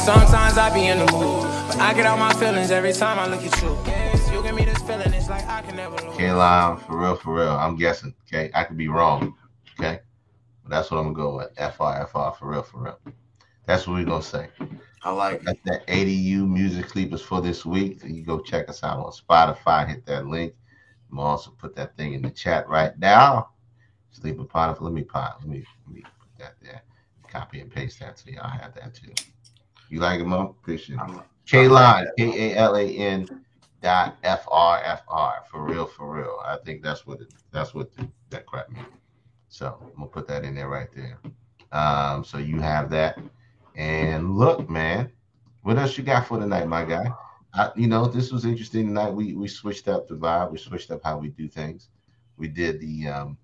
Sometimes 0.00 0.58
I 0.58 0.74
be 0.74 0.88
in 0.88 0.98
the 1.06 1.12
mood, 1.12 1.44
but 1.68 1.78
I 1.78 1.94
get 1.94 2.04
out 2.04 2.18
my 2.18 2.32
feelings 2.34 2.72
every 2.72 2.92
time 2.92 3.16
I 3.20 3.28
look 3.28 3.44
at 3.44 3.62
you. 3.62 3.78
Yes, 3.86 4.28
you 4.32 4.42
give 4.42 4.56
me 4.56 4.64
this 4.64 4.78
feeling, 4.82 5.14
it's 5.14 5.28
like 5.30 5.46
I 5.46 5.62
can 5.62 5.76
never 5.76 5.94
lose. 6.04 6.16
K-Line, 6.16 6.78
for 6.78 6.98
real, 6.98 7.14
for 7.14 7.32
real. 7.36 7.50
I'm 7.52 7.76
guessing. 7.76 8.12
Okay, 8.26 8.50
I 8.54 8.64
could 8.64 8.76
be 8.76 8.88
wrong. 8.88 9.36
Okay, 9.78 10.00
but 10.62 10.70
that's 10.70 10.90
what 10.90 10.98
I'm 10.98 11.12
gonna 11.12 11.14
go 11.14 11.36
with. 11.36 11.54
FR, 11.56 12.06
FR, 12.06 12.36
for 12.38 12.48
real, 12.50 12.62
for 12.62 12.84
real. 12.84 12.98
That's 13.66 13.86
what 13.86 13.94
we're 13.94 14.04
gonna 14.04 14.22
say. 14.22 14.48
I 15.02 15.10
like 15.10 15.42
it. 15.46 15.58
That 15.64 15.86
ADU 15.86 16.48
music 16.48 16.88
sleepers 16.88 17.22
for 17.22 17.40
this 17.40 17.64
week. 17.64 18.02
You 18.04 18.22
go 18.22 18.40
check 18.40 18.68
us 18.68 18.82
out 18.82 18.98
on 18.98 19.12
Spotify. 19.12 19.88
Hit 19.88 20.06
that 20.06 20.26
link. 20.26 20.54
I'm 21.10 21.18
also 21.18 21.50
put 21.50 21.74
that 21.76 21.96
thing 21.96 22.14
in 22.14 22.22
the 22.22 22.30
chat 22.30 22.68
right 22.68 22.98
now. 22.98 23.50
Sleep 24.10 24.34
Sleeping 24.34 24.46
pod. 24.46 24.80
Let 24.80 24.92
me 24.92 25.02
pod. 25.02 25.34
Let 25.40 25.48
me 25.48 25.64
let 25.86 25.94
me 25.94 26.02
put 26.02 26.38
that 26.38 26.54
there. 26.62 26.82
Copy 27.28 27.60
and 27.60 27.70
paste 27.70 28.00
that 28.00 28.18
so 28.18 28.30
y'all 28.30 28.48
have 28.48 28.74
that 28.74 28.94
too. 28.94 29.12
You 29.88 30.00
like 30.00 30.20
it, 30.20 30.26
Mo? 30.26 30.56
Appreciate 30.60 30.96
it. 30.96 31.00
I'm- 31.00 31.22
K 31.46 31.68
Line, 31.68 32.06
K 32.16 32.52
A 32.52 32.56
L 32.56 32.76
A 32.76 32.84
N 32.84 33.44
dot 33.82 34.16
F 34.22 34.46
R 34.48 34.80
F 34.84 35.02
R 35.08 35.42
for 35.50 35.64
real, 35.64 35.86
for 35.86 36.14
real. 36.16 36.38
I 36.44 36.56
think 36.64 36.82
that's 36.82 37.06
what 37.06 37.20
it 37.20 37.32
that's 37.50 37.74
what 37.74 37.94
the, 37.96 38.08
that 38.30 38.46
crap 38.46 38.70
means. 38.70 38.86
So 39.52 39.76
I'm 39.82 39.94
gonna 39.96 40.06
put 40.06 40.26
that 40.28 40.44
in 40.44 40.54
there 40.54 40.70
right 40.70 40.88
there. 40.96 41.18
Um, 41.72 42.24
so 42.24 42.38
you 42.38 42.58
have 42.60 42.88
that. 42.88 43.18
And 43.76 44.34
look, 44.38 44.70
man, 44.70 45.12
what 45.60 45.76
else 45.76 45.98
you 45.98 46.04
got 46.04 46.26
for 46.26 46.38
tonight, 46.38 46.66
my 46.66 46.86
guy? 46.86 47.04
I, 47.52 47.70
you 47.76 47.86
know, 47.86 48.06
this 48.06 48.32
was 48.32 48.46
interesting 48.46 48.86
tonight. 48.86 49.10
We 49.10 49.34
we 49.34 49.48
switched 49.48 49.88
up 49.88 50.08
the 50.08 50.14
vibe. 50.14 50.52
We 50.52 50.58
switched 50.58 50.90
up 50.90 51.02
how 51.04 51.18
we 51.18 51.28
do 51.28 51.48
things. 51.48 51.90
We 52.38 52.48
did 52.48 52.80
the 52.80 53.08
um, 53.08 53.36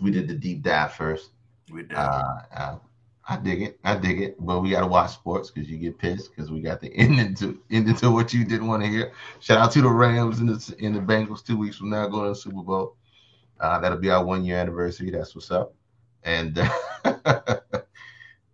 we 0.00 0.10
did 0.10 0.26
the 0.26 0.34
deep 0.34 0.62
dive 0.62 0.94
first. 0.94 1.32
We 1.70 1.82
did. 1.82 1.98
Uh, 1.98 2.22
uh, 2.56 2.78
I 3.28 3.36
dig 3.36 3.60
it. 3.60 3.78
I 3.84 3.96
dig 3.96 4.22
it. 4.22 4.36
But 4.40 4.60
we 4.60 4.70
gotta 4.70 4.86
watch 4.86 5.12
sports 5.12 5.50
because 5.50 5.68
you 5.68 5.76
get 5.76 5.98
pissed 5.98 6.30
because 6.34 6.50
we 6.50 6.62
got 6.62 6.80
the 6.80 6.90
end 6.96 7.20
into 7.20 7.60
end 7.70 7.90
into 7.90 8.10
what 8.10 8.32
you 8.32 8.42
didn't 8.42 8.68
want 8.68 8.82
to 8.82 8.88
hear. 8.88 9.12
Shout 9.40 9.58
out 9.58 9.72
to 9.72 9.82
the 9.82 9.90
Rams 9.90 10.38
and 10.38 10.48
the 10.48 10.74
in 10.78 10.94
the 10.94 11.00
Bengals 11.00 11.44
two 11.44 11.58
weeks 11.58 11.76
from 11.76 11.90
now 11.90 12.08
going 12.08 12.24
to 12.24 12.30
the 12.30 12.36
Super 12.36 12.62
Bowl. 12.62 12.96
Uh, 13.60 13.78
that'll 13.78 13.98
be 13.98 14.10
our 14.10 14.24
one 14.24 14.44
year 14.44 14.58
anniversary. 14.58 15.10
That's 15.10 15.34
what's 15.34 15.50
up. 15.50 15.74
And 16.22 16.58
and 17.04 17.38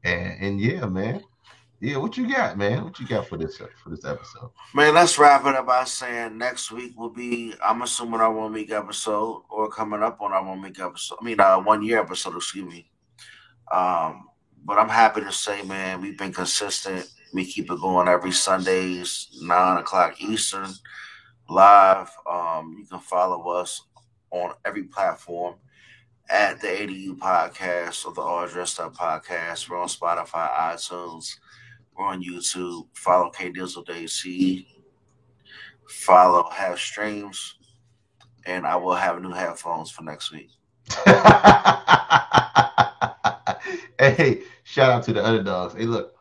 and 0.04 0.60
yeah, 0.60 0.86
man. 0.86 1.22
Yeah, 1.82 1.96
what 1.96 2.14
you 2.18 2.30
got, 2.30 2.58
man? 2.58 2.84
What 2.84 3.00
you 3.00 3.06
got 3.06 3.26
for 3.26 3.38
this 3.38 3.56
for 3.56 3.88
this 3.88 4.04
episode? 4.04 4.50
Man, 4.74 4.92
let's 4.92 5.18
wrap 5.18 5.46
it 5.46 5.54
up 5.54 5.66
by 5.66 5.84
saying 5.84 6.36
next 6.36 6.70
week 6.70 6.92
will 6.94 7.08
be, 7.08 7.54
I'm 7.64 7.80
assuming 7.80 8.20
our 8.20 8.30
one 8.30 8.52
week 8.52 8.70
episode 8.70 9.44
or 9.48 9.70
coming 9.70 10.02
up 10.02 10.20
on 10.20 10.32
our 10.32 10.44
one 10.44 10.60
week 10.60 10.78
episode. 10.78 11.16
I 11.22 11.24
mean, 11.24 11.40
uh, 11.40 11.58
one 11.58 11.82
year 11.82 12.00
episode, 12.00 12.36
excuse 12.36 12.70
me. 12.70 12.90
Um, 13.72 14.28
but 14.62 14.78
I'm 14.78 14.90
happy 14.90 15.22
to 15.22 15.32
say, 15.32 15.62
man, 15.62 16.02
we've 16.02 16.18
been 16.18 16.34
consistent. 16.34 17.08
We 17.32 17.46
keep 17.46 17.70
it 17.70 17.80
going 17.80 18.08
every 18.08 18.32
Sundays, 18.32 19.28
nine 19.40 19.78
o'clock 19.78 20.20
Eastern, 20.20 20.68
live. 21.48 22.10
Um, 22.30 22.76
you 22.78 22.84
can 22.84 23.00
follow 23.00 23.48
us 23.52 23.80
on 24.30 24.54
every 24.64 24.84
platform 24.84 25.54
at 26.28 26.60
the 26.60 26.68
ADU 26.68 27.18
podcast 27.18 28.06
or 28.06 28.12
the 28.12 28.20
All 28.20 28.46
Dressed 28.46 28.78
Up 28.80 28.94
podcast. 28.96 29.68
We're 29.68 29.78
on 29.78 29.88
Spotify, 29.88 30.50
iTunes. 30.56 31.36
We're 31.96 32.06
on 32.06 32.22
YouTube. 32.22 32.86
Follow 32.94 33.30
K 33.30 33.50
Dizzle 33.50 33.84
Day 33.84 34.06
C. 34.06 34.68
Follow 35.88 36.48
Have 36.50 36.78
Streams. 36.78 37.56
And 38.46 38.66
I 38.66 38.76
will 38.76 38.94
have 38.94 39.20
new 39.20 39.32
headphones 39.32 39.90
for 39.90 40.02
next 40.02 40.32
week. 40.32 40.50
hey, 43.98 44.42
shout 44.64 44.90
out 44.90 45.02
to 45.04 45.12
the 45.12 45.24
underdogs. 45.24 45.74
Hey, 45.74 45.84
look, 45.84 46.14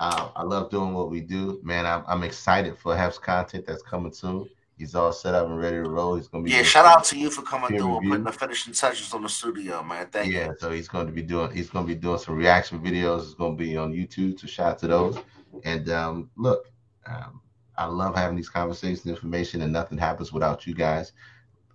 uh, 0.00 0.30
I 0.34 0.42
love 0.42 0.70
doing 0.70 0.94
what 0.94 1.10
we 1.10 1.20
do, 1.20 1.60
man. 1.62 1.86
I'm, 1.86 2.02
I'm 2.08 2.22
excited 2.22 2.76
for 2.78 2.96
Hef's 2.96 3.18
content 3.18 3.66
that's 3.66 3.82
coming 3.82 4.12
soon. 4.12 4.48
He's 4.80 4.94
all 4.94 5.12
set 5.12 5.34
up 5.34 5.46
and 5.46 5.58
ready 5.58 5.76
to 5.76 5.90
roll. 5.90 6.16
He's 6.16 6.26
gonna 6.26 6.42
be 6.42 6.52
Yeah, 6.52 6.62
shout 6.62 6.86
out 6.86 7.04
to 7.04 7.18
you 7.18 7.30
for 7.30 7.42
coming 7.42 7.78
through 7.78 7.98
and 7.98 8.08
putting 8.08 8.24
the 8.24 8.32
finishing 8.32 8.72
touches 8.72 9.12
on 9.12 9.22
the 9.22 9.28
studio, 9.28 9.82
man. 9.82 10.06
Thank 10.10 10.32
yeah, 10.32 10.46
you. 10.46 10.56
so 10.58 10.70
he's 10.70 10.88
going 10.88 11.06
to 11.06 11.12
be 11.12 11.20
doing 11.20 11.50
he's 11.52 11.68
going 11.68 11.86
to 11.86 11.94
be 11.94 12.00
doing 12.00 12.18
some 12.18 12.34
reaction 12.34 12.80
videos. 12.80 13.24
It's 13.24 13.34
going 13.34 13.58
to 13.58 13.62
be 13.62 13.76
on 13.76 13.92
YouTube. 13.92 14.40
So 14.40 14.46
shout 14.46 14.72
out 14.72 14.78
to 14.78 14.86
those. 14.86 15.18
And 15.64 15.90
um, 15.90 16.30
look, 16.36 16.72
um, 17.06 17.42
I 17.76 17.84
love 17.84 18.14
having 18.14 18.36
these 18.36 18.48
conversations, 18.48 19.04
and 19.04 19.14
information, 19.14 19.60
and 19.60 19.72
nothing 19.72 19.98
happens 19.98 20.32
without 20.32 20.66
you 20.66 20.74
guys 20.74 21.12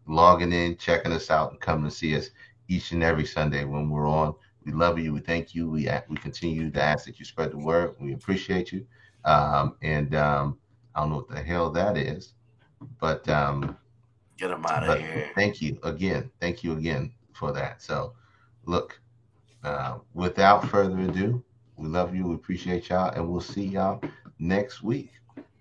logging 0.07 0.51
in, 0.51 0.77
checking 0.77 1.11
us 1.11 1.29
out, 1.29 1.51
and 1.51 1.59
coming 1.59 1.89
to 1.89 1.95
see 1.95 2.15
us 2.15 2.29
each 2.67 2.91
and 2.91 3.03
every 3.03 3.25
Sunday 3.25 3.65
when 3.65 3.89
we're 3.89 4.07
on. 4.07 4.33
We 4.65 4.71
love 4.71 4.97
you. 4.97 5.13
We 5.13 5.19
thank 5.19 5.53
you. 5.53 5.69
We 5.69 5.87
we 6.09 6.17
continue 6.17 6.71
to 6.71 6.81
ask 6.81 7.05
that 7.05 7.19
you 7.19 7.25
spread 7.25 7.51
the 7.51 7.57
word. 7.57 7.95
We 7.99 8.13
appreciate 8.13 8.71
you. 8.71 8.85
Um, 9.25 9.75
and 9.83 10.15
um, 10.15 10.57
I 10.95 11.01
don't 11.01 11.09
know 11.09 11.15
what 11.17 11.29
the 11.29 11.41
hell 11.41 11.69
that 11.71 11.97
is, 11.97 12.34
but 12.99 13.27
um, 13.29 13.77
Get 14.37 14.49
them 14.49 14.65
out 14.65 14.87
of 14.89 14.99
here. 14.99 15.31
thank 15.35 15.61
you 15.61 15.77
again. 15.83 16.29
Thank 16.39 16.63
you 16.63 16.73
again 16.73 17.11
for 17.33 17.51
that. 17.53 17.81
So, 17.81 18.13
look, 18.65 18.99
uh, 19.63 19.99
without 20.13 20.67
further 20.67 20.99
ado, 20.99 21.43
we 21.77 21.87
love 21.87 22.13
you. 22.15 22.27
We 22.27 22.35
appreciate 22.35 22.89
y'all, 22.89 23.11
and 23.13 23.27
we'll 23.29 23.41
see 23.41 23.65
y'all 23.65 24.01
next 24.39 24.83
week. 24.83 25.11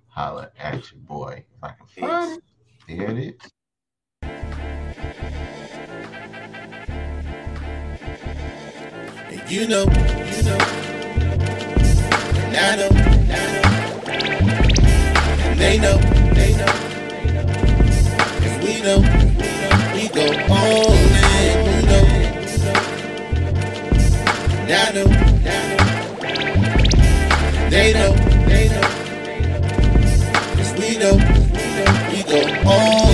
Holla 0.09 0.51
at 0.59 0.91
your 0.93 1.01
boy. 1.01 1.45
If 1.57 1.65
I 1.65 1.71
can 1.73 1.87
find 1.87 2.33
it. 2.39 2.43
Here 2.87 3.09
it 3.09 3.19
is. 3.19 3.51
You 9.49 9.69
know, 9.69 9.83
you 9.85 10.43
know, 10.43 10.59
and 12.41 12.57
I 12.57 12.77
know, 12.77 12.89
and 12.89 13.33
I 13.33 13.37
know, 13.53 13.63
and 15.51 15.61
they 15.61 15.79
know, 15.79 15.99
and 18.87 19.01
we 19.95 20.09
go 20.09 20.27
all 20.51 20.93
in, 20.93 21.69
and 21.69 21.91
I 24.73 24.91
know, 24.93 25.09
they 27.71 27.93
know, 27.95 28.13
they 28.49 28.69
know, 28.69 28.87
'cause 30.55 30.73
we 30.79 30.91
know, 30.99 31.17
we 32.13 32.23
go 32.25 32.41
all 32.67 33.14